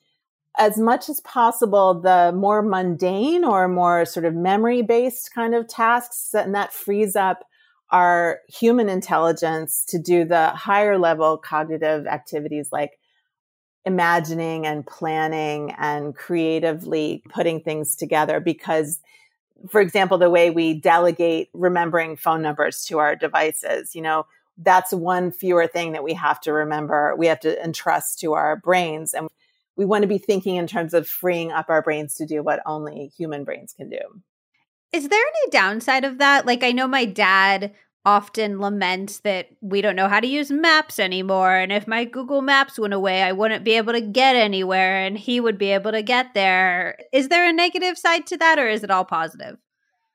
as 0.59 0.78
much 0.78 1.09
as 1.09 1.20
possible 1.20 2.01
the 2.01 2.32
more 2.34 2.62
mundane 2.62 3.44
or 3.44 3.68
more 3.68 4.05
sort 4.05 4.26
of 4.26 4.34
memory 4.34 4.82
based 4.82 5.32
kind 5.34 5.55
of 5.55 5.68
tasks 5.68 6.34
and 6.34 6.55
that 6.55 6.72
frees 6.72 7.16
up 7.16 7.44
our 7.90 8.38
human 8.48 8.88
intelligence 8.88 9.84
to 9.88 9.98
do 9.98 10.24
the 10.24 10.48
higher 10.51 10.98
level 10.98 11.36
cognitive 11.36 12.07
activities 12.07 12.68
like 12.70 12.98
imagining 13.84 14.66
and 14.66 14.86
planning 14.86 15.74
and 15.78 16.14
creatively 16.14 17.22
putting 17.30 17.61
things 17.61 17.96
together. 17.96 18.38
Because 18.38 19.01
for 19.68 19.80
example 19.80 20.18
the 20.18 20.30
way 20.30 20.51
we 20.51 20.74
delegate 20.74 21.48
remembering 21.53 22.16
phone 22.16 22.40
numbers 22.40 22.82
to 22.86 22.98
our 22.98 23.14
devices 23.14 23.94
you 23.94 24.01
know 24.01 24.24
that's 24.62 24.92
one 24.92 25.32
fewer 25.32 25.66
thing 25.66 25.92
that 25.92 26.05
we 26.05 26.14
have 26.14 26.40
to 26.42 26.53
remember. 26.53 27.14
We 27.16 27.26
have 27.26 27.40
to 27.40 27.62
entrust 27.62 28.20
to 28.20 28.34
our 28.34 28.57
brains 28.57 29.14
and 29.14 29.28
we 29.81 29.87
want 29.87 30.03
to 30.03 30.09
be 30.09 30.18
thinking 30.18 30.57
in 30.57 30.66
terms 30.66 30.93
of 30.93 31.09
freeing 31.09 31.51
up 31.53 31.70
our 31.70 31.81
brains 31.81 32.14
to 32.16 32.26
do 32.26 32.43
what 32.43 32.61
only 32.66 33.11
human 33.16 33.45
brains 33.45 33.72
can 33.72 33.89
do. 33.89 33.97
Is 34.93 35.09
there 35.09 35.18
any 35.18 35.51
downside 35.51 36.05
of 36.05 36.18
that? 36.18 36.45
Like, 36.45 36.62
I 36.62 36.72
know 36.72 36.87
my 36.87 37.07
dad 37.07 37.72
often 38.05 38.59
laments 38.59 39.20
that 39.20 39.47
we 39.62 39.81
don't 39.81 39.97
know 39.97 40.07
how 40.07 40.20
to 40.20 40.26
use 40.26 40.51
maps 40.51 40.99
anymore. 40.99 41.57
And 41.57 41.72
if 41.72 41.87
my 41.87 42.05
Google 42.05 42.43
Maps 42.43 42.78
went 42.78 42.93
away, 42.93 43.22
I 43.22 43.33
wouldn't 43.33 43.64
be 43.64 43.78
able 43.78 43.95
to 43.95 44.03
get 44.03 44.37
anywhere 44.37 45.03
and 45.03 45.16
he 45.16 45.41
would 45.41 45.57
be 45.57 45.70
able 45.70 45.93
to 45.93 46.03
get 46.03 46.35
there. 46.35 46.99
Is 47.11 47.28
there 47.28 47.49
a 47.49 47.53
negative 47.53 47.97
side 47.97 48.26
to 48.26 48.37
that 48.37 48.59
or 48.59 48.68
is 48.68 48.85
it 48.85 48.91
all 48.91 49.07
positive? 49.07 49.57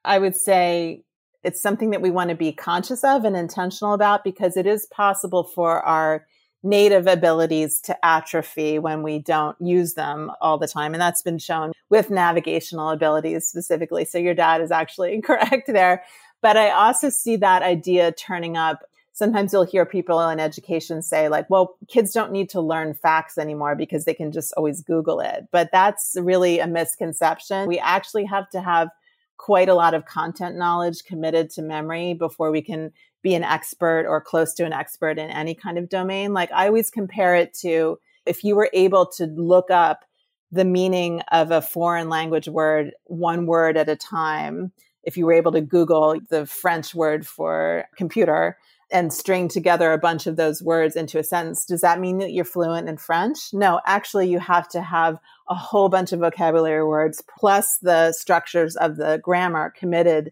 I 0.03 0.19
would 0.19 0.35
say 0.35 1.01
it's 1.43 1.61
something 1.61 1.89
that 1.89 2.03
we 2.03 2.11
want 2.11 2.29
to 2.29 2.35
be 2.35 2.51
conscious 2.51 3.03
of 3.03 3.25
and 3.25 3.35
intentional 3.35 3.93
about 3.95 4.23
because 4.23 4.57
it 4.57 4.67
is 4.67 4.85
possible 4.91 5.43
for 5.43 5.81
our 5.81 6.27
native 6.65 7.05
abilities 7.05 7.79
to 7.79 8.05
atrophy 8.05 8.79
when 8.79 9.03
we 9.03 9.19
don't 9.19 9.55
use 9.61 9.93
them 9.93 10.31
all 10.41 10.57
the 10.57 10.67
time. 10.67 10.93
And 10.93 11.01
that's 11.01 11.21
been 11.21 11.37
shown 11.37 11.71
with 11.89 12.09
navigational 12.09 12.89
abilities 12.89 13.47
specifically. 13.47 14.03
So 14.03 14.17
your 14.17 14.33
dad 14.33 14.61
is 14.61 14.71
actually 14.71 15.13
incorrect 15.15 15.67
there. 15.67 16.03
But 16.41 16.57
I 16.57 16.71
also 16.71 17.09
see 17.09 17.37
that 17.37 17.61
idea 17.61 18.11
turning 18.11 18.57
up. 18.57 18.83
Sometimes 19.13 19.53
you'll 19.53 19.63
hear 19.63 19.85
people 19.85 20.19
in 20.27 20.39
education 20.39 21.01
say, 21.01 21.29
like, 21.29 21.49
well, 21.49 21.77
kids 21.87 22.11
don't 22.11 22.31
need 22.31 22.49
to 22.49 22.59
learn 22.59 22.93
facts 22.93 23.37
anymore 23.37 23.75
because 23.75 24.03
they 24.03 24.13
can 24.13 24.31
just 24.31 24.51
always 24.57 24.81
Google 24.81 25.21
it. 25.21 25.45
But 25.51 25.69
that's 25.71 26.17
really 26.19 26.59
a 26.59 26.67
misconception. 26.67 27.67
We 27.67 27.79
actually 27.79 28.25
have 28.25 28.49
to 28.49 28.59
have 28.59 28.89
quite 29.37 29.69
a 29.69 29.75
lot 29.75 29.93
of 29.93 30.05
content 30.05 30.57
knowledge 30.57 31.03
committed 31.03 31.49
to 31.51 31.61
memory 31.61 32.13
before 32.13 32.51
we 32.51 32.61
can 32.61 32.91
be 33.25 33.33
an 33.33 33.43
expert 33.43 34.05
or 34.07 34.21
close 34.21 34.53
to 34.53 34.63
an 34.63 34.71
expert 34.71 35.17
in 35.17 35.31
any 35.31 35.55
kind 35.55 35.79
of 35.79 35.89
domain. 35.89 36.31
Like 36.31 36.51
I 36.51 36.67
always 36.67 36.91
compare 36.91 37.35
it 37.35 37.55
to 37.55 37.97
if 38.27 38.43
you 38.43 38.55
were 38.55 38.69
able 38.71 39.07
to 39.17 39.25
look 39.25 39.71
up 39.71 40.05
the 40.51 40.63
meaning 40.63 41.21
of 41.31 41.49
a 41.49 41.59
foreign 41.59 42.07
language 42.07 42.47
word 42.47 42.91
one 43.05 43.47
word 43.47 43.77
at 43.77 43.89
a 43.89 43.95
time, 43.95 44.71
if 45.01 45.17
you 45.17 45.25
were 45.25 45.33
able 45.33 45.51
to 45.53 45.59
Google 45.59 46.19
the 46.29 46.45
French 46.45 46.93
word 46.93 47.25
for 47.25 47.85
computer 47.97 48.59
and 48.91 49.11
string 49.11 49.47
together 49.47 49.91
a 49.91 49.97
bunch 49.97 50.27
of 50.27 50.35
those 50.35 50.61
words 50.61 50.95
into 50.95 51.17
a 51.17 51.23
sentence, 51.23 51.65
does 51.65 51.81
that 51.81 51.99
mean 51.99 52.19
that 52.19 52.31
you're 52.31 52.45
fluent 52.45 52.87
in 52.87 52.95
French? 52.95 53.51
No, 53.53 53.81
actually, 53.87 54.29
you 54.29 54.37
have 54.37 54.69
to 54.69 54.83
have 54.83 55.17
a 55.49 55.55
whole 55.55 55.89
bunch 55.89 56.11
of 56.13 56.19
vocabulary 56.19 56.85
words 56.85 57.23
plus 57.39 57.79
the 57.79 58.11
structures 58.11 58.75
of 58.75 58.97
the 58.97 59.19
grammar 59.23 59.73
committed 59.75 60.31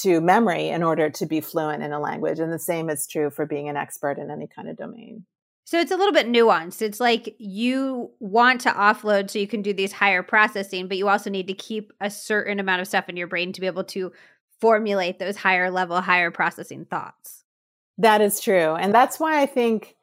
to 0.00 0.20
memory 0.20 0.68
in 0.68 0.82
order 0.82 1.10
to 1.10 1.26
be 1.26 1.40
fluent 1.40 1.82
in 1.82 1.92
a 1.92 2.00
language. 2.00 2.38
And 2.38 2.52
the 2.52 2.58
same 2.58 2.88
is 2.88 3.06
true 3.06 3.30
for 3.30 3.46
being 3.46 3.68
an 3.68 3.76
expert 3.76 4.18
in 4.18 4.30
any 4.30 4.46
kind 4.46 4.68
of 4.68 4.76
domain. 4.76 5.24
So 5.64 5.78
it's 5.78 5.92
a 5.92 5.96
little 5.96 6.12
bit 6.12 6.26
nuanced. 6.26 6.82
It's 6.82 7.00
like 7.00 7.34
you 7.38 8.10
want 8.18 8.60
to 8.62 8.70
offload 8.70 9.30
so 9.30 9.38
you 9.38 9.46
can 9.46 9.62
do 9.62 9.72
these 9.72 9.92
higher 9.92 10.22
processing, 10.22 10.88
but 10.88 10.96
you 10.96 11.08
also 11.08 11.30
need 11.30 11.46
to 11.46 11.54
keep 11.54 11.92
a 12.00 12.10
certain 12.10 12.58
amount 12.58 12.80
of 12.80 12.88
stuff 12.88 13.08
in 13.08 13.16
your 13.16 13.28
brain 13.28 13.52
to 13.52 13.60
be 13.60 13.66
able 13.66 13.84
to 13.84 14.12
formulate 14.60 15.18
those 15.18 15.36
higher 15.36 15.70
level, 15.70 16.00
higher 16.00 16.30
processing 16.30 16.84
thoughts. 16.84 17.44
That 17.98 18.20
is 18.20 18.40
true. 18.40 18.74
And 18.74 18.94
that's 18.94 19.20
why 19.20 19.40
I 19.40 19.46
think 19.46 19.96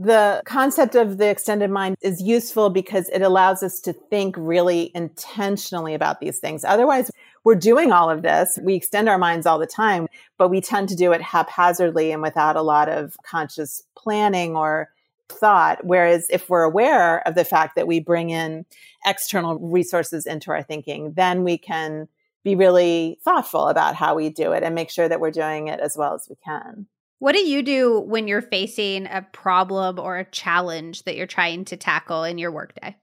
the 0.00 0.40
concept 0.46 0.94
of 0.94 1.18
the 1.18 1.28
extended 1.28 1.70
mind 1.70 1.94
is 2.00 2.22
useful 2.22 2.70
because 2.70 3.10
it 3.10 3.20
allows 3.20 3.62
us 3.62 3.80
to 3.80 3.92
think 3.92 4.34
really 4.38 4.90
intentionally 4.94 5.92
about 5.92 6.20
these 6.20 6.38
things. 6.38 6.64
Otherwise, 6.64 7.10
we're 7.44 7.54
doing 7.54 7.92
all 7.92 8.08
of 8.08 8.22
this. 8.22 8.58
We 8.62 8.74
extend 8.74 9.10
our 9.10 9.18
minds 9.18 9.44
all 9.44 9.58
the 9.58 9.66
time, 9.66 10.08
but 10.38 10.48
we 10.48 10.62
tend 10.62 10.88
to 10.88 10.96
do 10.96 11.12
it 11.12 11.20
haphazardly 11.20 12.12
and 12.12 12.22
without 12.22 12.56
a 12.56 12.62
lot 12.62 12.88
of 12.88 13.14
conscious 13.26 13.82
planning 13.94 14.56
or 14.56 14.90
thought. 15.28 15.84
Whereas 15.84 16.28
if 16.30 16.48
we're 16.48 16.62
aware 16.62 17.20
of 17.28 17.34
the 17.34 17.44
fact 17.44 17.76
that 17.76 17.86
we 17.86 18.00
bring 18.00 18.30
in 18.30 18.64
external 19.04 19.58
resources 19.58 20.24
into 20.24 20.50
our 20.50 20.62
thinking, 20.62 21.12
then 21.12 21.44
we 21.44 21.58
can 21.58 22.08
be 22.42 22.54
really 22.54 23.18
thoughtful 23.22 23.68
about 23.68 23.96
how 23.96 24.14
we 24.14 24.30
do 24.30 24.52
it 24.52 24.62
and 24.62 24.74
make 24.74 24.88
sure 24.88 25.10
that 25.10 25.20
we're 25.20 25.30
doing 25.30 25.68
it 25.68 25.78
as 25.78 25.94
well 25.94 26.14
as 26.14 26.26
we 26.30 26.36
can. 26.42 26.86
What 27.20 27.34
do 27.34 27.46
you 27.46 27.62
do 27.62 28.00
when 28.00 28.26
you're 28.28 28.40
facing 28.40 29.04
a 29.04 29.20
problem 29.30 29.98
or 29.98 30.16
a 30.16 30.24
challenge 30.24 31.02
that 31.02 31.16
you're 31.16 31.26
trying 31.26 31.66
to 31.66 31.76
tackle 31.76 32.24
in 32.24 32.38
your 32.38 32.50
workday? 32.50 32.96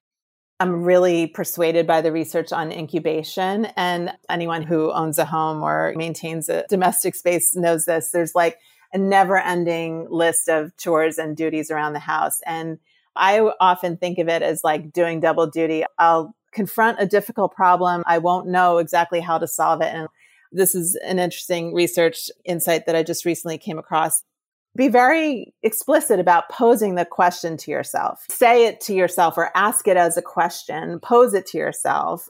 I'm 0.59 0.81
really 0.81 1.27
persuaded 1.27 1.85
by 1.85 2.01
the 2.01 2.11
research 2.11 2.51
on 2.51 2.71
incubation. 2.71 3.65
And 3.77 4.11
anyone 4.27 4.63
who 4.63 4.91
owns 4.91 5.19
a 5.19 5.25
home 5.25 5.61
or 5.61 5.93
maintains 5.95 6.49
a 6.49 6.65
domestic 6.67 7.13
space 7.13 7.55
knows 7.55 7.85
this. 7.85 8.09
There's 8.11 8.33
like 8.33 8.57
a 8.91 8.97
never 8.97 9.37
ending 9.37 10.07
list 10.09 10.49
of 10.49 10.75
chores 10.77 11.19
and 11.19 11.37
duties 11.37 11.69
around 11.69 11.93
the 11.93 11.99
house. 11.99 12.39
And 12.47 12.79
I 13.15 13.39
often 13.59 13.97
think 13.97 14.17
of 14.17 14.29
it 14.29 14.41
as 14.41 14.61
like 14.63 14.91
doing 14.91 15.19
double 15.19 15.45
duty. 15.45 15.83
I'll 15.99 16.35
confront 16.51 16.99
a 16.99 17.05
difficult 17.05 17.53
problem. 17.53 18.01
I 18.07 18.17
won't 18.17 18.47
know 18.47 18.79
exactly 18.79 19.19
how 19.19 19.37
to 19.37 19.47
solve 19.47 19.81
it. 19.81 19.93
And 19.93 20.07
this 20.51 20.75
is 20.75 20.95
an 21.03 21.19
interesting 21.19 21.73
research 21.73 22.29
insight 22.45 22.85
that 22.85 22.95
I 22.95 23.03
just 23.03 23.25
recently 23.25 23.57
came 23.57 23.77
across. 23.77 24.23
Be 24.75 24.87
very 24.89 25.53
explicit 25.63 26.19
about 26.19 26.49
posing 26.49 26.95
the 26.95 27.05
question 27.05 27.57
to 27.57 27.71
yourself. 27.71 28.25
Say 28.29 28.65
it 28.65 28.79
to 28.81 28.93
yourself 28.93 29.37
or 29.37 29.49
ask 29.55 29.87
it 29.87 29.97
as 29.97 30.17
a 30.17 30.21
question. 30.21 30.99
Pose 30.99 31.33
it 31.33 31.47
to 31.47 31.57
yourself. 31.57 32.27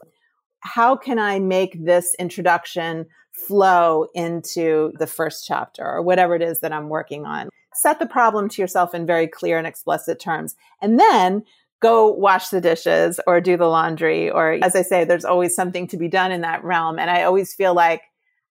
How 0.60 0.96
can 0.96 1.18
I 1.18 1.38
make 1.38 1.84
this 1.84 2.14
introduction 2.18 3.06
flow 3.32 4.06
into 4.14 4.92
the 4.98 5.06
first 5.06 5.46
chapter 5.46 5.84
or 5.84 6.02
whatever 6.02 6.34
it 6.34 6.42
is 6.42 6.60
that 6.60 6.72
I'm 6.72 6.88
working 6.88 7.26
on? 7.26 7.50
Set 7.74 7.98
the 7.98 8.06
problem 8.06 8.48
to 8.48 8.62
yourself 8.62 8.94
in 8.94 9.06
very 9.06 9.28
clear 9.28 9.58
and 9.58 9.66
explicit 9.66 10.18
terms. 10.18 10.56
And 10.80 10.98
then 10.98 11.44
go 11.80 12.08
wash 12.10 12.48
the 12.48 12.60
dishes 12.60 13.20
or 13.26 13.40
do 13.40 13.56
the 13.56 13.68
laundry. 13.68 14.30
Or 14.30 14.58
as 14.62 14.74
I 14.74 14.82
say, 14.82 15.04
there's 15.04 15.24
always 15.24 15.54
something 15.54 15.86
to 15.88 15.96
be 15.96 16.08
done 16.08 16.32
in 16.32 16.40
that 16.40 16.64
realm. 16.64 16.98
And 16.98 17.10
I 17.10 17.22
always 17.22 17.54
feel 17.54 17.74
like 17.74 18.02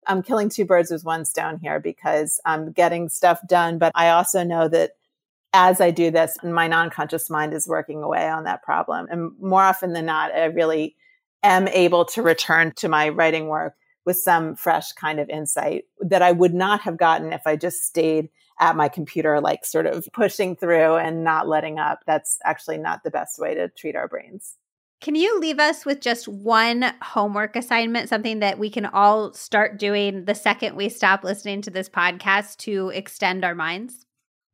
I'm 0.06 0.22
killing 0.22 0.48
two 0.48 0.64
birds 0.64 0.90
with 0.90 1.04
one 1.04 1.24
stone 1.24 1.58
here 1.58 1.80
because 1.80 2.40
I'm 2.44 2.72
getting 2.72 3.08
stuff 3.08 3.40
done. 3.46 3.78
But 3.78 3.92
I 3.94 4.10
also 4.10 4.44
know 4.44 4.68
that 4.68 4.92
as 5.52 5.80
I 5.80 5.90
do 5.90 6.10
this, 6.10 6.36
my 6.42 6.68
non 6.68 6.90
conscious 6.90 7.30
mind 7.30 7.54
is 7.54 7.66
working 7.66 8.02
away 8.02 8.28
on 8.28 8.44
that 8.44 8.62
problem. 8.62 9.06
And 9.10 9.32
more 9.40 9.62
often 9.62 9.92
than 9.92 10.06
not, 10.06 10.34
I 10.34 10.44
really 10.44 10.96
am 11.42 11.68
able 11.68 12.04
to 12.06 12.22
return 12.22 12.72
to 12.76 12.88
my 12.88 13.08
writing 13.08 13.48
work 13.48 13.74
with 14.04 14.16
some 14.16 14.54
fresh 14.54 14.92
kind 14.92 15.18
of 15.18 15.28
insight 15.28 15.84
that 16.00 16.22
I 16.22 16.32
would 16.32 16.54
not 16.54 16.80
have 16.82 16.96
gotten 16.96 17.32
if 17.32 17.46
I 17.46 17.56
just 17.56 17.82
stayed 17.82 18.28
at 18.60 18.76
my 18.76 18.88
computer, 18.88 19.40
like 19.40 19.64
sort 19.64 19.86
of 19.86 20.08
pushing 20.12 20.56
through 20.56 20.96
and 20.96 21.24
not 21.24 21.48
letting 21.48 21.78
up. 21.78 22.00
That's 22.06 22.38
actually 22.44 22.78
not 22.78 23.02
the 23.02 23.10
best 23.10 23.38
way 23.38 23.54
to 23.54 23.68
treat 23.68 23.96
our 23.96 24.08
brains. 24.08 24.54
Can 25.06 25.14
you 25.14 25.38
leave 25.38 25.60
us 25.60 25.86
with 25.86 26.00
just 26.00 26.26
one 26.26 26.92
homework 27.00 27.54
assignment, 27.54 28.08
something 28.08 28.40
that 28.40 28.58
we 28.58 28.68
can 28.68 28.86
all 28.86 29.32
start 29.34 29.78
doing 29.78 30.24
the 30.24 30.34
second 30.34 30.74
we 30.74 30.88
stop 30.88 31.22
listening 31.22 31.62
to 31.62 31.70
this 31.70 31.88
podcast 31.88 32.56
to 32.62 32.88
extend 32.88 33.44
our 33.44 33.54
minds? 33.54 34.04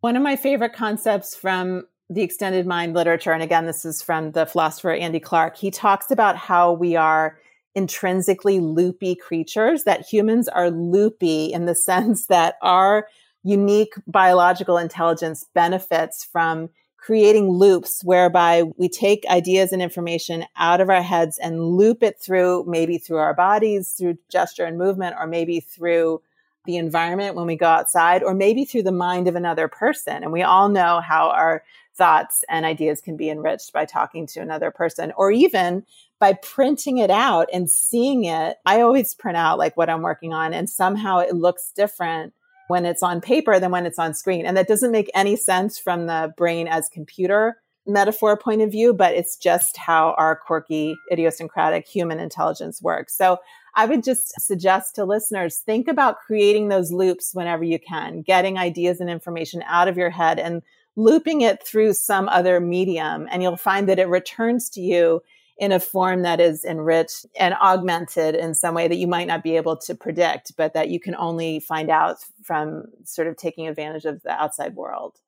One 0.03 0.15
of 0.15 0.23
my 0.23 0.37
favorite 0.37 0.75
concepts 0.75 1.35
from 1.35 1.87
the 2.11 2.21
extended 2.21 2.67
mind 2.67 2.93
literature, 2.93 3.33
and 3.33 3.43
again, 3.43 3.65
this 3.65 3.87
is 3.87 4.03
from 4.03 4.33
the 4.33 4.45
philosopher 4.45 4.91
Andy 4.91 5.21
Clark, 5.21 5.57
he 5.57 5.71
talks 5.71 6.11
about 6.11 6.37
how 6.37 6.75
we 6.75 6.97
are 6.97 7.39
intrinsically 7.75 8.61
loopy 8.61 9.15
creatures, 9.15 9.85
that 9.85 10.05
humans 10.05 10.49
are 10.49 10.71
loopy 10.71 11.47
in 11.47 11.65
the 11.65 11.75
sense 11.75 12.27
that 12.27 12.57
our 12.61 13.09
unique 13.43 13.95
biological 14.07 14.77
intelligence 14.77 15.47
benefits 15.55 16.23
from 16.31 16.69
creating 17.03 17.51
loops 17.51 18.01
whereby 18.05 18.63
we 18.77 18.89
take 18.89 19.27
ideas 19.29 19.73
and 19.73 19.83
information 19.83 20.47
out 20.57 20.81
of 20.81 20.89
our 20.89 21.03
heads 21.03 21.37
and 21.37 21.61
loop 21.61 22.01
it 22.01 22.17
through 22.21 22.65
maybe 22.69 22.97
through 22.97 23.17
our 23.17 23.35
bodies, 23.35 23.95
through 23.99 24.17
gesture 24.31 24.65
and 24.65 24.79
movement, 24.79 25.17
or 25.19 25.27
maybe 25.27 25.59
through 25.59 26.23
the 26.65 26.77
environment 26.77 27.35
when 27.35 27.47
we 27.49 27.57
go 27.57 27.67
outside, 27.67 28.23
or 28.23 28.35
maybe 28.35 28.65
through 28.65 28.85
the 28.85 28.93
mind 28.93 29.27
of 29.27 29.35
another 29.35 29.67
person. 29.67 30.23
And 30.23 30.31
we 30.31 30.43
all 30.43 30.69
know 30.69 31.01
how 31.01 31.31
our 31.31 31.65
thoughts 31.93 32.45
and 32.49 32.65
ideas 32.65 33.01
can 33.01 33.17
be 33.17 33.31
enriched 33.31 33.73
by 33.73 33.85
talking 33.85 34.29
to 34.29 34.41
another 34.41 34.71
person, 34.71 35.13
or 35.17 35.33
even 35.33 35.85
by 36.21 36.35
printing 36.35 36.99
it 36.99 37.11
out 37.11 37.49
and 37.53 37.69
seeing 37.69 38.27
it. 38.27 38.59
I 38.65 38.81
always 38.81 39.13
print 39.13 39.37
out 39.37 39.59
like 39.59 39.77
what 39.77 39.91
I'm 39.91 40.03
working 40.03 40.33
on, 40.33 40.55
and 40.55 40.71
somehow 40.71 41.19
it 41.19 41.35
looks 41.35 41.73
different 41.75 42.33
when 42.69 42.87
it's 42.87 43.03
on 43.03 43.21
paper 43.21 43.59
than 43.59 43.71
when 43.71 43.87
it's 43.87 43.99
on 43.99 44.15
screen. 44.15 44.47
And 44.47 44.57
that 44.57 44.69
doesn't 44.69 44.93
make 44.93 45.11
any 45.15 45.37
sense 45.37 45.79
from 45.79 46.07
the 46.07 46.33
brain 46.37 46.69
as 46.69 46.89
computer 46.89 47.57
metaphor 47.87 48.37
point 48.37 48.63
of 48.63 48.71
view, 48.71 48.95
but 48.95 49.15
it's 49.15 49.37
just 49.37 49.77
how 49.77 50.15
our 50.17 50.37
quirky, 50.37 50.97
idiosyncratic 51.11 51.87
human 51.87 52.21
intelligence 52.21 52.81
works. 52.81 53.17
So 53.17 53.39
I 53.75 53.87
would 53.87 54.05
just 54.05 54.41
suggest 54.41 54.95
to 54.95 55.05
listeners 55.05 55.59
think 55.59 55.89
about 55.89 56.21
creating 56.21 56.69
those 56.69 56.93
loops 56.93 57.31
whenever 57.35 57.65
you 57.65 57.79
can, 57.79 58.23
getting 58.23 58.59
ideas 58.59 59.01
and 59.01 59.11
information 59.11 59.65
out 59.67 59.89
of 59.89 59.97
your 59.97 60.11
head 60.11 60.39
and 60.39 60.63
looping 60.95 61.41
it 61.41 61.67
through 61.67 61.95
some 61.95 62.29
other 62.29 62.61
medium. 62.61 63.27
And 63.31 63.43
you'll 63.43 63.57
find 63.57 63.89
that 63.89 63.99
it 63.99 64.09
returns 64.09 64.69
to 64.71 64.81
you 64.81 65.23
in 65.63 65.71
a 65.71 65.79
form 65.79 66.23
that 66.23 66.41
is 66.41 66.65
enriched 66.65 67.25
and 67.39 67.55
augmented 67.63 68.35
in 68.35 68.53
some 68.53 68.75
way 68.75 68.89
that 68.89 68.97
you 68.97 69.07
might 69.07 69.29
not 69.29 69.45
be 69.45 69.55
able 69.57 69.77
to 69.77 69.95
predict, 69.95 70.57
but 70.57 70.75
that 70.75 70.89
you 70.89 70.99
can 70.99 71.15
only 71.15 71.61
find 71.61 71.89
out 71.89 72.17
from 72.43 72.83
sort 73.05 73.29
of 73.29 73.37
taking 73.37 73.69
advantage 73.69 74.05
of 74.05 74.21
the 74.25 74.33
outside 74.33 74.75
world. 74.75 75.21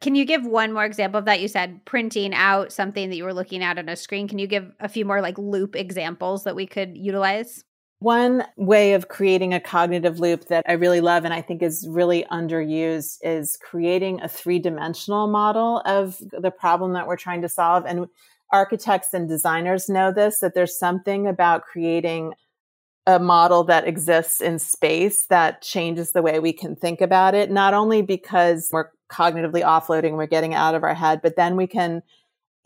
Can 0.00 0.14
you 0.14 0.24
give 0.24 0.46
one 0.46 0.72
more 0.72 0.84
example 0.84 1.18
of 1.18 1.24
that? 1.24 1.40
You 1.40 1.48
said 1.48 1.84
printing 1.86 2.32
out 2.34 2.72
something 2.72 3.10
that 3.10 3.16
you 3.16 3.24
were 3.24 3.34
looking 3.34 3.64
at 3.64 3.78
on 3.78 3.88
a 3.88 3.96
screen. 3.96 4.28
Can 4.28 4.38
you 4.38 4.46
give 4.46 4.70
a 4.78 4.88
few 4.88 5.04
more 5.04 5.20
like 5.20 5.36
loop 5.38 5.74
examples 5.74 6.44
that 6.44 6.54
we 6.54 6.68
could 6.68 6.96
utilize? 6.96 7.64
One 7.98 8.44
way 8.56 8.92
of 8.92 9.08
creating 9.08 9.54
a 9.54 9.60
cognitive 9.60 10.20
loop 10.20 10.46
that 10.46 10.64
I 10.68 10.74
really 10.74 11.00
love 11.00 11.24
and 11.24 11.34
I 11.34 11.42
think 11.42 11.62
is 11.62 11.84
really 11.90 12.24
underused 12.30 13.18
is 13.22 13.58
creating 13.60 14.22
a 14.22 14.28
three 14.28 14.60
dimensional 14.60 15.26
model 15.26 15.82
of 15.84 16.16
the 16.30 16.52
problem 16.52 16.92
that 16.92 17.08
we're 17.08 17.16
trying 17.16 17.42
to 17.42 17.48
solve. 17.48 17.84
And 17.86 18.06
architects 18.52 19.14
and 19.14 19.28
designers 19.28 19.88
know 19.88 20.12
this 20.12 20.40
that 20.40 20.54
there's 20.54 20.78
something 20.78 21.26
about 21.26 21.62
creating 21.62 22.32
a 23.06 23.18
model 23.18 23.64
that 23.64 23.86
exists 23.86 24.40
in 24.40 24.58
space 24.58 25.26
that 25.26 25.62
changes 25.62 26.12
the 26.12 26.22
way 26.22 26.38
we 26.38 26.52
can 26.52 26.76
think 26.76 27.00
about 27.00 27.34
it, 27.34 27.50
not 27.50 27.74
only 27.74 28.02
because 28.02 28.68
we're 28.72 28.90
cognitively 29.10 29.62
offloading, 29.62 30.12
we're 30.12 30.26
getting 30.26 30.54
out 30.54 30.74
of 30.74 30.84
our 30.84 30.94
head, 30.94 31.20
but 31.22 31.36
then 31.36 31.56
we 31.56 31.66
can 31.66 32.02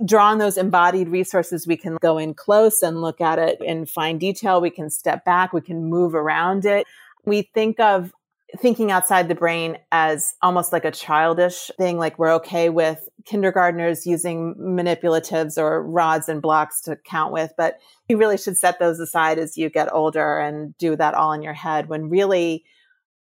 draw 0.04 0.30
on 0.30 0.38
those 0.38 0.58
embodied 0.58 1.08
resources. 1.08 1.66
We 1.66 1.76
can 1.76 1.96
go 2.02 2.18
in 2.18 2.34
close 2.34 2.82
and 2.82 3.00
look 3.00 3.20
at 3.20 3.38
it 3.38 3.58
in 3.62 3.86
fine 3.86 4.18
detail. 4.18 4.60
We 4.60 4.70
can 4.70 4.90
step 4.90 5.24
back. 5.24 5.52
We 5.52 5.60
can 5.60 5.84
move 5.84 6.14
around 6.14 6.64
it. 6.64 6.86
We 7.24 7.42
think 7.54 7.78
of 7.78 8.12
thinking 8.60 8.90
outside 8.90 9.28
the 9.28 9.34
brain 9.34 9.78
as 9.92 10.34
almost 10.42 10.72
like 10.72 10.84
a 10.84 10.90
childish 10.90 11.70
thing, 11.78 11.98
like 11.98 12.18
we're 12.18 12.34
okay 12.34 12.68
with 12.68 13.08
kindergartners 13.24 14.06
using 14.06 14.54
manipulatives 14.58 15.58
or 15.58 15.82
rods 15.82 16.28
and 16.28 16.42
blocks 16.42 16.80
to 16.82 16.96
count 17.04 17.32
with, 17.32 17.52
but 17.56 17.78
you 18.08 18.16
really 18.16 18.36
should 18.36 18.56
set 18.56 18.78
those 18.78 19.00
aside 19.00 19.38
as 19.38 19.56
you 19.56 19.70
get 19.70 19.92
older 19.92 20.38
and 20.38 20.76
do 20.78 20.96
that 20.96 21.14
all 21.14 21.32
in 21.32 21.42
your 21.42 21.54
head 21.54 21.88
when 21.88 22.08
really 22.08 22.64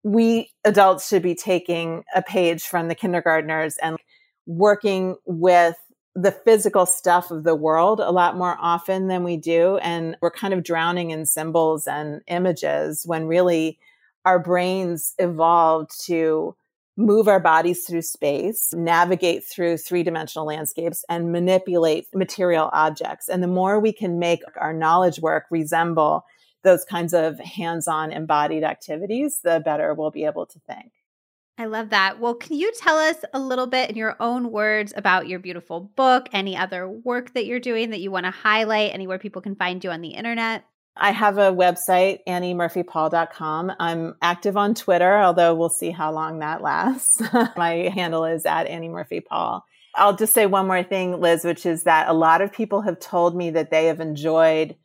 we 0.03 0.51
adults 0.65 1.07
should 1.07 1.23
be 1.23 1.35
taking 1.35 2.03
a 2.13 2.21
page 2.21 2.63
from 2.63 2.87
the 2.87 2.95
kindergartners 2.95 3.77
and 3.77 3.97
working 4.45 5.15
with 5.25 5.77
the 6.15 6.31
physical 6.31 6.85
stuff 6.85 7.31
of 7.31 7.43
the 7.43 7.55
world 7.55 7.99
a 7.99 8.11
lot 8.11 8.37
more 8.37 8.57
often 8.59 9.07
than 9.07 9.23
we 9.23 9.37
do. 9.37 9.77
And 9.77 10.15
we're 10.21 10.31
kind 10.31 10.53
of 10.53 10.63
drowning 10.63 11.11
in 11.11 11.25
symbols 11.25 11.87
and 11.87 12.21
images 12.27 13.03
when 13.05 13.25
really 13.25 13.79
our 14.25 14.39
brains 14.39 15.13
evolved 15.19 15.91
to 16.05 16.55
move 16.95 17.27
our 17.27 17.39
bodies 17.39 17.85
through 17.85 18.03
space, 18.03 18.71
navigate 18.73 19.43
through 19.43 19.77
three 19.77 20.03
dimensional 20.03 20.45
landscapes, 20.45 21.03
and 21.09 21.31
manipulate 21.31 22.07
material 22.13 22.69
objects. 22.71 23.27
And 23.27 23.41
the 23.41 23.47
more 23.47 23.79
we 23.79 23.91
can 23.91 24.19
make 24.19 24.41
our 24.59 24.73
knowledge 24.73 25.19
work 25.19 25.45
resemble 25.49 26.23
those 26.63 26.85
kinds 26.85 27.13
of 27.13 27.39
hands 27.39 27.87
on 27.87 28.11
embodied 28.11 28.63
activities, 28.63 29.39
the 29.43 29.61
better 29.65 29.93
we'll 29.93 30.11
be 30.11 30.25
able 30.25 30.45
to 30.45 30.59
think. 30.59 30.91
I 31.57 31.65
love 31.65 31.89
that. 31.89 32.19
Well, 32.19 32.33
can 32.33 32.57
you 32.57 32.71
tell 32.77 32.97
us 32.97 33.17
a 33.33 33.39
little 33.39 33.67
bit 33.67 33.89
in 33.89 33.95
your 33.95 34.15
own 34.19 34.51
words 34.51 34.93
about 34.95 35.27
your 35.27 35.39
beautiful 35.39 35.81
book, 35.81 36.29
any 36.31 36.57
other 36.57 36.87
work 36.87 37.33
that 37.33 37.45
you're 37.45 37.59
doing 37.59 37.91
that 37.91 37.99
you 37.99 38.09
want 38.09 38.25
to 38.25 38.31
highlight, 38.31 38.93
anywhere 38.93 39.19
people 39.19 39.41
can 39.41 39.55
find 39.55 39.83
you 39.83 39.91
on 39.91 40.01
the 40.01 40.09
internet? 40.09 40.63
I 40.95 41.11
have 41.11 41.37
a 41.37 41.51
website, 41.51 42.19
anniemurphypaul.com. 42.27 43.73
I'm 43.79 44.15
active 44.21 44.55
on 44.57 44.75
Twitter, 44.75 45.17
although 45.17 45.55
we'll 45.55 45.69
see 45.69 45.89
how 45.89 46.11
long 46.11 46.39
that 46.39 46.61
lasts. 46.61 47.21
My 47.57 47.91
handle 47.93 48.25
is 48.25 48.45
at 48.45 48.67
Annie 48.67 48.89
Murphy 48.89 49.19
Paul. 49.19 49.65
I'll 49.95 50.15
just 50.15 50.33
say 50.33 50.45
one 50.45 50.67
more 50.67 50.83
thing, 50.83 51.19
Liz, 51.19 51.43
which 51.43 51.65
is 51.65 51.83
that 51.83 52.09
a 52.09 52.13
lot 52.13 52.41
of 52.41 52.51
people 52.51 52.81
have 52.81 52.99
told 52.99 53.35
me 53.35 53.51
that 53.51 53.69
they 53.69 53.85
have 53.85 53.99
enjoyed 53.99 54.75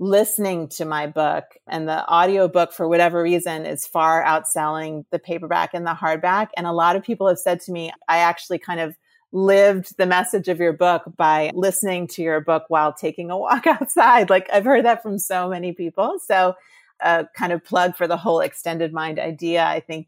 listening 0.00 0.68
to 0.68 0.84
my 0.84 1.06
book 1.06 1.44
and 1.68 1.88
the 1.88 2.06
audiobook 2.12 2.72
for 2.72 2.88
whatever 2.88 3.22
reason 3.22 3.64
is 3.64 3.86
far 3.86 4.24
outselling 4.24 5.04
the 5.10 5.18
paperback 5.18 5.70
and 5.72 5.86
the 5.86 5.94
hardback. 5.94 6.48
And 6.56 6.66
a 6.66 6.72
lot 6.72 6.96
of 6.96 7.02
people 7.02 7.28
have 7.28 7.38
said 7.38 7.60
to 7.62 7.72
me, 7.72 7.92
I 8.08 8.18
actually 8.18 8.58
kind 8.58 8.80
of 8.80 8.96
lived 9.34 9.96
the 9.98 10.06
message 10.06 10.48
of 10.48 10.60
your 10.60 10.72
book 10.72 11.02
by 11.16 11.50
listening 11.54 12.06
to 12.06 12.22
your 12.22 12.40
book 12.40 12.64
while 12.68 12.92
taking 12.92 13.30
a 13.30 13.36
walk 13.36 13.66
outside. 13.66 14.30
Like 14.30 14.48
I've 14.52 14.64
heard 14.64 14.84
that 14.84 15.02
from 15.02 15.18
so 15.18 15.48
many 15.48 15.72
people. 15.72 16.18
So, 16.24 16.54
uh, 17.02 17.24
kind 17.36 17.52
of 17.52 17.62
plug 17.62 17.96
for 17.96 18.06
the 18.06 18.16
whole 18.16 18.40
extended 18.40 18.92
mind 18.92 19.18
idea. 19.18 19.64
I 19.64 19.80
think 19.80 20.06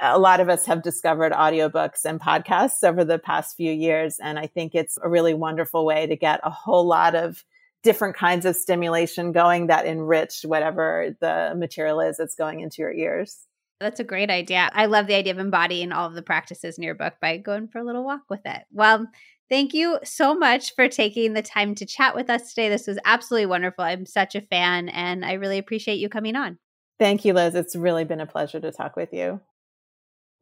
a 0.00 0.18
lot 0.18 0.40
of 0.40 0.48
us 0.48 0.64
have 0.64 0.82
discovered 0.82 1.32
audiobooks 1.32 2.04
and 2.04 2.20
podcasts 2.20 2.84
over 2.84 3.04
the 3.04 3.18
past 3.18 3.56
few 3.56 3.72
years. 3.72 4.18
And 4.22 4.38
I 4.38 4.46
think 4.46 4.74
it's 4.74 4.96
a 5.02 5.08
really 5.08 5.34
wonderful 5.34 5.84
way 5.84 6.06
to 6.06 6.16
get 6.16 6.40
a 6.44 6.50
whole 6.50 6.86
lot 6.86 7.14
of 7.14 7.44
different 7.82 8.16
kinds 8.16 8.46
of 8.46 8.56
stimulation 8.56 9.32
going 9.32 9.66
that 9.66 9.86
enrich 9.86 10.42
whatever 10.44 11.14
the 11.20 11.54
material 11.56 12.00
is 12.00 12.18
that's 12.18 12.36
going 12.36 12.60
into 12.60 12.80
your 12.82 12.92
ears. 12.92 13.46
That's 13.80 13.98
a 14.00 14.04
great 14.04 14.30
idea. 14.30 14.70
I 14.74 14.86
love 14.86 15.06
the 15.06 15.14
idea 15.14 15.32
of 15.32 15.38
embodying 15.38 15.90
all 15.90 16.06
of 16.06 16.14
the 16.14 16.22
practices 16.22 16.76
in 16.76 16.84
your 16.84 16.94
book 16.94 17.14
by 17.20 17.38
going 17.38 17.68
for 17.68 17.78
a 17.78 17.84
little 17.84 18.04
walk 18.04 18.22
with 18.28 18.42
it. 18.44 18.62
Well, 18.70 19.06
thank 19.48 19.72
you 19.72 19.98
so 20.04 20.34
much 20.34 20.74
for 20.74 20.86
taking 20.86 21.32
the 21.32 21.40
time 21.40 21.74
to 21.76 21.86
chat 21.86 22.14
with 22.14 22.28
us 22.28 22.50
today. 22.50 22.68
This 22.68 22.86
was 22.86 22.98
absolutely 23.06 23.46
wonderful. 23.46 23.84
I'm 23.84 24.04
such 24.04 24.34
a 24.34 24.42
fan 24.42 24.90
and 24.90 25.24
I 25.24 25.32
really 25.34 25.56
appreciate 25.56 25.98
you 25.98 26.10
coming 26.10 26.36
on. 26.36 26.58
Thank 26.98 27.24
you, 27.24 27.32
Liz. 27.32 27.54
It's 27.54 27.74
really 27.74 28.04
been 28.04 28.20
a 28.20 28.26
pleasure 28.26 28.60
to 28.60 28.70
talk 28.70 28.96
with 28.96 29.14
you. 29.14 29.40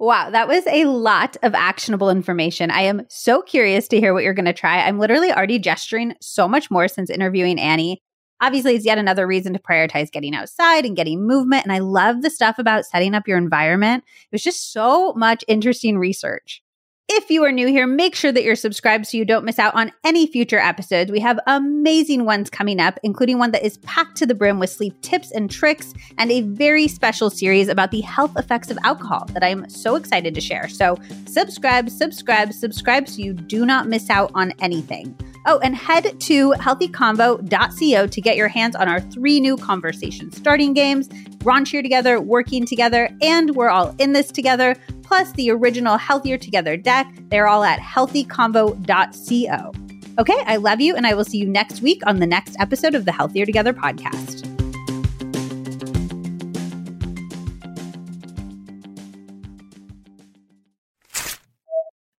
Wow, 0.01 0.31
that 0.31 0.49
was 0.49 0.65
a 0.67 0.85
lot 0.85 1.37
of 1.43 1.55
actionable 1.55 2.11
information. 2.11 2.71
I 2.71 2.83
am 2.83 3.03
so 3.09 3.43
curious 3.43 3.89
to 3.89 4.01
hear 4.01 4.15
what 4.15 4.23
you're 4.25 4.35
going 4.35 4.45
to 4.45 4.53
try. 4.53 4.81
I'm 4.81 4.99
literally 4.99 5.33
already 5.33 5.59
gesturing 5.59 6.15
so 6.21 6.49
much 6.49 6.71
more 6.71 6.89
since 6.89 7.11
interviewing 7.11 7.59
Annie. 7.59 8.01
Obviously, 8.41 8.75
it's 8.75 8.85
yet 8.85 8.99
another 8.99 9.27
reason 9.27 9.53
to 9.53 9.59
prioritize 9.59 10.11
getting 10.13 10.35
outside 10.35 10.85
and 10.85 10.97
getting 10.97 11.27
movement. 11.27 11.65
And 11.65 11.73
I 11.73 11.79
love 11.79 12.23
the 12.23 12.31
stuff 12.31 12.59
about 12.59 12.87
setting 12.87 13.15
up 13.15 13.27
your 13.27 13.39
environment. 13.39 14.05
It 14.07 14.35
was 14.35 14.43
just 14.43 14.73
so 14.73 15.13
much 15.15 15.45
interesting 15.49 15.99
research. 15.99 16.63
If 17.11 17.31
you 17.31 17.43
are 17.45 17.53
new 17.53 17.67
here, 17.69 17.87
make 17.87 18.15
sure 18.15 18.33
that 18.33 18.45
you're 18.45 18.55
subscribed 18.55 19.07
so 19.07 19.17
you 19.17 19.25
don't 19.25 19.47
miss 19.47 19.59
out 19.59 19.75
on 19.75 19.93
any 20.05 20.27
future 20.27 20.59
episodes. 20.59 21.11
We 21.11 21.21
have 21.21 21.41
amazing 21.47 22.27
ones 22.27 22.51
coming 22.51 22.81
up, 22.81 22.99
including 23.03 23.39
one 23.39 23.51
that 23.53 23.65
is 23.65 23.79
packed 23.79 24.19
to 24.19 24.27
the 24.27 24.35
brim 24.35 24.59
with 24.59 24.69
sleep 24.69 25.01
tips 25.01 25.31
and 25.31 25.51
tricks, 25.51 25.95
and 26.19 26.31
a 26.31 26.43
very 26.43 26.87
special 26.87 27.31
series 27.31 27.69
about 27.69 27.93
the 27.93 28.03
health 28.03 28.37
effects 28.37 28.71
of 28.71 28.77
alcohol 28.85 29.25
that 29.33 29.43
I 29.43 29.49
am 29.49 29.71
so 29.71 29.95
excited 29.95 30.35
to 30.35 30.41
share. 30.43 30.69
So, 30.69 30.99
subscribe, 31.27 31.89
subscribe, 31.89 32.53
subscribe 32.53 33.09
so 33.09 33.23
you 33.23 33.33
do 33.33 33.65
not 33.65 33.89
miss 33.89 34.11
out 34.11 34.31
on 34.35 34.53
anything. 34.59 35.19
Oh, 35.47 35.59
and 35.61 35.75
head 35.75 36.21
to 36.21 36.51
healthyconvo.co 36.53 38.07
to 38.07 38.21
get 38.21 38.37
your 38.37 38.49
hands 38.49 38.77
on 38.77 38.87
our 38.87 39.01
three 39.01 39.41
new 39.41 39.57
conversation 39.57 40.31
starting 40.31 40.75
games 40.75 41.09
Raunchier 41.39 41.83
Together, 41.83 42.21
Working 42.21 42.67
Together, 42.67 43.09
and 43.23 43.55
We're 43.55 43.71
All 43.71 43.95
in 43.99 44.13
This 44.13 44.31
Together 44.31 44.77
plus 45.09 45.33
the 45.33 45.51
original 45.51 45.97
Healthier 45.97 46.37
Together 46.37 46.77
deck. 46.77 47.11
They're 47.31 47.49
all 47.49 47.65
at 47.65 47.81
healthyconvo.co. 47.81 49.73
Okay, 50.21 50.43
I 50.47 50.57
love 50.57 50.83
you, 50.83 50.95
and 50.95 51.07
I 51.07 51.15
will 51.15 51.25
see 51.25 51.39
you 51.39 51.49
next 51.49 51.81
week 51.81 52.03
on 52.07 52.19
the 52.19 52.27
next 52.27 52.57
episode 52.61 52.95
of 52.95 53.07
the 53.07 53.13
Healthier 53.13 53.47
Together 53.47 53.73
podcast. 53.73 54.45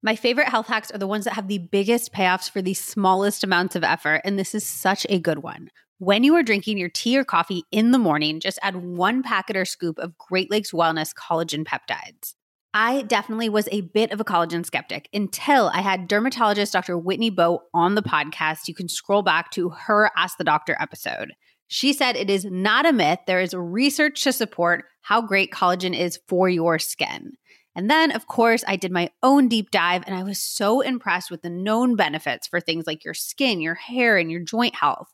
My 0.01 0.15
favorite 0.15 0.47
health 0.47 0.67
hacks 0.67 0.89
are 0.89 0.97
the 0.97 1.05
ones 1.05 1.25
that 1.25 1.33
have 1.35 1.47
the 1.47 1.59
biggest 1.59 2.11
payoffs 2.11 2.49
for 2.49 2.63
the 2.63 2.73
smallest 2.73 3.43
amounts 3.43 3.75
of 3.75 3.83
effort, 3.83 4.21
and 4.23 4.39
this 4.39 4.55
is 4.55 4.65
such 4.65 5.05
a 5.09 5.19
good 5.19 5.43
one. 5.43 5.69
When 5.99 6.23
you 6.23 6.33
are 6.35 6.43
drinking 6.43 6.79
your 6.79 6.89
tea 6.89 7.19
or 7.19 7.23
coffee 7.23 7.65
in 7.71 7.91
the 7.91 7.99
morning, 7.99 8.39
just 8.39 8.57
add 8.63 8.77
one 8.77 9.21
packet 9.21 9.57
or 9.57 9.65
scoop 9.65 9.99
of 9.99 10.17
Great 10.17 10.49
Lakes 10.49 10.71
Wellness 10.71 11.13
collagen 11.13 11.65
peptides. 11.65 12.33
I 12.73 13.01
definitely 13.01 13.49
was 13.49 13.67
a 13.71 13.81
bit 13.81 14.11
of 14.11 14.19
a 14.19 14.23
collagen 14.23 14.63
skeptic 14.65 15.09
until 15.11 15.71
I 15.73 15.81
had 15.81 16.07
dermatologist 16.07 16.73
Dr. 16.73 16.97
Whitney 16.97 17.31
Bowe 17.31 17.61
on 17.73 17.95
the 17.95 18.03
podcast. 18.03 18.67
You 18.67 18.75
can 18.75 18.87
scroll 18.87 19.23
back 19.23 19.49
to 19.51 19.69
her 19.69 20.11
Ask 20.15 20.37
the 20.37 20.43
Doctor 20.43 20.77
episode. 20.79 21.33
She 21.67 21.93
said 21.93 22.15
it 22.15 22.29
is 22.29 22.45
not 22.45 22.85
a 22.85 22.93
myth. 22.93 23.19
There 23.25 23.41
is 23.41 23.53
research 23.55 24.23
to 24.23 24.33
support 24.33 24.85
how 25.01 25.21
great 25.21 25.51
collagen 25.51 25.97
is 25.97 26.19
for 26.27 26.47
your 26.47 26.77
skin. 26.77 27.33
And 27.75 27.89
then, 27.89 28.11
of 28.11 28.27
course, 28.27 28.63
I 28.67 28.75
did 28.75 28.91
my 28.91 29.09
own 29.23 29.47
deep 29.47 29.71
dive 29.71 30.03
and 30.05 30.15
I 30.15 30.23
was 30.23 30.39
so 30.39 30.81
impressed 30.81 31.31
with 31.31 31.41
the 31.41 31.49
known 31.49 31.95
benefits 31.95 32.47
for 32.47 32.59
things 32.59 32.85
like 32.85 33.03
your 33.03 33.13
skin, 33.13 33.61
your 33.61 33.75
hair, 33.75 34.17
and 34.17 34.31
your 34.31 34.41
joint 34.41 34.75
health. 34.75 35.07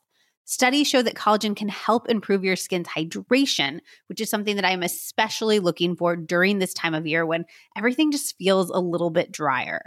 Studies 0.48 0.86
show 0.86 1.02
that 1.02 1.16
collagen 1.16 1.56
can 1.56 1.68
help 1.68 2.08
improve 2.08 2.44
your 2.44 2.54
skin's 2.54 2.86
hydration, 2.86 3.80
which 4.06 4.20
is 4.20 4.30
something 4.30 4.54
that 4.54 4.64
I'm 4.64 4.84
especially 4.84 5.58
looking 5.58 5.96
for 5.96 6.14
during 6.14 6.60
this 6.60 6.72
time 6.72 6.94
of 6.94 7.04
year 7.04 7.26
when 7.26 7.46
everything 7.76 8.12
just 8.12 8.38
feels 8.38 8.70
a 8.70 8.78
little 8.78 9.10
bit 9.10 9.32
drier. 9.32 9.82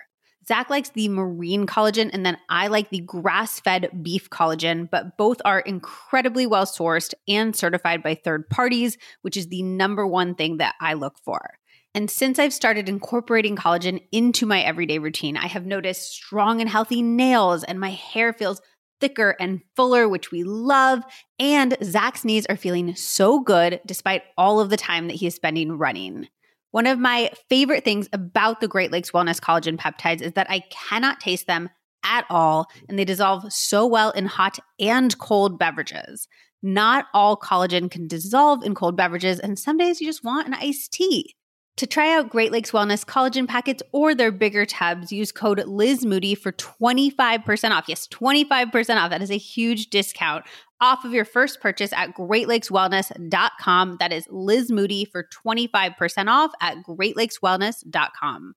Zach 0.45 0.69
likes 0.69 0.89
the 0.89 1.07
marine 1.07 1.65
collagen, 1.65 2.09
and 2.11 2.25
then 2.25 2.37
I 2.49 2.67
like 2.67 2.89
the 2.89 2.99
grass 2.99 3.61
fed 3.61 4.03
beef 4.03 4.29
collagen, 4.29 4.89
but 4.91 5.15
both 5.15 5.41
are 5.45 5.61
incredibly 5.61 6.45
well 6.45 6.65
sourced 6.65 7.13
and 7.25 7.55
certified 7.55 8.03
by 8.03 8.15
third 8.15 8.49
parties, 8.49 8.97
which 9.21 9.37
is 9.37 9.47
the 9.47 9.63
number 9.63 10.05
one 10.05 10.35
thing 10.35 10.57
that 10.57 10.75
I 10.81 10.95
look 10.95 11.15
for. 11.23 11.57
And 11.95 12.11
since 12.11 12.37
I've 12.37 12.53
started 12.53 12.89
incorporating 12.89 13.55
collagen 13.55 14.01
into 14.11 14.45
my 14.45 14.61
everyday 14.61 14.99
routine, 14.99 15.37
I 15.37 15.47
have 15.47 15.65
noticed 15.65 16.11
strong 16.11 16.59
and 16.59 16.69
healthy 16.69 17.01
nails, 17.01 17.63
and 17.63 17.79
my 17.79 17.91
hair 17.91 18.33
feels 18.33 18.61
thicker 18.99 19.35
and 19.39 19.61
fuller, 19.75 20.07
which 20.07 20.31
we 20.31 20.43
love. 20.43 21.03
And 21.39 21.77
Zach's 21.83 22.25
knees 22.25 22.45
are 22.47 22.57
feeling 22.57 22.95
so 22.95 23.39
good 23.39 23.79
despite 23.85 24.23
all 24.37 24.59
of 24.59 24.69
the 24.69 24.77
time 24.77 25.07
that 25.07 25.15
he 25.15 25.27
is 25.27 25.35
spending 25.35 25.77
running. 25.77 26.27
One 26.71 26.85
of 26.85 26.99
my 26.99 27.31
favorite 27.49 27.83
things 27.83 28.07
about 28.13 28.61
the 28.61 28.67
Great 28.67 28.91
Lakes 28.91 29.11
Wellness 29.11 29.39
Collagen 29.39 29.77
peptides 29.77 30.21
is 30.21 30.33
that 30.33 30.49
I 30.49 30.63
cannot 30.69 31.19
taste 31.19 31.47
them 31.47 31.69
at 32.03 32.25
all, 32.29 32.67
and 32.87 32.97
they 32.97 33.05
dissolve 33.05 33.51
so 33.51 33.85
well 33.85 34.11
in 34.11 34.25
hot 34.25 34.59
and 34.79 35.17
cold 35.17 35.57
beverages. 35.57 36.27
Not 36.61 37.05
all 37.13 37.37
collagen 37.37 37.89
can 37.89 38.07
dissolve 38.07 38.63
in 38.63 38.75
cold 38.75 38.95
beverages, 38.95 39.39
and 39.39 39.57
some 39.57 39.77
days 39.77 39.99
you 39.99 40.07
just 40.07 40.23
want 40.23 40.47
an 40.47 40.53
iced 40.53 40.91
tea. 40.91 41.35
To 41.79 41.87
try 41.87 42.13
out 42.13 42.29
Great 42.29 42.51
Lakes 42.51 42.71
Wellness 42.71 43.05
collagen 43.05 43.47
packets 43.47 43.81
or 43.93 44.13
their 44.13 44.33
bigger 44.33 44.65
tubs, 44.65 45.13
use 45.13 45.31
code 45.31 45.65
Liz 45.65 46.05
Moody 46.05 46.35
for 46.35 46.51
25% 46.51 47.71
off. 47.71 47.85
Yes, 47.87 48.05
25% 48.09 48.97
off. 48.97 49.09
That 49.09 49.21
is 49.21 49.31
a 49.31 49.37
huge 49.37 49.89
discount 49.89 50.43
off 50.81 51.05
of 51.05 51.13
your 51.13 51.23
first 51.23 51.61
purchase 51.61 51.93
at 51.93 52.17
greatlakeswellness.com. 52.17 53.95
That 54.01 54.11
is 54.11 54.27
Liz 54.29 54.69
Moody 54.69 55.05
for 55.05 55.29
25% 55.45 56.27
off 56.27 56.51
at 56.59 56.83
greatlakeswellness.com. 56.83 58.55